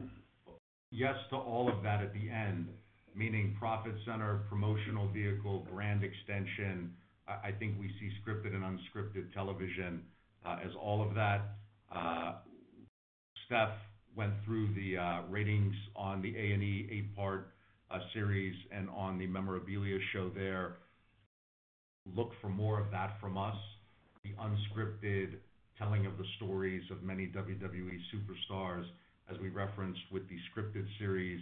Yes 0.91 1.15
to 1.31 1.37
all 1.37 1.71
of 1.71 1.83
that 1.85 2.03
at 2.03 2.13
the 2.13 2.29
end, 2.29 2.69
meaning 3.15 3.57
profit 3.59 3.95
center, 4.07 4.43
promotional 4.49 5.09
vehicle, 5.09 5.67
brand 5.73 6.03
extension. 6.03 6.93
I 7.29 7.53
think 7.53 7.77
we 7.79 7.89
see 8.01 8.11
scripted 8.21 8.55
and 8.55 8.65
unscripted 8.65 9.33
television 9.33 10.03
uh, 10.45 10.59
as 10.65 10.73
all 10.81 11.07
of 11.07 11.15
that. 11.15 11.43
Uh, 11.95 12.35
Steph 13.47 13.75
went 14.17 14.33
through 14.45 14.75
the 14.75 14.99
uh, 14.99 15.23
ratings 15.31 15.75
on 15.95 16.21
the 16.23 16.37
A&E 16.37 16.89
eight-part 16.91 17.49
series 18.15 18.55
and 18.71 18.89
on 18.91 19.19
the 19.19 19.27
memorabilia 19.27 19.99
show 20.13 20.31
there. 20.35 20.77
Look 22.17 22.33
for 22.41 22.49
more 22.49 22.81
of 22.81 22.91
that 22.91 23.19
from 23.21 23.37
us. 23.37 23.57
The 24.25 24.31
unscripted 24.41 25.35
telling 25.79 26.07
of 26.07 26.17
the 26.17 26.25
stories 26.37 26.83
of 26.91 27.03
many 27.03 27.27
WWE 27.27 27.99
superstars, 28.15 28.85
as 29.31 29.39
we 29.41 29.49
referenced 29.49 30.01
with 30.11 30.23
the 30.29 30.37
scripted 30.51 30.87
series, 30.99 31.41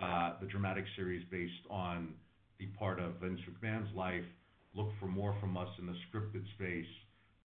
Uh, 0.00 0.34
the 0.40 0.46
dramatic 0.46 0.84
series 0.94 1.24
based 1.28 1.52
on 1.68 2.14
the 2.60 2.66
part 2.78 3.00
of 3.00 3.14
Vince 3.20 3.40
McMahon's 3.50 3.92
life. 3.96 4.22
Look 4.72 4.90
for 5.00 5.06
more 5.06 5.34
from 5.40 5.56
us 5.56 5.68
in 5.80 5.86
the 5.86 5.94
scripted 6.06 6.44
space 6.54 6.86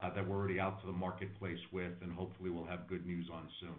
uh, 0.01 0.15
that 0.15 0.27
we're 0.27 0.37
already 0.37 0.59
out 0.59 0.81
to 0.81 0.87
the 0.87 0.93
marketplace 0.93 1.59
with, 1.73 1.93
and 2.01 2.11
hopefully 2.11 2.49
we'll 2.49 2.65
have 2.65 2.89
good 2.89 3.05
news 3.05 3.27
on 3.31 3.49
soon. 3.61 3.75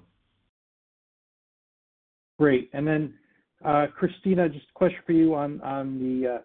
Great. 2.38 2.72
Kristina, 2.72 4.46
uh, 4.46 4.48
just 4.50 4.66
a 4.70 4.74
question 4.76 5.00
for 5.04 5.14
you 5.14 5.34
on 5.34 5.58
the 6.00 6.44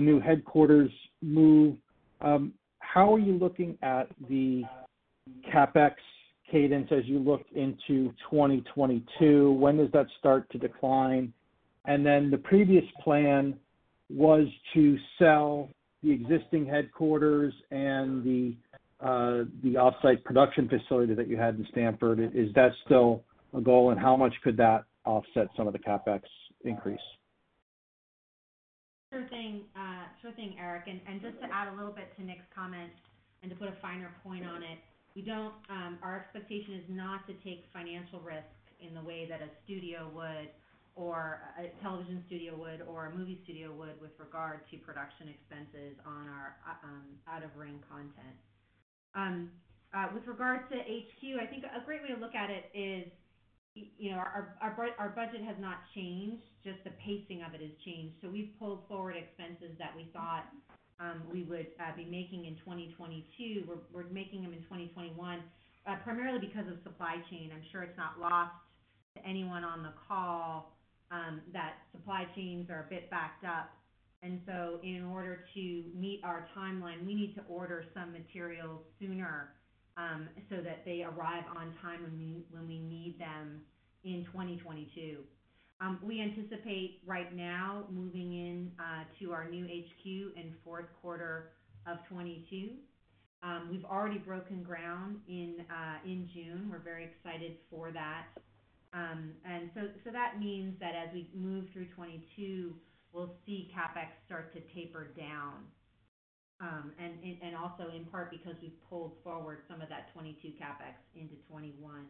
new 0.00 0.20
headquarters 0.20 0.92
move. 1.22 1.76
Um, 2.20 2.52
how 2.78 3.12
are 3.12 3.18
you 3.18 3.32
looking 3.32 3.76
at 3.82 4.08
the 4.28 4.62
CapEx 5.52 5.94
cadence 6.50 6.88
as 6.92 7.04
you 7.06 7.18
look 7.18 7.42
into 7.54 8.14
2022? 8.30 9.52
When 9.52 9.78
does 9.78 9.90
that 9.92 10.06
start 10.20 10.48
to 10.50 10.58
decline? 10.58 11.32
And 11.84 12.04
then 12.04 12.30
the 12.30 12.38
previous 12.38 12.84
plan 13.02 13.54
was 14.10 14.46
to 14.74 14.96
sell 15.18 15.70
the 16.02 16.10
existing 16.10 16.66
headquarters 16.66 17.54
and 17.70 18.24
the 18.24 18.54
uh, 19.00 19.78
off-site 19.78 20.24
production 20.24 20.68
facility 20.68 21.14
that 21.14 21.28
you 21.28 21.36
had 21.36 21.56
in 21.56 21.66
Stamford. 21.70 22.20
Is 22.34 22.52
that 22.54 22.70
still 22.84 23.22
a 23.56 23.60
goal, 23.60 23.90
and 23.90 24.00
how 24.00 24.16
much 24.16 24.34
could 24.42 24.56
that 24.56 24.84
offset 25.04 25.48
some 25.56 25.66
of 25.66 25.72
the 25.72 25.78
CapEx 25.78 26.22
increase? 26.64 26.98
Sure 29.12 29.26
thing, 29.28 29.62
uh, 29.76 30.04
Sure 30.24 30.32
thing, 30.32 30.56
Eric. 30.58 30.88
And 30.88 31.20
just 31.20 31.36
to 31.44 31.46
add 31.52 31.68
a 31.68 31.76
little 31.76 31.92
bit 31.92 32.08
to 32.16 32.24
Nick's 32.24 32.48
comments 32.48 32.96
and 33.42 33.52
to 33.52 33.56
put 33.60 33.68
a 33.68 33.76
finer 33.82 34.08
point 34.24 34.46
on 34.48 34.62
it, 34.62 34.80
we 35.14 35.20
don't. 35.20 35.52
Um, 35.68 35.98
our 36.02 36.16
expectation 36.16 36.80
is 36.80 36.88
not 36.88 37.26
to 37.28 37.34
take 37.44 37.68
financial 37.76 38.20
risk 38.24 38.48
in 38.80 38.94
the 38.96 39.04
way 39.04 39.28
that 39.28 39.44
a 39.44 39.52
studio 39.64 40.08
would, 40.16 40.48
or 40.96 41.42
a 41.58 41.68
television 41.82 42.22
studio 42.26 42.54
would, 42.54 42.82
or 42.86 43.06
a 43.06 43.12
movie 43.14 43.40
studio 43.42 43.72
would 43.72 44.00
with 44.00 44.12
regard 44.18 44.60
to 44.70 44.78
production 44.78 45.28
expenses 45.28 45.98
on 46.06 46.28
our 46.30 46.54
uh, 46.62 46.86
um, 46.86 47.18
out-of-ring 47.26 47.82
content. 47.90 48.36
Um, 49.14 49.50
uh, 49.94 50.06
with 50.14 50.26
regard 50.26 50.70
to 50.70 50.76
HQ, 50.78 51.38
I 51.42 51.46
think 51.46 51.64
a 51.66 51.84
great 51.84 52.02
way 52.02 52.14
to 52.14 52.20
look 52.20 52.34
at 52.34 52.50
it 52.50 52.70
is 52.74 53.10
you 53.74 54.12
know, 54.12 54.18
our 54.18 54.54
our 54.98 55.08
budget 55.10 55.42
has 55.42 55.56
not 55.58 55.82
changed, 55.94 56.46
just 56.62 56.78
the 56.84 56.94
pacing 57.02 57.42
of 57.42 57.54
it 57.54 57.60
has 57.60 57.74
changed. 57.84 58.14
So 58.22 58.30
we've 58.30 58.54
pulled 58.58 58.86
forward 58.86 59.16
expenses 59.18 59.74
that 59.78 59.90
we 59.96 60.06
thought 60.12 60.46
um, 61.00 61.22
we 61.32 61.42
would 61.42 61.74
uh, 61.82 61.90
be 61.96 62.04
making 62.04 62.46
in 62.46 62.54
2022. 62.62 63.66
We're 63.92 64.06
making 64.10 64.42
them 64.42 64.52
in 64.52 64.62
2021, 64.70 65.18
primarily 66.04 66.38
because 66.38 66.70
of 66.70 66.78
supply 66.84 67.18
chain. 67.30 67.50
I'm 67.52 67.64
sure 67.72 67.82
it's 67.82 67.98
not 67.98 68.20
lost 68.20 68.54
to 69.16 69.26
anyone 69.26 69.64
on 69.64 69.82
the 69.82 69.92
call 70.06 70.73
Um, 71.14 71.42
that 71.52 71.74
supply 71.92 72.26
chains 72.34 72.68
are 72.70 72.86
a 72.88 72.90
bit 72.90 73.08
backed 73.08 73.44
up. 73.44 73.70
And 74.22 74.40
so 74.46 74.80
in 74.82 75.04
order 75.04 75.44
to 75.54 75.84
meet 75.94 76.20
our 76.24 76.48
timeline, 76.56 77.06
we 77.06 77.14
need 77.14 77.34
to 77.36 77.42
order 77.48 77.84
some 77.94 78.10
materials 78.12 78.80
sooner, 78.98 79.50
um, 79.96 80.28
so 80.50 80.56
that 80.56 80.84
they 80.84 81.04
arrive 81.04 81.44
on 81.56 81.72
time 81.80 82.00
when 82.02 82.66
we 82.66 82.78
need 82.80 83.16
them 83.18 83.60
in 84.02 84.24
2022. 84.32 85.18
Um, 85.80 86.00
we 86.02 86.20
anticipate 86.20 87.00
right 87.06 87.32
now 87.36 87.84
moving 87.90 88.32
in 88.32 88.72
uh, 88.80 89.04
to 89.20 89.32
our 89.32 89.48
new 89.48 89.66
HQ 89.66 90.04
in 90.04 90.54
fourth 90.64 90.86
quarter 91.00 91.52
of 91.86 91.98
2022. 92.08 92.70
We've 93.70 93.84
already 93.84 94.18
broken 94.18 94.62
ground 94.62 95.20
uh, 95.28 95.98
in 96.04 96.28
June. 96.34 96.68
We're 96.70 96.78
very 96.78 97.04
excited 97.04 97.58
for 97.70 97.92
that. 97.92 98.24
Um, 98.94 99.34
and 99.44 99.70
so 99.74 100.10
that 100.12 100.38
means 100.38 100.78
that 100.78 100.94
as 100.94 101.12
we 101.12 101.28
move 101.34 101.66
through 101.72 101.86
2022, 101.98 102.72
we'll 103.12 103.34
see 103.44 103.70
CapEx 103.74 104.14
start 104.24 104.54
to 104.54 104.60
taper 104.74 105.08
down. 105.18 105.66
Um, 106.60 106.92
and 106.98 107.56
also 107.56 107.90
in 107.94 108.04
part 108.06 108.30
because 108.30 108.54
we've 108.62 108.78
pulled 108.88 109.12
forward 109.24 109.58
some 109.68 109.82
of 109.82 109.88
that 109.88 110.14
2022 110.14 110.54
CapEx 110.62 110.94
into 111.14 111.34
2021. 111.50 112.06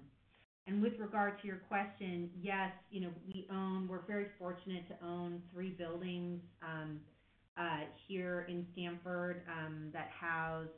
With 0.82 0.98
regard 0.98 1.40
to 1.40 1.46
your 1.46 1.60
question, 1.68 2.30
yes, 2.40 2.70
you 2.90 3.00
know, 3.00 3.10
we 3.26 3.48
own. 3.50 3.88
we're 3.88 4.04
very 4.06 4.26
fortunate 4.38 4.86
to 4.88 4.94
own 5.04 5.42
three 5.52 5.70
buildings 5.70 6.40
um, 6.62 7.00
uh, 7.56 7.84
here 8.06 8.46
in 8.48 8.66
Stamford 8.72 9.42
that 9.92 10.08
house 10.08 10.68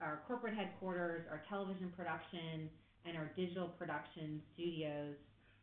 our 0.00 0.22
corporate 0.26 0.54
headquarters, 0.54 1.22
our 1.30 1.42
television 1.48 1.92
production, 1.96 2.68
and 3.06 3.16
our 3.16 3.30
digital 3.36 3.68
production 3.68 4.40
studios. 4.54 5.14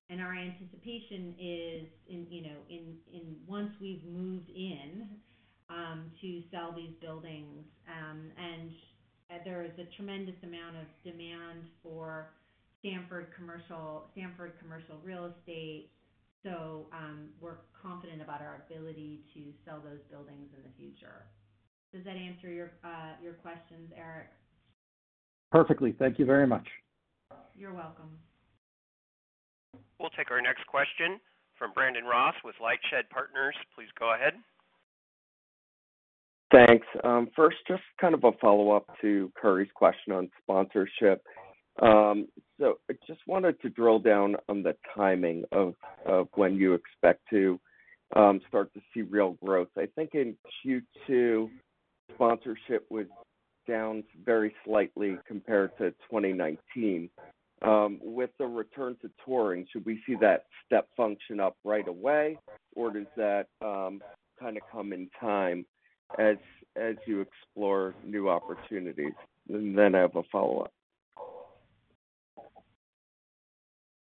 And 0.10 0.22
our 0.22 0.34
anticipation 0.34 1.36
is, 1.38 1.84
in, 2.08 2.28
you 2.30 2.44
know, 2.44 2.60
in, 2.70 2.96
in 3.12 3.36
once 3.46 3.72
we've 3.82 4.06
moved 4.06 4.50
in 4.50 5.08
um, 5.70 6.12
to 6.22 6.42
sell 6.50 6.74
these 6.74 6.96
buildings, 7.02 7.66
um, 7.92 8.32
and 8.40 8.72
uh, 9.30 9.44
there 9.44 9.64
is 9.64 9.72
a 9.78 9.96
tremendous 9.98 10.36
amount 10.44 10.78
of 10.78 10.88
demand 11.04 11.68
for 11.84 12.30
Stamford 12.80 13.28
commercial 13.36 14.06
Stamford 14.14 14.54
commercial 14.62 14.96
real 15.04 15.34
estate. 15.38 15.90
So, 16.44 16.86
um, 16.94 17.28
we're 17.42 17.58
confident 17.82 18.22
about 18.22 18.40
our 18.40 18.64
ability 18.70 19.26
to 19.34 19.52
sell 19.66 19.82
those 19.84 20.00
buildings 20.10 20.48
in 20.56 20.64
the 20.64 20.72
future. 20.78 21.26
Does 21.94 22.06
that 22.06 22.16
answer 22.16 22.50
your 22.50 22.72
uh, 22.86 23.20
your 23.22 23.34
questions, 23.34 23.92
Eric? 23.98 24.28
Perfectly. 25.52 25.96
Thank 26.00 26.20
you 26.20 26.26
very 26.26 26.48
much. 26.48 26.68
You're 27.58 27.74
welcome. 27.74 28.12
We'll 30.00 30.12
take 30.12 30.30
our 30.30 30.42
next 30.42 30.68
question 30.68 31.20
from 31.58 31.72
Brandon 31.74 32.06
Ross 32.06 32.36
with 32.46 32.56
LightShed 32.62 33.10
Partners. 33.10 33.56
Please 33.76 33.88
go 34.00 34.14
ahead. 34.14 34.34
Thanks. 36.52 36.86
First, 37.36 37.58
just 37.68 37.82
kind 38.00 38.14
of 38.14 38.24
a 38.24 38.32
follow-up 38.40 38.86
to 39.02 39.32
Curry's 39.36 39.72
question 39.74 40.14
on 40.14 40.30
sponsorship. 40.42 41.24
Um, 41.82 42.28
so 42.60 42.76
I 42.90 42.94
just 43.08 43.22
wanted 43.28 43.60
to 43.62 43.70
drill 43.70 44.00
down 44.00 44.36
on 44.48 44.62
the 44.62 44.76
timing 44.96 45.44
of 45.52 45.74
when 46.36 46.56
you 46.56 46.76
expect 46.76 47.22
to 47.32 47.60
start 48.48 48.72
to 48.76 48.82
see 48.94 49.02
real 49.02 49.36
growth. 49.44 49.70
I 49.78 49.88
think 49.96 50.12
in 50.14 50.36
Q2, 50.64 51.50
sponsorship 52.14 52.86
was 52.92 53.08
down 53.68 54.04
very 54.24 54.56
slightly 54.64 55.18
compared 55.28 55.76
to 55.80 55.90
2019. 56.10 57.10
Um, 57.64 58.00
with 58.02 58.30
the 58.38 58.46
return 58.46 58.98
to 59.02 59.10
touring, 59.26 59.66
should 59.72 59.86
we 59.86 60.00
see 60.06 60.16
that 60.22 60.46
step 60.66 60.88
function 60.96 61.40
up 61.40 61.58
right 61.64 61.88
away, 61.88 62.38
or 62.76 62.92
does 62.92 63.08
that 63.16 63.48
um, 63.62 64.00
kind 64.40 64.58
of 64.58 64.64
come 64.72 64.94
in 64.94 65.10
time 65.20 65.66
as 66.20 66.38
you 67.08 67.22
explore 67.22 67.96
new 68.06 68.30
opportunities? 68.30 69.14
And 69.50 69.76
then 69.76 69.96
I 69.96 70.02
have 70.02 70.16
a 70.16 70.24
follow-up. 70.32 70.72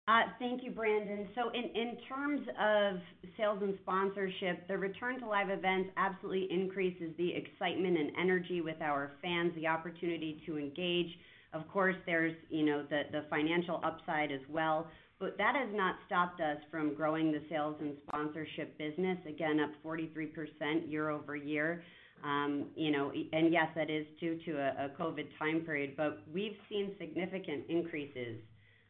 Uh, 0.06 0.22
thank 0.38 0.62
you, 0.62 0.70
Brandon. 0.70 1.26
So 1.34 1.50
in 1.54 1.96
terms 2.06 2.46
of 2.60 2.96
sales 3.38 3.60
and 3.62 3.78
sponsorship, 3.82 4.68
the 4.68 4.76
return 4.76 5.18
to 5.20 5.26
live 5.26 5.48
events 5.48 5.90
absolutely 5.96 6.46
increases 6.50 7.10
the 7.16 7.32
excitement 7.32 7.96
and 7.96 8.10
energy 8.20 8.60
with 8.60 8.82
our 8.82 9.12
fans, 9.22 9.52
the 9.54 9.66
opportunity 9.66 10.42
to 10.44 10.58
engage. 10.58 11.08
Of 11.54 11.68
course, 11.68 11.96
there's, 12.04 12.34
you 12.50 12.64
know, 12.64 12.84
the 12.90 13.02
the 13.12 13.24
financial 13.30 13.80
upside 13.84 14.32
as 14.32 14.40
well. 14.50 14.88
But 15.20 15.38
that 15.38 15.54
has 15.54 15.68
not 15.72 15.96
stopped 16.06 16.40
us 16.40 16.58
from 16.70 16.94
growing 16.94 17.30
the 17.30 17.40
sales 17.48 17.76
and 17.80 17.94
sponsorship 18.06 18.76
business, 18.76 19.16
again, 19.28 19.60
up 19.60 19.70
43% 19.84 20.90
year-over-year. 20.90 21.82
Um, 22.24 22.66
you 22.74 22.90
know, 22.90 23.12
and 23.32 23.52
yes, 23.52 23.68
that 23.76 23.90
is 23.90 24.06
due 24.18 24.38
to 24.44 24.52
a 24.58 24.90
COVID 25.00 25.26
time 25.38 25.60
period, 25.60 25.94
but 25.96 26.22
we've 26.32 26.56
seen 26.68 26.94
significant 26.98 27.64
increases 27.68 28.38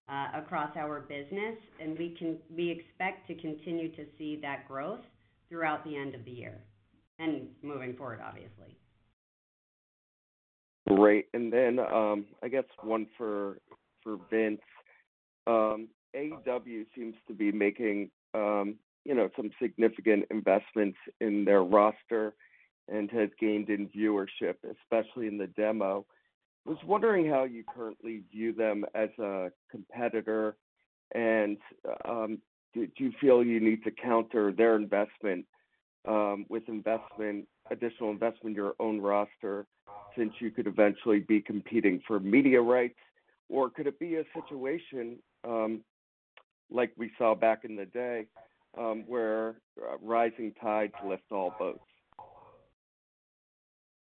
uh, 0.09 0.29
across 0.35 0.71
our 0.77 1.01
business, 1.01 1.57
and 1.81 1.99
we 1.99 2.17
can 2.19 2.39
we 2.55 2.71
expect 2.71 3.27
to 3.27 3.35
continue 3.35 3.95
to 3.97 4.05
see 4.19 4.39
that 4.43 4.69
growth 4.69 5.01
throughout 5.49 5.85
the 5.85 5.97
end 5.97 6.15
of 6.15 6.25
the 6.25 6.31
year 6.31 6.59
and 7.19 7.49
moving 7.63 7.97
forward, 7.97 8.21
obviously. 8.25 8.77
Great. 10.87 11.27
And 11.33 11.53
then, 11.53 11.79
um, 11.79 12.27
I 12.43 12.49
guess 12.49 12.65
one 12.83 13.07
for 13.17 13.59
for 14.03 14.19
Vince. 14.31 14.61
Um, 15.47 15.89
AEW 16.15 16.85
seems 16.95 17.15
to 17.27 17.35
be 17.35 17.51
making, 17.51 18.11
um, 18.35 18.77
you 19.05 19.15
know, 19.15 19.31
some 19.35 19.51
significant 19.61 20.27
investments 20.31 20.99
in 21.21 21.45
their 21.45 21.63
roster 21.63 22.35
and 22.89 23.11
has 23.11 23.31
gained 23.41 23.71
in 23.71 23.89
viewership, 23.89 24.57
especially 24.83 25.27
in 25.27 25.39
the 25.39 25.47
demo. 25.47 26.05
Was 26.67 26.79
wondering 26.85 27.29
how 27.29 27.45
you 27.45 27.65
currently 27.75 28.23
view 28.31 28.53
them 28.53 28.85
as 28.95 29.11
a 29.19 29.51
competitor, 29.71 30.57
and 31.15 31.59
um, 32.07 32.39
do 32.75 32.89
you 32.97 33.13
feel 33.21 33.45
you 33.45 33.61
need 33.61 33.85
to 33.85 33.91
counter 33.91 34.53
their 34.53 34.77
investment 34.77 35.47
with 36.49 36.69
additional 37.71 38.11
investment 38.11 38.57
in 38.57 38.63
your 38.63 38.75
own 38.79 39.01
roster 39.01 39.67
since 40.17 40.33
you 40.41 40.51
could 40.51 40.67
eventually 40.67 41.21
be 41.21 41.41
competing 41.41 42.01
for 42.07 42.21
media 42.21 42.61
rights? 42.61 42.99
Or 43.49 43.71
could 43.71 43.87
it 43.87 43.99
be 43.99 44.17
a 44.17 44.25
situation 44.35 45.19
um, 45.45 45.83
like 46.71 46.93
we 46.97 47.11
saw 47.19 47.35
back 47.35 47.65
in 47.65 47.77
the 47.77 47.87
day 47.87 48.27
um, 48.79 49.05
where 49.07 49.57
uh, 49.79 49.99
rising 50.03 50.53
tides 50.61 50.95
lift 51.07 51.31
all 51.31 51.55
boats? 51.59 51.85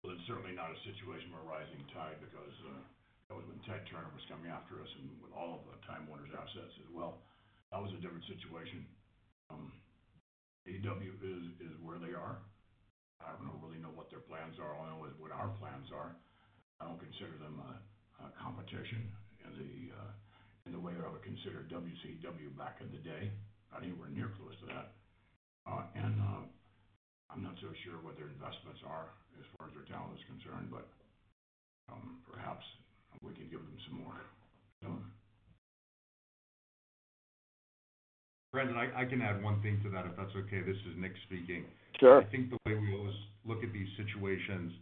Well, 0.04 0.14
it's 0.18 0.26
certainly 0.26 0.58
not 0.58 0.74
a 0.74 0.80
situation 0.82 1.30
where 1.30 1.46
rising 1.46 1.82
tide 1.94 2.18
because 2.20 2.56
uh, 2.66 2.82
that 3.30 3.36
was 3.38 3.46
when 3.46 3.62
Ted 3.64 3.86
Turner 3.86 4.10
was 4.18 4.26
coming 4.28 4.50
after 4.50 4.82
us 4.82 4.90
and 4.98 5.08
with 5.22 5.32
all 5.32 5.62
of 5.62 5.64
the 5.70 5.78
Time 5.86 6.10
Warner's 6.10 6.34
assets 6.34 6.74
as 6.82 6.90
well. 6.90 7.22
That 7.70 7.80
was 7.80 7.94
a 7.94 8.02
different 8.02 8.26
situation. 8.26 8.84
Um, 9.54 9.72
AEW 10.68 11.16
is 11.62 11.74
where 11.82 12.02
they 12.02 12.14
are. 12.18 12.42
I 13.26 13.38
don't 13.38 13.62
really 13.62 13.82
know 13.82 13.94
what 13.94 14.10
their 14.10 14.24
plans 14.26 14.58
are. 14.58 14.74
I 14.74 14.90
know 14.90 15.02
what 15.22 15.32
our 15.32 15.54
plans 15.62 15.90
are. 15.94 16.16
I 16.82 16.90
don't 16.90 17.00
consider 17.00 17.38
them 17.38 17.62
a 17.62 18.30
competition 18.38 19.10
in 19.46 19.52
the 19.58 19.94
uh 19.96 20.12
way 20.82 20.98
that 20.98 21.06
I 21.06 21.14
would 21.14 21.22
consider 21.22 21.62
WCW 21.70 22.58
back 22.58 22.82
in 22.82 22.90
the 22.90 23.02
day. 23.06 23.30
Not 23.70 23.86
anywhere 23.86 24.10
near 24.10 24.34
close 24.36 24.58
to 24.66 24.68
that. 24.74 24.98
Uh, 25.70 25.86
and 25.94 26.18
uh, 26.20 26.44
I'm 27.30 27.46
not 27.46 27.56
so 27.62 27.70
sure 27.86 28.02
what 28.02 28.18
their 28.18 28.34
investments 28.34 28.82
are 28.84 29.14
as 29.38 29.46
far 29.56 29.70
as 29.70 29.74
their 29.78 29.86
talent 29.88 30.18
is 30.18 30.26
concerned, 30.28 30.74
but 30.74 30.90
um, 31.94 32.20
perhaps 32.26 32.66
we 33.22 33.32
can 33.38 33.48
give 33.48 33.62
them 33.62 33.78
some 33.88 34.02
more. 34.02 34.20
Brandon, 38.52 38.76
I 38.76 39.06
can 39.06 39.22
add 39.22 39.42
one 39.42 39.62
thing 39.62 39.80
to 39.84 39.90
that, 39.92 40.06
if 40.06 40.18
that's 40.18 40.36
okay. 40.36 40.60
This 40.60 40.76
is 40.76 41.00
Nick 41.00 41.14
speaking. 41.26 41.64
Sure. 42.00 42.22
I 42.22 42.26
think 42.26 42.50
the 42.50 42.58
way 42.66 42.76
we 42.76 42.94
always 42.94 43.16
look 43.46 43.64
at 43.64 43.72
these 43.72 43.88
situations, 43.96 44.74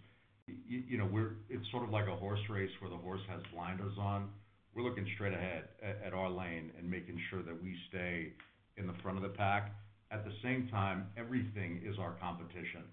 you 0.67 0.97
know, 0.97 1.05
we're 1.05 1.37
it's 1.49 1.69
sort 1.69 1.83
of 1.83 1.91
like 1.91 2.07
a 2.07 2.15
horse 2.15 2.39
race 2.49 2.71
where 2.79 2.89
the 2.89 2.97
horse 2.97 3.21
has 3.29 3.41
blinders 3.53 3.93
on. 3.99 4.29
We're 4.73 4.81
looking 4.81 5.05
straight 5.13 5.33
ahead 5.33 5.69
at 5.83 6.13
our 6.13 6.29
lane 6.29 6.71
and 6.79 6.89
making 6.89 7.19
sure 7.29 7.43
that 7.43 7.61
we 7.61 7.75
stay 7.89 8.33
in 8.77 8.87
the 8.87 8.93
front 9.03 9.17
of 9.17 9.23
the 9.23 9.37
pack. 9.37 9.71
At 10.11 10.25
the 10.25 10.31
same 10.41 10.67
time, 10.71 11.05
everything 11.17 11.81
is 11.85 11.99
our 11.99 12.13
competition. 12.19 12.89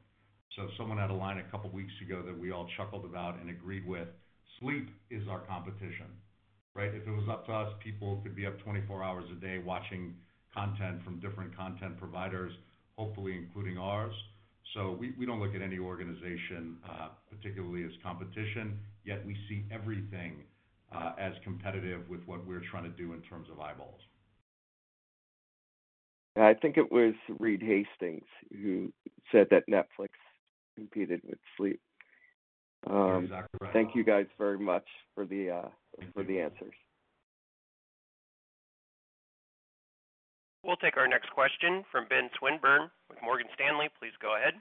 So 0.57 0.69
someone 0.77 0.99
had 0.99 1.11
a 1.11 1.15
line 1.15 1.39
a 1.39 1.51
couple 1.51 1.71
weeks 1.71 1.93
ago 2.05 2.23
that 2.27 2.39
we 2.39 2.53
all 2.53 2.69
chuckled 2.77 3.05
about 3.07 3.41
and 3.41 3.49
agreed 3.49 3.87
with. 3.87 4.09
Sleep 4.61 4.91
is 5.11 5.23
our 5.29 5.41
competition. 5.41 6.13
right? 6.75 6.93
If 6.95 7.07
it 7.07 7.11
was 7.11 7.29
up 7.31 7.47
to 7.47 7.53
us, 7.53 7.73
people 7.83 8.21
could 8.23 8.37
be 8.37 8.45
up 8.47 8.59
24 8.61 9.03
hours 9.03 9.25
a 9.33 9.41
day 9.41 9.59
watching 9.59 10.15
content 10.57 11.05
from 11.05 11.21
different 11.21 11.55
content 11.57 11.99
providers, 11.99 12.53
hopefully 12.97 13.37
including 13.37 13.79
ours. 13.79 14.15
So 14.75 14.99
we 14.99 15.25
don't 15.25 15.41
look 15.41 15.55
at 15.55 15.63
any 15.63 15.79
organization, 15.79 16.79
uh, 16.89 17.09
particularly 17.31 17.85
as 17.85 17.93
competition, 18.03 18.79
yet 19.05 19.25
we 19.25 19.37
see 19.49 19.65
everything 19.71 20.43
uh, 20.95 21.13
as 21.19 21.33
competitive 21.45 22.09
with 22.09 22.21
what 22.27 22.47
we're 22.47 22.63
trying 22.71 22.85
to 22.85 22.91
do 22.91 23.13
in 23.13 23.21
terms 23.23 23.49
of 23.51 23.61
eyeballs. 23.61 24.01
I 26.37 26.55
think 26.55 26.77
it 26.77 26.93
was 26.93 27.15
Reed 27.39 27.63
Hastings 27.63 28.27
who 28.53 28.93
said 29.33 29.47
that 29.51 29.65
Netflix 29.71 30.11
competed 30.77 31.23
with 31.25 31.39
sleep. 31.57 31.81
Um, 32.87 32.95
You're 32.95 33.23
exactly 33.23 33.59
right. 33.63 33.73
Thank 33.73 33.95
you 33.95 34.05
guys 34.05 34.27
very 34.37 34.59
much 34.59 34.85
for 35.15 35.25
the 35.25 35.51
uh, 35.51 35.69
answers. 36.19 36.75
We'll 40.67 40.77
take 40.77 40.97
our 40.97 41.07
next 41.07 41.31
question 41.31 41.85
from 41.93 42.07
Ben 42.11 42.29
Swinburne 42.39 42.91
with 43.09 43.19
Morgan 43.23 43.47
Stanley. 43.55 43.89
Please 44.01 44.13
go 44.21 44.37
ahead. 44.37 44.55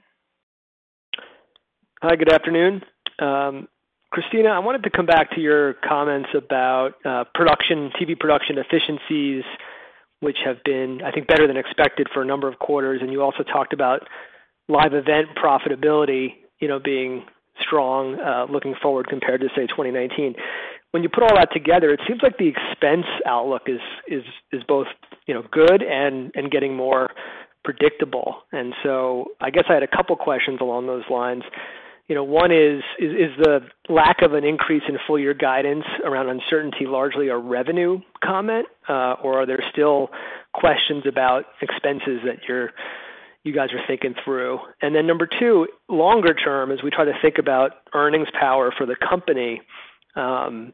Hi, 2.00 2.14
good 2.14 2.32
afternoon. 2.32 2.82
Um, 3.18 3.66
Kristina, 4.14 4.52
I 4.52 4.60
wanted 4.60 4.84
to 4.84 4.90
come 4.90 5.06
back 5.06 5.32
to 5.32 5.40
your 5.40 5.74
comments 5.74 6.28
about 6.32 6.92
uh, 7.04 7.24
production, 7.34 7.90
TV 8.00 8.16
production 8.18 8.56
efficiencies, 8.56 9.42
which 10.20 10.36
have 10.44 10.62
been, 10.64 11.00
I 11.04 11.10
think, 11.10 11.26
better 11.26 11.48
than 11.48 11.56
expected 11.56 12.06
for 12.14 12.22
a 12.22 12.24
number 12.24 12.46
of 12.46 12.60
quarters. 12.60 13.00
And 13.02 13.10
you 13.10 13.22
also 13.22 13.42
talked 13.42 13.72
about 13.72 14.06
live 14.68 14.94
event 14.94 15.28
profitability, 15.36 16.34
you 16.60 16.68
know, 16.68 16.78
being 16.78 17.24
strong, 17.60 18.20
uh, 18.20 18.46
looking 18.48 18.76
forward 18.80 19.08
compared 19.08 19.40
to, 19.40 19.48
say, 19.56 19.66
2019. 19.66 20.36
When 20.96 21.02
you 21.02 21.10
put 21.10 21.24
all 21.24 21.36
that 21.36 21.52
together, 21.52 21.90
it 21.90 22.00
seems 22.08 22.22
like 22.22 22.38
the 22.38 22.48
expense 22.48 23.04
outlook 23.26 23.64
is 23.66 23.80
is 24.08 24.22
is 24.50 24.62
both, 24.66 24.86
you 25.26 25.34
know, 25.34 25.42
good 25.52 25.82
and 25.82 26.32
and 26.34 26.50
getting 26.50 26.74
more 26.74 27.10
predictable. 27.64 28.36
And 28.50 28.72
so 28.82 29.26
I 29.38 29.50
guess 29.50 29.64
I 29.68 29.74
had 29.74 29.82
a 29.82 29.94
couple 29.94 30.16
questions 30.16 30.58
along 30.62 30.86
those 30.86 31.02
lines. 31.10 31.42
You 32.08 32.14
know, 32.14 32.24
one 32.24 32.50
is 32.50 32.82
is 32.98 33.12
is 33.12 33.36
the 33.36 33.60
lack 33.90 34.22
of 34.22 34.32
an 34.32 34.44
increase 34.44 34.84
in 34.88 34.96
full 35.06 35.18
year 35.18 35.34
guidance 35.34 35.84
around 36.02 36.30
uncertainty 36.30 36.86
largely 36.86 37.28
a 37.28 37.36
revenue 37.36 38.00
comment, 38.24 38.66
uh, 38.88 39.16
or 39.22 39.42
are 39.42 39.44
there 39.44 39.62
still 39.70 40.08
questions 40.54 41.04
about 41.06 41.44
expenses 41.60 42.20
that 42.24 42.38
you 43.44 43.52
guys 43.52 43.68
are 43.74 43.86
thinking 43.86 44.14
through? 44.24 44.60
And 44.80 44.94
then 44.94 45.06
number 45.06 45.28
two, 45.38 45.68
longer 45.90 46.32
term, 46.32 46.72
as 46.72 46.78
we 46.82 46.88
try 46.88 47.04
to 47.04 47.18
think 47.20 47.36
about 47.36 47.72
earnings 47.92 48.28
power 48.40 48.72
for 48.74 48.86
the 48.86 48.96
company, 48.96 49.60
um, 50.14 50.72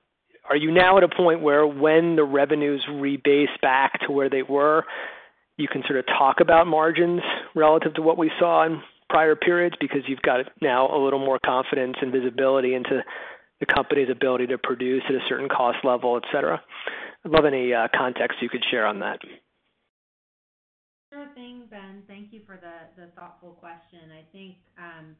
are 0.52 0.56
you 0.56 0.70
now 0.70 0.98
at 0.98 1.02
a 1.02 1.08
point 1.08 1.40
where 1.40 1.66
when 1.66 2.14
the 2.14 2.24
revenues 2.24 2.84
rebase 2.90 3.58
back 3.62 3.98
to 4.06 4.12
where 4.12 4.28
they 4.28 4.42
were, 4.42 4.84
you 5.56 5.66
can 5.66 5.82
sort 5.86 5.98
of 5.98 6.04
talk 6.06 6.40
about 6.40 6.66
margins 6.66 7.22
relative 7.54 7.94
to 7.94 8.02
what 8.02 8.18
we 8.18 8.30
saw 8.38 8.66
in 8.66 8.82
prior 9.08 9.34
periods 9.34 9.74
because 9.80 10.00
you've 10.06 10.20
got 10.20 10.44
now 10.60 10.94
a 10.94 10.98
little 11.02 11.18
more 11.18 11.38
confidence 11.38 11.96
and 12.02 12.12
visibility 12.12 12.74
into 12.74 13.02
the 13.60 13.66
company's 13.66 14.10
ability 14.10 14.46
to 14.48 14.58
produce 14.58 15.02
at 15.08 15.14
a 15.14 15.20
certain 15.26 15.48
cost 15.48 15.78
level, 15.84 16.18
et 16.18 16.24
cetera? 16.30 16.60
I'd 17.24 17.30
love 17.30 17.46
any 17.46 17.72
uh, 17.72 17.88
context 17.96 18.36
you 18.42 18.50
could 18.50 18.64
share 18.70 18.84
on 18.84 19.00
that. 19.00 19.20
Sure 21.10 21.28
thing, 21.34 21.62
Ben. 21.70 22.02
Thank 22.06 22.30
you 22.30 22.40
for 22.44 22.60
the 22.60 23.06
thoughtful 23.18 23.52
question. 23.52 24.00
I 24.12 24.30
think, 24.32 24.56
um, 24.76 25.16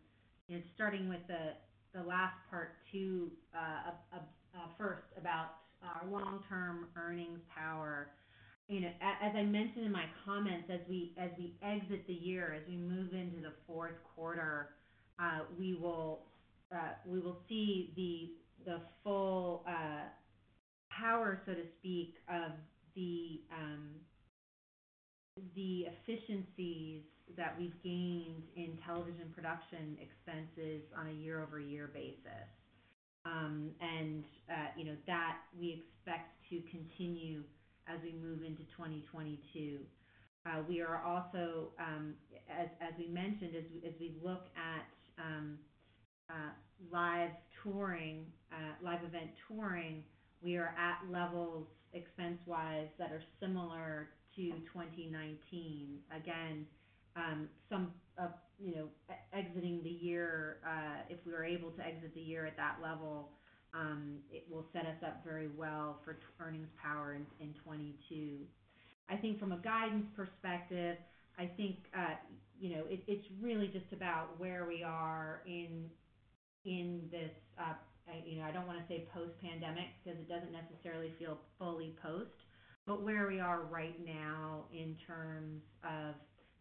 you 0.49 0.59
know, 0.59 0.62
starting 0.74 1.09
with 1.09 1.20
the 1.26 2.03
last 2.03 2.37
part 2.51 2.76
too, 2.93 3.30
uh, 3.55 3.93
Uh, 4.55 4.68
first 4.76 5.07
about 5.16 5.46
our 5.82 6.07
long-term 6.11 6.86
earnings 6.96 7.40
power. 7.57 8.11
You 8.68 8.82
know, 8.82 8.90
as 9.00 9.34
I 9.34 9.42
mentioned 9.42 9.86
in 9.86 9.92
my 9.92 10.05
comments, 10.26 10.68
as 10.70 10.80
we 10.90 11.14
exit 11.18 12.07
the 12.07 12.12
year, 12.12 12.55
as 12.61 12.68
we 12.68 12.76
move 12.76 13.14
into 13.14 13.40
the 13.40 13.55
fourth 13.66 13.96
quarter, 14.14 14.68
uh, 15.18 15.22
uh, 15.22 15.40
we 15.55 15.74
will 15.74 17.38
see 17.48 17.92
the 18.66 18.80
full 19.03 19.64
power, 20.90 21.40
so 21.46 21.53
to 21.55 21.64
speak, 21.78 22.16
of 22.28 22.53
um, 23.57 23.88
the 25.55 25.86
efficiencies 25.88 27.03
that 27.38 27.57
we've 27.59 27.82
gained 27.82 28.42
in 28.55 28.78
television 28.84 29.32
production 29.34 29.96
expenses 29.98 30.82
on 30.94 31.09
a 31.09 31.12
year-over-year 31.12 31.90
basis. 31.94 32.61
Um, 33.25 33.70
and 33.81 34.25
uh, 34.51 34.68
you 34.77 34.85
know, 34.85 34.97
that 35.07 35.39
we 35.59 35.83
expect 35.85 36.35
to 36.51 36.61
continue 36.70 37.43
as 37.87 37.99
we 38.03 38.12
move 38.12 38.43
into 38.43 38.62
2022. 38.77 39.79
Uh, 40.45 40.62
we 40.68 40.81
are 40.81 41.01
also, 41.05 41.68
um, 41.79 42.14
as 42.51 42.93
we 42.99 43.07
mentioned, 43.07 43.55
as 43.55 43.93
we 44.01 44.16
look 44.23 44.47
at 44.57 44.87
um, 45.23 45.57
uh, 46.29 46.51
live 46.91 47.31
touring, 47.62 48.27
live 48.83 49.05
event 49.05 49.31
touring, 49.47 50.03
we 50.43 50.57
are 50.57 50.75
at 50.77 50.99
levels 51.11 51.66
expense-wise 51.93 52.89
that 52.99 53.12
are 53.12 53.23
similar 53.39 54.09
to 54.35 54.51
2019. 54.73 55.99
Again, 56.11 56.66
you 58.58 58.74
know, 58.74 58.88
exiting 59.32 59.82
the 59.82 59.90
year, 59.90 60.58
uh, 60.64 61.02
if 61.08 61.18
we 61.26 61.32
are 61.32 61.44
able 61.44 61.70
to 61.72 61.84
exit 61.84 62.14
the 62.14 62.20
year 62.20 62.46
at 62.46 62.56
that 62.56 62.76
level, 62.80 63.28
um, 63.74 64.18
it 64.30 64.44
will 64.48 64.64
set 64.72 64.86
us 64.86 64.96
up 65.04 65.24
very 65.24 65.48
well 65.48 65.98
for 66.04 66.16
earnings 66.40 66.68
power 66.80 67.14
in 67.14 67.26
2022. 67.34 68.46
I 69.08 69.16
think 69.16 69.38
from 69.38 69.52
a 69.52 69.56
guidance 69.56 70.06
perspective, 70.14 70.96
I 71.38 71.46
think, 71.46 71.76
uh, 71.94 72.14
you 72.58 72.70
know, 72.70 72.84
it's 72.88 73.24
really 73.40 73.68
just 73.68 73.92
about 73.92 74.38
where 74.38 74.64
we 74.66 74.82
are 74.82 75.40
in 75.44 75.90
this, 77.10 77.32
uh, 77.58 77.74
you 78.24 78.36
know, 78.36 78.44
I 78.44 78.52
don't 78.52 78.66
wanna 78.66 78.84
say 78.88 79.00
post-pandemic 79.12 79.88
because 80.02 80.18
it 80.20 80.28
doesn't 80.28 80.52
necessarily 80.52 81.10
feel 81.18 81.38
fully 81.58 81.92
post, 82.02 82.44
but 82.86 83.02
where 83.02 83.26
we 83.26 83.40
are 83.40 83.62
right 83.62 83.98
now 83.98 84.66
in 84.70 84.96
terms 85.06 85.62
of 85.82 86.14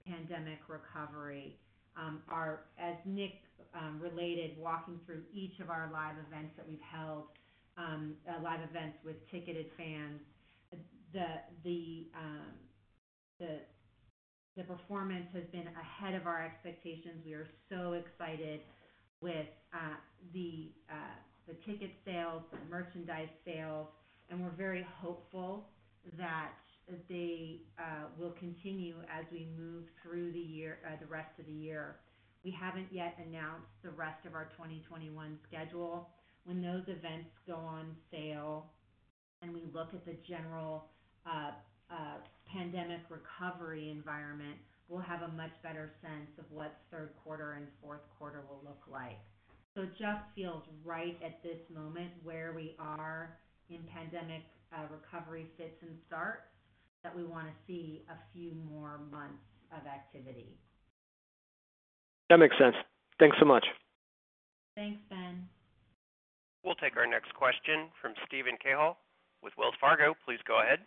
pandemic 0.05 0.59
recovery. 0.67 1.57
Um, 1.97 2.23
are 2.29 2.61
as 2.79 2.95
Nick 3.05 3.43
um, 3.75 3.99
related, 3.99 4.57
walking 4.57 4.97
through 5.05 5.23
each 5.33 5.59
of 5.59 5.69
our 5.69 5.89
live 5.91 6.15
events 6.25 6.55
that 6.55 6.65
we've 6.67 6.79
held, 6.79 7.25
um, 7.77 8.15
uh, 8.29 8.41
live 8.41 8.61
events 8.61 8.97
with 9.03 9.15
ticketed 9.29 9.67
fans, 9.75 10.21
the 14.57 14.63
performance 14.63 15.25
has 15.33 15.43
been 15.51 15.67
ahead 15.79 16.13
of 16.13 16.27
our 16.27 16.43
expectations. 16.43 17.23
We 17.25 17.33
are 17.33 17.47
so 17.69 17.93
excited 17.93 18.59
with 19.21 19.47
uh, 19.73 19.97
uh, 19.97 20.95
the 21.47 21.53
ticket 21.65 21.91
sales, 22.05 22.43
the 22.51 22.59
merchandise 22.69 23.31
sales, 23.45 23.87
and 24.29 24.41
we're 24.41 24.55
very 24.57 24.85
hopeful 25.01 25.65
that 26.17 26.51
they 27.09 27.61
uh, 27.79 28.07
will 28.17 28.31
continue 28.31 28.95
as 29.09 29.25
we 29.31 29.47
move 29.57 29.85
through 30.01 30.31
the 30.31 30.39
year, 30.39 30.79
uh, 30.85 30.95
the 30.99 31.07
rest 31.07 31.31
of 31.39 31.45
the 31.45 31.51
year. 31.51 31.97
We 32.43 32.51
haven't 32.51 32.87
yet 32.91 33.17
announced 33.17 33.69
the 33.83 33.91
rest 33.91 34.25
of 34.25 34.33
our 34.33 34.49
2021 34.57 35.37
schedule. 35.47 36.09
When 36.43 36.61
those 36.61 36.83
events 36.87 37.29
go 37.45 37.55
on 37.55 37.95
sale 38.09 38.71
and 39.41 39.53
we 39.53 39.63
look 39.73 39.93
at 39.93 40.05
the 40.05 40.15
general 40.27 40.85
uh, 41.25 41.51
pandemic 42.51 43.01
recovery 43.09 43.89
environment, 43.89 44.57
we'll 44.87 45.01
have 45.01 45.21
a 45.21 45.27
much 45.29 45.51
better 45.61 45.91
sense 46.01 46.31
of 46.39 46.45
what 46.51 46.73
third 46.89 47.11
quarter 47.23 47.53
and 47.53 47.67
fourth 47.81 48.01
quarter 48.17 48.43
will 48.49 48.61
look 48.63 48.81
like. 48.91 49.19
So 49.75 49.83
it 49.83 49.91
just 49.97 50.23
feels 50.35 50.63
right 50.83 51.17
at 51.23 51.41
this 51.43 51.59
moment 51.73 52.11
where 52.23 52.53
we 52.55 52.75
are 52.79 53.37
in 53.69 53.79
pandemic 53.93 54.43
recovery 54.89 55.45
fits 55.57 55.81
and 55.81 55.95
starts 56.07 56.47
that 57.03 57.15
we 57.15 57.23
wanna 57.23 57.53
see 57.67 58.03
a 58.09 58.15
few 58.33 58.51
more 58.69 58.99
months 59.11 59.43
of 59.71 59.85
activity. 59.87 60.57
That 62.29 62.37
makes 62.37 62.57
sense. 62.57 62.75
Thanks 63.19 63.37
so 63.39 63.45
much. 63.45 63.65
Thanks, 64.75 65.01
Ben. 65.09 65.47
We'll 66.63 66.75
take 66.75 66.95
our 66.95 67.07
next 67.07 67.33
question 67.33 67.89
from 68.01 68.13
Steven 68.27 68.53
Cahall 68.63 68.95
with 69.43 69.53
Wells 69.57 69.75
Fargo. 69.81 70.13
Please 70.25 70.39
go 70.47 70.61
ahead. 70.61 70.79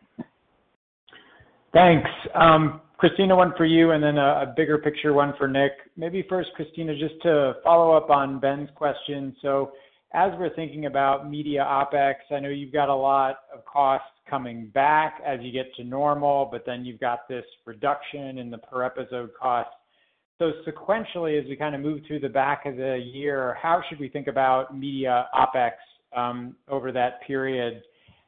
Thanks. 1.72 2.08
Um, 2.34 2.80
Kristina. 3.02 3.36
one 3.36 3.52
for 3.56 3.66
you, 3.66 3.90
and 3.90 4.02
then 4.02 4.16
a 4.16 4.54
bigger 4.56 4.78
picture 4.78 5.12
one 5.12 5.34
for 5.36 5.48
Nick. 5.48 5.72
Maybe 5.96 6.24
first, 6.28 6.50
Kristina, 6.58 6.98
just 6.98 7.20
to 7.22 7.54
follow 7.64 7.92
up 7.96 8.10
on 8.10 8.38
Ben's 8.38 8.70
question. 8.76 9.34
So 9.42 9.72
as 10.12 10.30
we're 10.38 10.54
thinking 10.54 10.86
about 10.86 11.28
media 11.28 11.66
OpEx, 11.68 12.14
I 12.30 12.38
know 12.38 12.48
you've 12.48 12.72
got 12.72 12.88
a 12.88 12.94
lot 12.94 13.40
of 13.52 13.64
costs 13.64 14.06
coming 14.29 14.70
back 14.75 15.20
as 15.27 15.41
you 15.43 15.53
get 15.53 15.75
to 15.77 15.85
normal, 15.85 16.49
but 16.51 16.64
then 16.66 16.85
you've 16.85 17.01
got 17.01 17.29
this 17.29 17.45
reduction 17.66 18.39
in 18.39 18.51
the 18.51 18.59
per 18.59 18.83
episode 18.83 19.31
cost. 19.41 19.70
So 20.39 20.53
sequentially, 20.66 21.41
as 21.41 21.49
we 21.49 21.57
kind 21.57 21.75
of 21.75 21.81
move 21.81 22.01
through 22.07 22.20
the 22.20 22.29
back 22.29 22.66
of 22.66 22.77
the 22.77 22.99
year, 23.12 23.57
how 23.61 23.83
should 23.89 24.01
we 24.01 24.09
think 24.09 24.27
about 24.27 24.77
media 24.77 25.29
OpEx 25.35 25.72
um, 26.16 26.57
over 26.68 26.91
that 26.93 27.22
period? 27.27 27.83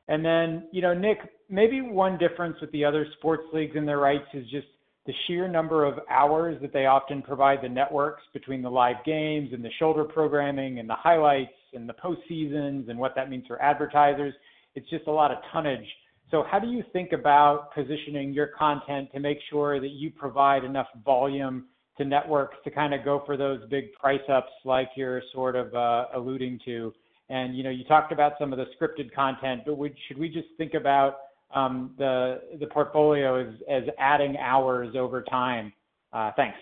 And 0.08 0.24
then, 0.24 0.68
you 0.70 0.82
know, 0.82 0.94
Nick, 0.94 1.18
maybe 1.50 1.80
one 1.80 2.16
difference 2.16 2.56
with 2.60 2.70
the 2.70 2.84
other 2.84 3.06
sports 3.18 3.42
leagues 3.52 3.74
and 3.76 3.88
their 3.88 3.98
rights 3.98 4.26
is 4.34 4.44
just 4.50 4.66
the 5.06 5.12
sheer 5.26 5.48
number 5.48 5.84
of 5.84 5.98
hours 6.10 6.60
that 6.60 6.72
they 6.72 6.86
often 6.86 7.22
provide 7.22 7.60
the 7.62 7.68
networks 7.68 8.22
between 8.32 8.62
the 8.62 8.70
live 8.70 8.96
games 9.04 9.50
and 9.52 9.64
the 9.64 9.70
shoulder 9.78 10.04
programming 10.04 10.78
and 10.78 10.88
the 10.88 10.96
highlights 10.96 11.52
and 11.72 11.88
the 11.88 11.94
postseasons 11.94 12.88
and 12.90 12.98
what 12.98 13.14
that 13.14 13.30
means 13.30 13.44
for 13.46 13.60
advertisers. 13.62 14.34
It's 14.76 14.88
just 14.88 15.06
a 15.08 15.10
lot 15.10 15.32
of 15.32 15.38
tonnage. 15.52 15.86
So 16.30 16.44
how 16.48 16.58
do 16.58 16.68
you 16.68 16.84
think 16.92 17.12
about 17.12 17.72
positioning 17.74 18.32
your 18.32 18.48
content 18.48 19.08
to 19.14 19.20
make 19.20 19.38
sure 19.50 19.80
that 19.80 19.90
you 19.90 20.10
provide 20.10 20.64
enough 20.64 20.88
volume 21.04 21.66
to 21.98 22.04
networks 22.04 22.56
to 22.64 22.70
kind 22.70 22.92
of 22.92 23.04
go 23.04 23.22
for 23.24 23.36
those 23.36 23.60
big 23.70 23.92
price 23.94 24.20
ups 24.30 24.52
like 24.64 24.90
you're 24.96 25.22
sort 25.32 25.56
of 25.56 25.74
uh, 25.74 26.06
alluding 26.14 26.60
to? 26.66 26.92
And 27.28 27.56
you 27.56 27.64
know, 27.64 27.70
you 27.70 27.84
talked 27.84 28.12
about 28.12 28.32
some 28.38 28.52
of 28.52 28.58
the 28.58 28.66
scripted 28.78 29.12
content, 29.14 29.62
but 29.64 29.78
would, 29.78 29.94
should 30.06 30.18
we 30.18 30.28
just 30.28 30.48
think 30.58 30.74
about 30.74 31.16
um, 31.54 31.94
the 31.96 32.42
the 32.60 32.66
portfolio 32.66 33.40
as 33.40 33.54
as 33.70 33.82
adding 33.98 34.36
hours 34.36 34.94
over 34.96 35.22
time? 35.22 35.72
Uh, 36.12 36.32
thanks. 36.36 36.58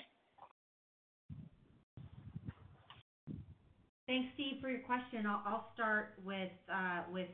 Thanks, 4.06 4.28
Steve, 4.34 4.60
for 4.60 4.68
your 4.68 4.80
question. 4.80 5.26
I'll, 5.26 5.42
I'll 5.46 5.70
start 5.74 6.14
with 6.24 6.50
uh, 6.72 7.02
with 7.10 7.28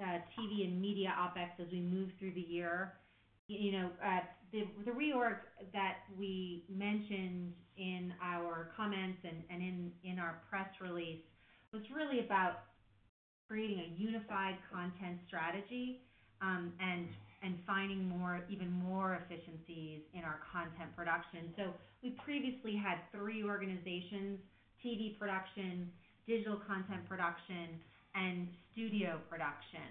TV 0.00 0.64
and 0.64 0.80
media 0.80 1.14
OpEx 1.18 1.48
as 1.58 1.70
we 1.70 1.80
move 1.80 2.10
through 2.18 2.32
the 2.32 2.40
year. 2.40 2.90
You 3.48 3.72
know, 3.72 3.90
uh, 4.04 4.20
the 4.52 4.90
reorg 4.90 5.36
that 5.72 5.96
we 6.18 6.62
mentioned 6.68 7.52
in 7.76 8.12
our 8.20 8.66
comments 8.76 9.18
and 9.24 9.42
in 10.02 10.18
our 10.18 10.36
press 10.48 10.66
release 10.80 11.18
was 11.72 11.82
really 11.90 12.18
about 12.20 12.54
creating 13.48 13.78
a 13.80 13.84
unified 13.84 14.56
content 14.70 15.18
strategy, 15.26 15.96
um, 16.40 16.72
and 16.80 17.08
finding 17.66 18.04
more, 18.04 18.40
even 18.48 18.70
more 18.70 19.14
efficiencies 19.14 20.00
in 20.12 20.24
our 20.24 20.38
content 20.52 20.94
production. 20.94 21.50
So 21.56 21.74
we 22.02 22.10
previously 22.10 22.74
had 22.74 22.98
three 23.12 23.42
organizations: 23.42 24.38
TV 24.84 25.10
production, 25.18 25.88
digital 26.26 26.56
content 26.56 27.04
production, 27.04 27.78
and 28.18 28.48
studio 28.72 29.20
production. 29.30 29.86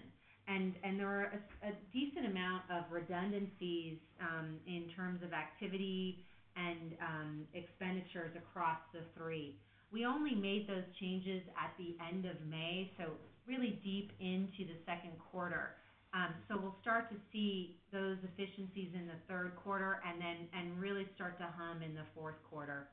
And 0.47 0.75
and 0.83 0.99
there 0.99 1.07
are 1.07 1.31
a, 1.63 1.69
a 1.69 1.71
decent 1.91 2.25
amount 2.25 2.63
of 2.71 2.83
redundancies 2.91 3.99
um, 4.21 4.55
in 4.65 4.87
terms 4.95 5.23
of 5.23 5.33
activity 5.33 6.23
and 6.55 6.95
um, 7.01 7.31
expenditures 7.53 8.31
across 8.35 8.79
the 8.93 9.01
three. 9.15 9.55
We 9.91 10.05
only 10.05 10.35
made 10.35 10.67
those 10.67 10.83
changes 10.99 11.41
at 11.55 11.71
the 11.77 11.95
end 12.03 12.25
of 12.25 12.35
May, 12.49 12.91
so 12.97 13.11
really 13.47 13.79
deep 13.83 14.11
into 14.19 14.67
the 14.67 14.75
second 14.85 15.15
quarter. 15.31 15.75
Um, 16.13 16.33
so 16.47 16.57
we'll 16.59 16.75
start 16.81 17.09
to 17.11 17.17
see 17.31 17.77
those 17.91 18.17
efficiencies 18.23 18.91
in 18.95 19.07
the 19.07 19.19
third 19.27 19.55
quarter 19.55 19.99
and 20.07 20.19
then 20.19 20.47
and 20.55 20.79
really 20.79 21.07
start 21.15 21.37
to 21.39 21.47
hum 21.55 21.83
in 21.83 21.93
the 21.93 22.07
fourth 22.15 22.39
quarter. 22.49 22.87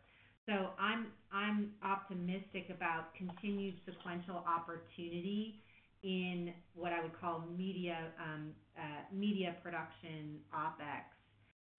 So 0.47 0.77
I'm 0.79 1.07
I'm 1.33 1.73
optimistic 1.83 2.69
about 2.69 3.15
continued 3.17 3.75
sequential 3.87 4.45
opportunity 4.45 5.61
in 6.03 6.53
what 6.75 6.93
I 6.93 7.01
would 7.01 7.19
call 7.19 7.45
media 7.57 8.13
um, 8.21 8.53
uh, 8.77 9.53
production 9.63 10.39
OpEx. 10.55 11.09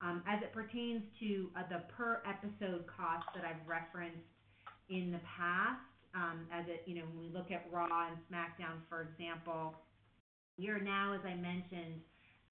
Um, 0.01 0.23
as 0.27 0.41
it 0.41 0.51
pertains 0.51 1.03
to 1.19 1.49
uh, 1.55 1.61
the 1.69 1.83
per 1.93 2.21
episode 2.27 2.85
cost 2.89 3.25
that 3.35 3.45
I've 3.45 3.61
referenced 3.67 4.25
in 4.89 5.11
the 5.11 5.21
past, 5.37 5.79
um, 6.15 6.47
as 6.51 6.65
it, 6.67 6.83
you 6.85 6.95
know, 6.95 7.05
when 7.13 7.29
we 7.29 7.29
look 7.31 7.51
at 7.51 7.65
Raw 7.71 8.09
and 8.09 8.17
SmackDown, 8.27 8.81
for 8.89 9.07
example, 9.13 9.75
we 10.57 10.69
are 10.69 10.79
now, 10.79 11.13
as 11.13 11.21
I 11.23 11.35
mentioned, 11.35 12.01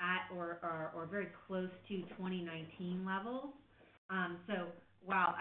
at 0.01 0.31
or, 0.35 0.59
very 1.11 1.29
close 1.47 1.71
to 1.89 1.97
2019 2.17 3.05
levels. 3.05 3.51
While 5.05 5.35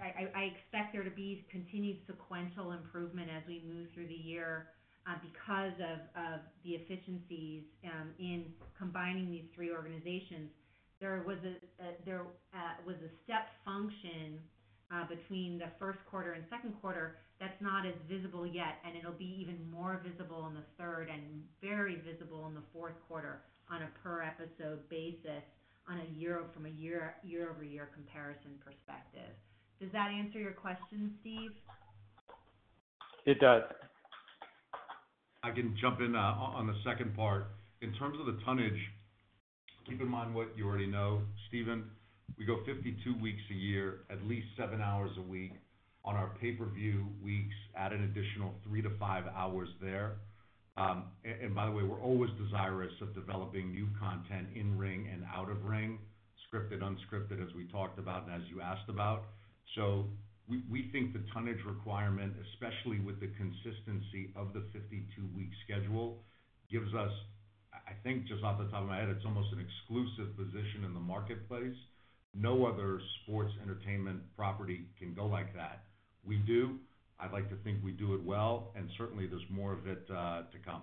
I, 0.00 0.52
expect 0.54 0.92
there 0.92 1.04
to 1.04 1.10
be 1.10 1.46
continued 1.50 1.98
sequential 2.06 2.72
improvement 2.72 3.30
as 3.30 3.42
we 3.46 3.62
move 3.66 3.88
through 3.94 4.08
the 4.08 4.14
year, 4.14 4.68
uh, 5.06 5.14
because 5.22 5.72
of, 5.80 6.40
the 6.64 6.74
efficiencies 6.74 7.62
um, 7.84 8.10
in 8.18 8.44
combining 8.76 9.30
these 9.30 9.46
three 9.54 9.70
organizations, 9.70 10.50
there 11.00 11.22
was 11.26 11.38
a, 11.44 11.54
uh, 11.84 12.92
step 13.24 13.46
function 13.64 14.40
uh, 14.90 15.06
between 15.06 15.58
the 15.58 15.68
first 15.78 15.98
quarter 16.10 16.32
and 16.32 16.44
second 16.50 16.74
quarter 16.80 17.18
that's 17.38 17.60
not 17.60 17.84
as 17.84 17.94
visible 18.08 18.46
yet, 18.46 18.80
and 18.84 18.96
it'll 18.96 19.18
be 19.18 19.36
even 19.38 19.58
more 19.70 20.00
visible 20.02 20.46
in 20.48 20.54
the 20.54 20.66
third 20.78 21.08
and 21.12 21.22
very 21.60 22.00
visible 22.00 22.46
in 22.46 22.54
the 22.54 22.64
fourth 22.72 22.96
quarter 23.08 23.42
on 23.70 23.82
a 23.82 23.90
per 24.02 24.22
episode 24.22 24.88
basis 24.88 25.44
on 25.88 26.00
a 26.00 26.18
year 26.18 26.42
from 26.54 26.66
a 26.66 26.70
year 26.70 27.14
year 27.22 27.50
over 27.50 27.62
year 27.62 27.90
comparison 27.94 28.56
perspective. 28.64 29.34
Does 29.80 29.92
that 29.92 30.10
answer 30.10 30.38
your 30.38 30.52
question, 30.52 31.12
Steve? 31.20 31.50
It 33.26 33.40
does. 33.40 33.62
I 35.42 35.50
can 35.50 35.76
jump 35.80 36.00
in 36.00 36.16
uh, 36.16 36.18
on 36.18 36.66
the 36.66 36.76
second 36.84 37.14
part. 37.14 37.48
In 37.82 37.92
terms 37.94 38.18
of 38.18 38.26
the 38.26 38.40
tonnage, 38.44 38.80
keep 39.88 40.00
in 40.00 40.08
mind 40.08 40.34
what 40.34 40.48
you 40.56 40.66
already 40.66 40.86
know, 40.86 41.20
Stephen. 41.48 41.84
We 42.38 42.44
go 42.46 42.58
52 42.66 43.14
weeks 43.20 43.42
a 43.50 43.54
year, 43.54 44.00
at 44.10 44.22
least 44.24 44.46
seven 44.58 44.80
hours 44.80 45.10
a 45.18 45.22
week. 45.22 45.52
On 46.04 46.14
our 46.14 46.30
pay-per-view 46.40 47.06
weeks, 47.22 47.54
add 47.76 47.92
an 47.92 48.04
additional 48.04 48.54
three 48.66 48.80
to 48.80 48.90
five 48.98 49.24
hours 49.36 49.68
there. 49.80 50.14
Um, 50.76 51.04
and 51.24 51.54
by 51.54 51.66
the 51.66 51.72
way, 51.72 51.82
we're 51.82 52.00
always 52.00 52.30
desirous 52.42 52.92
of 53.00 53.14
developing 53.14 53.72
new 53.72 53.88
content 53.98 54.48
in 54.54 54.76
ring 54.78 55.08
and 55.12 55.24
out 55.34 55.50
of 55.50 55.64
ring, 55.64 55.98
scripted, 56.46 56.80
unscripted, 56.80 57.42
as 57.42 57.52
we 57.54 57.64
talked 57.64 57.98
about 57.98 58.26
and 58.26 58.34
as 58.34 58.48
you 58.48 58.60
asked 58.60 58.88
about. 58.88 59.24
So 59.74 60.06
we 60.48 60.88
think 60.92 61.12
the 61.12 61.24
tonnage 61.34 61.64
requirement, 61.66 62.34
especially 62.52 63.00
with 63.00 63.20
the 63.20 63.28
consistency 63.36 64.30
of 64.36 64.52
the 64.54 64.60
52-week 64.70 65.50
schedule, 65.64 66.22
gives 66.70 66.94
us, 66.94 67.10
I 67.74 67.92
think, 68.02 68.26
just 68.26 68.44
off 68.44 68.58
the 68.58 68.70
top 68.70 68.82
of 68.82 68.88
my 68.88 68.98
head, 68.98 69.08
it's 69.08 69.24
almost 69.24 69.52
an 69.52 69.58
exclusive 69.58 70.36
position 70.36 70.84
in 70.84 70.94
the 70.94 71.00
marketplace 71.00 71.76
no 72.38 72.66
other 72.66 73.00
sports 73.22 73.52
entertainment 73.62 74.20
property 74.36 74.86
can 74.98 75.14
go 75.14 75.26
like 75.26 75.54
that. 75.54 75.84
We 76.24 76.36
do. 76.36 76.76
I'd 77.18 77.32
like 77.32 77.48
to 77.48 77.56
think 77.64 77.78
we 77.82 77.92
do 77.92 78.14
it 78.14 78.22
well, 78.22 78.72
and 78.76 78.88
certainly 78.98 79.26
there's 79.26 79.48
more 79.50 79.72
of 79.72 79.86
it 79.86 80.06
uh, 80.10 80.42
to 80.52 80.58
come. 80.64 80.82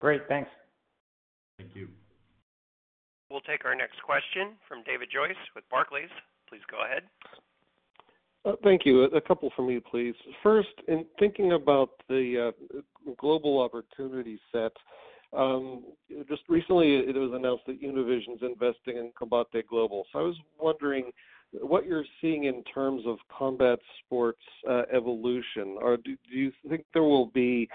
Great. 0.00 0.22
Thanks. 0.28 0.50
Thank 1.58 1.70
you. 1.74 1.88
We'll 3.30 3.40
take 3.40 3.64
our 3.64 3.74
next 3.74 4.02
question 4.02 4.56
from 4.68 4.82
David 4.84 5.08
Joyce 5.12 5.36
with 5.54 5.64
Barclays. 5.70 6.10
Please 6.48 6.62
go 6.70 6.84
ahead. 6.84 7.02
Uh, 8.44 8.52
thank 8.62 8.82
you. 8.84 9.04
A 9.04 9.20
couple 9.20 9.50
from 9.56 9.68
me, 9.68 9.80
please. 9.80 10.14
First, 10.42 10.68
in 10.86 11.06
thinking 11.18 11.52
about 11.52 11.90
the 12.08 12.52
uh, 12.52 13.12
global 13.18 13.60
opportunity 13.62 14.38
set, 14.52 14.72
um, 15.32 15.82
just 16.28 16.42
recently, 16.48 16.96
it 16.96 17.16
was 17.16 17.32
announced 17.34 17.64
that 17.66 17.82
Univision's 17.82 18.42
investing 18.42 18.98
in 18.98 19.10
Combate 19.18 19.66
Global. 19.68 20.04
So 20.12 20.18
I 20.18 20.22
was 20.22 20.36
wondering 20.60 21.10
what 21.60 21.86
you're 21.86 22.04
seeing 22.20 22.44
in 22.44 22.62
terms 22.64 23.02
of 23.06 23.18
combat 23.36 23.78
sports 24.04 24.42
uh, 24.68 24.82
evolution. 24.92 25.76
Or 25.80 25.96
do, 25.96 26.16
do 26.30 26.36
you 26.36 26.52
think 26.68 26.84
there 26.92 27.02
will 27.02 27.26
be 27.26 27.68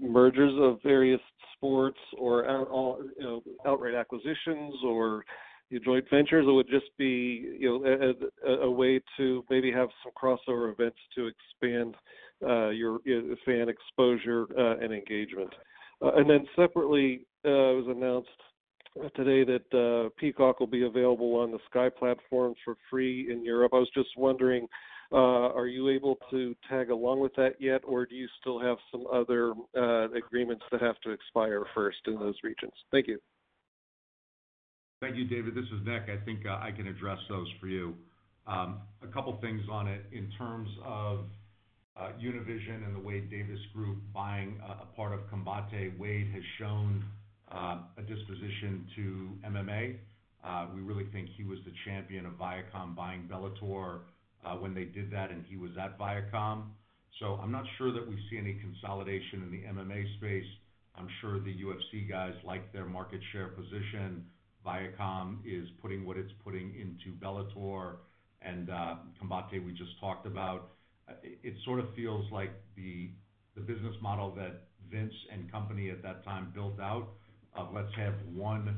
mergers 0.00 0.52
of 0.60 0.78
various 0.82 1.20
sports 1.56 1.98
or 2.18 2.48
out, 2.48 2.68
all, 2.68 2.98
you 3.18 3.24
know, 3.24 3.42
outright 3.66 3.94
acquisitions 3.94 4.74
or 4.84 5.24
joint 5.84 6.04
ventures, 6.10 6.46
or 6.46 6.54
would 6.54 6.68
just 6.68 6.90
be 6.98 7.56
you 7.58 7.80
know 7.82 8.16
a, 8.46 8.52
a, 8.64 8.70
way 8.70 9.00
to 9.16 9.44
maybe 9.48 9.72
have 9.72 9.88
some 10.02 10.12
crossover 10.12 10.70
events 10.70 10.98
to 11.14 11.28
expand 11.28 11.94
uh, 12.46 12.68
your, 12.68 12.98
your 13.04 13.22
fan 13.44 13.68
exposure 13.68 14.46
uh, 14.58 14.84
and 14.84 14.92
engagement? 14.92 15.50
Uh, 16.02 16.12
and 16.16 16.28
then 16.28 16.46
separately, 16.56 17.26
uh, 17.44 17.48
it 17.48 17.86
was 17.86 17.96
announced 17.96 18.28
today 19.16 19.44
that 19.44 19.74
uh, 19.74 20.10
Peacock 20.18 20.60
will 20.60 20.66
be 20.66 20.84
available 20.84 21.36
on 21.36 21.50
the 21.50 21.58
Sky 21.70 21.88
platform 21.88 22.54
for 22.64 22.76
free 22.90 23.30
in 23.30 23.44
Europe. 23.44 23.72
I 23.74 23.78
was 23.78 23.90
just 23.94 24.10
wondering, 24.16 24.66
are 25.12 25.66
you 25.66 25.88
able 25.88 26.18
to 26.30 26.54
tag 26.68 26.90
along 26.90 27.20
with 27.20 27.34
that 27.36 27.60
yet, 27.60 27.82
or 27.84 28.06
do 28.06 28.14
you 28.14 28.28
still 28.40 28.60
have 28.60 28.78
some 28.90 29.04
other 29.12 29.54
agreements 30.16 30.64
that 30.70 30.80
have 30.80 30.98
to 31.00 31.10
expire 31.10 31.64
first 31.74 31.98
in 32.06 32.14
those 32.18 32.36
regions? 32.42 32.72
Thank 32.90 33.08
you. 33.08 33.18
Thank 35.00 35.16
you, 35.16 35.24
David. 35.24 35.54
This 35.54 35.64
is 35.64 35.84
Nick. 35.84 36.04
I 36.08 36.24
think 36.24 36.46
I 36.46 36.70
can 36.70 36.86
address 36.86 37.18
those 37.28 37.48
for 37.60 37.66
you. 37.66 37.94
Um, 38.46 38.80
a 39.02 39.06
couple 39.08 39.36
things 39.40 39.62
on 39.70 39.88
it 39.88 40.04
in 40.12 40.30
terms 40.38 40.68
of 40.84 41.24
uh, 41.96 42.10
Univision 42.20 42.86
and 42.86 42.94
the 42.94 43.00
Wade 43.00 43.30
Davis 43.30 43.58
Group 43.74 43.98
buying 44.14 44.60
a 44.64 44.86
part 44.96 45.12
of 45.12 45.20
Combate, 45.30 45.98
Wade 45.98 46.30
has 46.32 46.42
shown 46.58 47.04
uh, 47.04 47.21
a 47.52 48.02
disposition 48.02 48.86
to 48.96 49.48
MMA. 49.48 49.96
Uh, 50.44 50.66
we 50.74 50.80
really 50.80 51.06
think 51.12 51.28
he 51.36 51.44
was 51.44 51.58
the 51.64 51.72
champion 51.84 52.26
of 52.26 52.32
Viacom 52.32 52.96
buying 52.96 53.28
Bellator 53.30 54.00
uh, 54.44 54.54
when 54.56 54.74
they 54.74 54.84
did 54.84 55.10
that, 55.12 55.30
and 55.30 55.44
he 55.48 55.56
was 55.56 55.70
at 55.80 55.98
Viacom. 55.98 56.64
So 57.20 57.38
I'm 57.42 57.52
not 57.52 57.64
sure 57.78 57.92
that 57.92 58.08
we 58.08 58.16
see 58.30 58.38
any 58.38 58.54
consolidation 58.54 59.42
in 59.42 59.50
the 59.50 59.82
MMA 59.82 60.16
space. 60.16 60.48
I'm 60.96 61.08
sure 61.20 61.38
the 61.38 61.54
UFC 61.54 62.08
guys 62.08 62.34
like 62.44 62.72
their 62.72 62.86
market 62.86 63.20
share 63.32 63.48
position. 63.48 64.24
Viacom 64.66 65.38
is 65.44 65.68
putting 65.80 66.06
what 66.06 66.16
it's 66.16 66.32
putting 66.44 66.74
into 66.74 67.16
Bellator 67.18 67.96
and 68.40 68.70
uh, 68.70 68.96
Combate 69.20 69.64
we 69.64 69.72
just 69.72 69.98
talked 70.00 70.26
about. 70.26 70.70
Uh, 71.08 71.14
it 71.22 71.54
sort 71.64 71.80
of 71.80 71.86
feels 71.94 72.24
like 72.32 72.50
the 72.76 73.10
business 73.66 73.94
model 74.00 74.34
that 74.34 74.62
Vince 74.90 75.14
and 75.32 75.50
company 75.50 75.90
at 75.90 76.02
that 76.02 76.24
time 76.24 76.50
built 76.54 76.80
out 76.80 77.08
Uh, 77.56 77.66
let's 77.74 77.94
have 77.96 78.14
one 78.34 78.76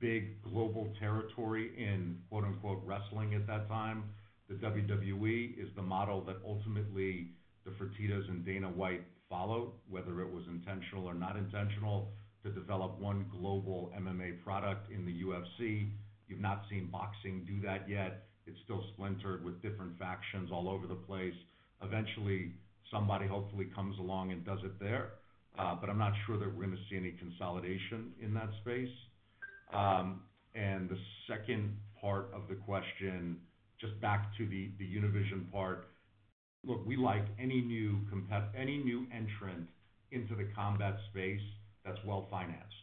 big 0.00 0.42
global 0.42 0.92
territory 0.98 1.72
in 1.76 2.16
quote-unquote 2.28 2.82
wrestling 2.84 3.34
at 3.34 3.46
that 3.46 3.68
time. 3.68 4.04
The 4.48 4.54
WWE 4.54 5.58
is 5.58 5.68
the 5.76 5.82
model 5.82 6.22
that 6.24 6.36
ultimately 6.46 7.28
the 7.64 7.70
Fertittas 7.72 8.28
and 8.28 8.44
Dana 8.44 8.68
White 8.68 9.02
followed, 9.28 9.72
whether 9.88 10.20
it 10.20 10.32
was 10.32 10.44
intentional 10.48 11.06
or 11.06 11.14
not 11.14 11.36
intentional, 11.36 12.08
to 12.44 12.50
develop 12.50 12.98
one 12.98 13.26
global 13.30 13.92
MMA 13.98 14.42
product 14.42 14.90
in 14.90 15.04
the 15.04 15.22
UFC. 15.22 15.90
You've 16.28 16.40
not 16.40 16.62
seen 16.70 16.88
boxing 16.90 17.44
do 17.46 17.60
that 17.66 17.88
yet. 17.88 18.24
It's 18.46 18.58
still 18.64 18.82
splintered 18.94 19.44
with 19.44 19.60
different 19.60 19.98
factions 19.98 20.50
all 20.50 20.68
over 20.68 20.86
the 20.86 20.94
place. 20.94 21.34
Eventually, 21.82 22.52
somebody 22.90 23.26
hopefully 23.26 23.66
comes 23.74 23.98
along 23.98 24.32
and 24.32 24.44
does 24.44 24.60
it 24.64 24.78
there. 24.80 25.10
Uh, 25.58 25.74
but 25.74 25.90
I'm 25.90 25.98
not 25.98 26.12
sure 26.24 26.38
that 26.38 26.54
we're 26.54 26.66
gonna 26.66 26.76
see 26.88 26.96
any 26.96 27.10
consolidation 27.12 28.12
in 28.20 28.32
that 28.34 28.48
space. 28.62 28.94
Um, 29.72 30.22
and 30.54 30.88
the 30.88 30.98
second 31.26 31.76
part 32.00 32.32
of 32.32 32.46
the 32.48 32.54
question, 32.54 33.40
just 33.80 34.00
back 34.00 34.32
to 34.38 34.46
the 34.46 34.70
Univision 34.80 35.50
part. 35.52 35.88
Look, 36.64 36.86
we 36.86 36.96
like 36.96 37.26
any 37.38 37.60
new 37.60 38.00
entrant 39.12 39.68
into 40.10 40.34
the 40.34 40.44
combat 40.54 40.98
space 41.10 41.42
that's 41.84 42.02
well-financed. 42.04 42.74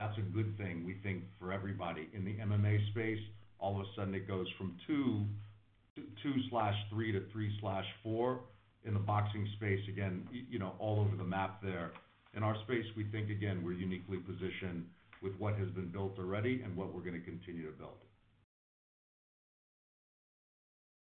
That's 0.00 0.18
a 0.18 0.22
good 0.22 0.58
thing, 0.58 0.84
we 0.84 0.94
think, 1.02 1.22
for 1.38 1.52
everybody. 1.52 2.08
In 2.12 2.24
the 2.24 2.34
MMA 2.34 2.90
space, 2.90 3.20
all 3.58 3.80
of 3.80 3.86
a 3.86 3.88
sudden 3.96 4.12
it 4.14 4.26
goes 4.26 4.50
from 4.58 4.76
2/3 4.86 7.12
to 7.12 7.20
3/4. 7.32 8.40
In 8.84 8.92
the 8.92 9.00
boxing 9.00 9.46
space, 9.56 9.88
again, 9.88 10.28
you 10.30 10.58
know, 10.58 10.74
all 10.78 11.00
over 11.00 11.16
the 11.16 11.24
map 11.24 11.62
there. 11.62 11.92
In 12.36 12.42
our 12.42 12.56
space, 12.64 12.84
we 12.96 13.04
think, 13.04 13.30
again, 13.30 13.62
we're 13.64 13.72
uniquely 13.72 14.18
positioned 14.18 14.86
with 15.22 15.34
what 15.38 15.56
has 15.56 15.68
been 15.70 15.88
built 15.88 16.18
already 16.18 16.62
and 16.64 16.76
what 16.76 16.92
we're 16.92 17.02
gonna 17.02 17.20
continue 17.20 17.70
to 17.70 17.76
build. 17.76 17.98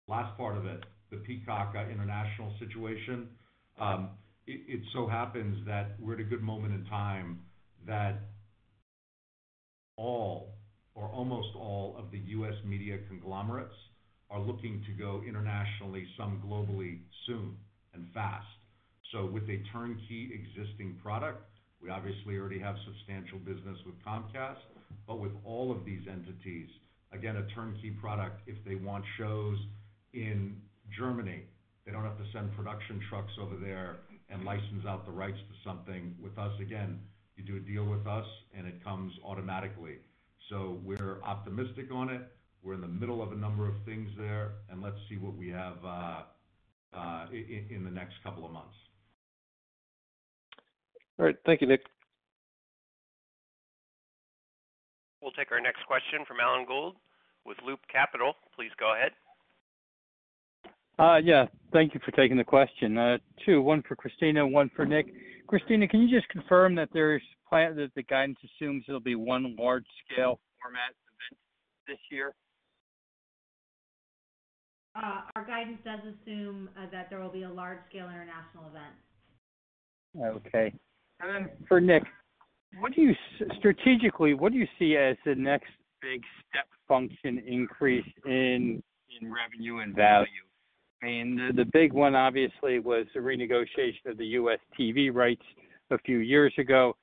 Last 0.08 0.36
part 0.36 0.56
of 0.56 0.66
it, 0.66 0.84
the 1.10 1.16
Peacock 1.16 1.74
uh, 1.76 1.90
international 1.90 2.52
situation. 2.60 3.28
Um, 3.78 4.10
it 4.46 4.80
so 4.92 5.08
happens 5.08 5.58
that 5.66 5.96
we're 5.98 6.14
at 6.14 6.20
a 6.20 6.24
good 6.24 6.42
moment 6.42 6.72
in 6.72 6.84
time 6.84 7.40
that 7.84 8.20
all 9.96 10.54
or 10.94 11.08
almost 11.08 11.48
all 11.56 11.96
of 11.98 12.12
the 12.12 12.18
U.S. 12.18 12.54
media 12.64 12.98
conglomerates 13.08 13.74
are 14.30 14.40
looking 14.40 14.84
to 14.86 14.92
go 14.92 15.22
internationally, 15.26 16.06
some 16.16 16.40
globally 16.46 17.00
soon 17.26 17.56
and 17.92 18.06
fast. 18.14 18.46
So 19.12 19.24
with 19.24 19.44
a 19.44 19.62
turnkey 19.72 20.30
existing 20.34 20.98
product, 21.02 21.44
we 21.82 21.90
obviously 21.90 22.36
already 22.36 22.58
have 22.58 22.76
substantial 22.84 23.38
business 23.38 23.78
with 23.86 23.94
Comcast. 24.04 24.58
But 25.06 25.20
with 25.20 25.32
all 25.44 25.70
of 25.70 25.84
these 25.84 26.02
entities, 26.10 26.68
again, 27.12 27.36
a 27.36 27.46
turnkey 27.54 27.90
product, 27.90 28.40
if 28.46 28.56
they 28.64 28.74
want 28.74 29.04
shows 29.18 29.58
in 30.12 30.56
Germany, 30.96 31.42
they 31.84 31.92
don't 31.92 32.02
have 32.02 32.18
to 32.18 32.24
send 32.32 32.54
production 32.56 33.00
trucks 33.08 33.32
over 33.40 33.56
there 33.56 33.96
and 34.28 34.44
license 34.44 34.84
out 34.88 35.06
the 35.06 35.12
rights 35.12 35.38
to 35.38 35.68
something. 35.68 36.14
With 36.20 36.36
us, 36.38 36.52
again, 36.60 36.98
you 37.36 37.44
do 37.44 37.56
a 37.56 37.60
deal 37.60 37.84
with 37.84 38.06
us, 38.06 38.26
and 38.56 38.66
it 38.66 38.82
comes 38.82 39.12
automatically. 39.24 39.98
So 40.50 40.78
we're 40.84 41.22
optimistic 41.22 41.86
on 41.92 42.10
it. 42.10 42.22
We're 42.62 42.74
in 42.74 42.80
the 42.80 42.88
middle 42.88 43.22
of 43.22 43.30
a 43.30 43.36
number 43.36 43.68
of 43.68 43.74
things 43.84 44.10
there, 44.18 44.52
and 44.70 44.82
let's 44.82 44.96
see 45.08 45.16
what 45.16 45.36
we 45.36 45.48
have 45.50 45.76
uh, 45.84 46.22
uh, 46.92 47.26
in 47.30 47.84
the 47.84 47.90
next 47.90 48.14
couple 48.24 48.44
of 48.44 48.50
months. 48.50 48.74
All 51.18 51.26
right. 51.26 51.36
Thank 51.46 51.60
you, 51.60 51.66
Nick. 51.66 51.82
We'll 55.22 55.32
take 55.32 55.50
our 55.50 55.60
next 55.60 55.84
question 55.86 56.24
from 56.26 56.38
Alan 56.40 56.66
Gould 56.66 56.96
with 57.44 57.56
Loop 57.66 57.80
Capital. 57.90 58.34
Please 58.54 58.70
go 58.78 58.94
ahead. 58.94 59.12
Uh, 60.98 61.18
yeah. 61.22 61.46
Thank 61.72 61.94
you 61.94 62.00
for 62.04 62.10
taking 62.12 62.36
the 62.36 62.44
question. 62.44 62.96
Uh, 62.96 63.18
two, 63.44 63.60
one 63.60 63.82
for 63.88 63.96
Kristina, 63.96 64.48
one 64.48 64.70
for 64.74 64.86
Nick. 64.86 65.06
Kristina, 65.48 65.88
can 65.88 66.02
you 66.02 66.14
just 66.14 66.28
confirm 66.28 66.74
that 66.74 66.88
there's 66.92 67.22
plan 67.48 67.76
that 67.76 67.94
the 67.94 68.02
guidance 68.02 68.38
assumes 68.44 68.84
there'll 68.86 69.00
be 69.00 69.14
one 69.14 69.54
large 69.58 69.84
scale 70.04 70.40
format 70.60 70.90
event 70.90 71.40
this 71.86 71.98
year? 72.10 72.34
Uh, 74.96 75.20
our 75.34 75.44
guidance 75.44 75.78
does 75.84 76.00
assume 76.00 76.70
that 76.90 77.10
there 77.10 77.20
will 77.20 77.28
be 77.28 77.42
a 77.42 77.50
large 77.50 77.78
scale 77.88 78.06
international 78.06 78.64
event. 78.70 78.94
Okay. 80.46 80.72
And 81.20 81.34
then 81.34 81.50
for 81.66 81.80
Nick, 81.80 82.02
what 82.78 82.94
do 82.94 83.00
you 83.00 83.14
strategically, 83.58 84.34
what 84.34 84.52
do 84.52 84.58
you 84.58 84.66
see 84.78 84.96
as 84.96 85.16
the 85.24 85.34
next 85.34 85.70
big 86.02 86.22
step 86.48 86.66
function 86.86 87.42
increase 87.46 88.06
in 88.24 88.82
in 89.20 89.32
revenue 89.32 89.78
and 89.78 89.94
value? 89.94 90.26
I 91.02 91.06
mean, 91.06 91.52
the 91.54 91.64
big 91.64 91.92
one 91.92 92.14
obviously 92.14 92.78
was 92.78 93.06
the 93.14 93.20
renegotiation 93.20 94.10
of 94.10 94.18
the 94.18 94.26
U.S. 94.26 94.58
TV 94.78 95.14
rights 95.14 95.42
a 95.90 95.98
few 95.98 96.18
years 96.18 96.52
ago. 96.58 96.96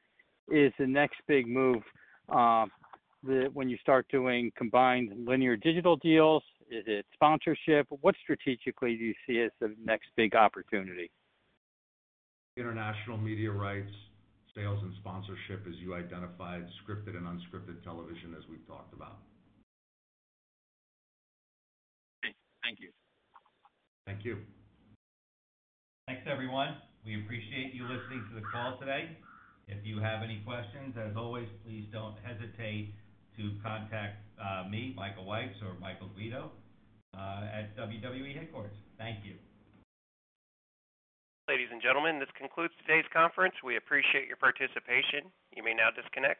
Is 0.50 0.74
the 0.78 0.88
next 0.88 1.18
big 1.28 1.48
move 1.48 1.82
um, 2.30 2.70
when 3.54 3.70
you 3.70 3.78
start 3.78 4.08
doing 4.12 4.52
combined 4.58 5.26
linear 5.26 5.56
digital 5.56 5.96
deals? 5.98 6.44
Is 6.70 6.84
it 6.88 7.06
sponsorship? 7.14 7.88
What 8.02 8.16
strategically 8.22 8.98
do 8.98 9.04
you 9.04 9.14
see 9.26 9.42
as 9.42 9.52
the 9.62 9.76
next 9.84 10.08
big 10.18 10.36
opportunity? 10.36 11.10
International 12.56 13.18
media 13.18 13.52
rights, 13.52 13.92
sales 14.56 14.80
and 14.84 14.94
sponsorship, 15.02 15.66
as 15.68 15.74
you 15.82 15.96
identified, 15.96 16.66
scripted 16.86 17.18
and 17.18 17.26
unscripted 17.26 17.84
television, 17.84 18.36
as 18.38 18.44
we've 18.50 18.66
talked 18.68 18.94
about. 18.94 19.18
Thank 22.64 22.80
you. 22.80 22.90
Thank 24.06 24.24
you. 24.24 24.38
Thanks, 26.08 26.24
everyone. 26.32 26.78
We 27.06 27.20
appreciate 27.24 27.74
you 27.74 27.84
listening 27.84 28.24
to 28.30 28.36
the 28.36 28.46
call 28.54 28.78
today. 28.80 29.18
If 29.68 29.84
you 29.84 30.00
have 30.00 30.24
any 30.24 30.42
questions, 30.46 30.96
as 30.96 31.16
always, 31.18 31.48
please 31.66 31.88
don't 31.92 32.16
hesitate 32.24 32.94
to 33.38 33.52
contact 33.64 34.22
uh, 34.40 34.70
me, 34.70 34.94
Michael 34.96 35.26
Weitz, 35.26 35.56
or 35.64 35.80
Michael 35.80 36.10
Guido 36.16 36.52
uh, 37.18 37.48
at 37.52 37.76
WWE 37.78 38.38
headquarters. 38.38 38.76
Thank 38.98 39.26
you. 39.26 39.36
Ladies 41.50 41.68
and 41.76 41.82
gentlemen, 41.82 42.20
this 42.20 42.32
concludes 42.40 42.74
today's 42.80 43.04
conference. 43.12 43.56
We 43.60 43.76
appreciate 43.76 44.32
your 44.32 44.40
participation. 44.40 45.28
You 45.52 45.62
may 45.62 45.74
now 45.74 45.92
disconnect. 45.92 46.40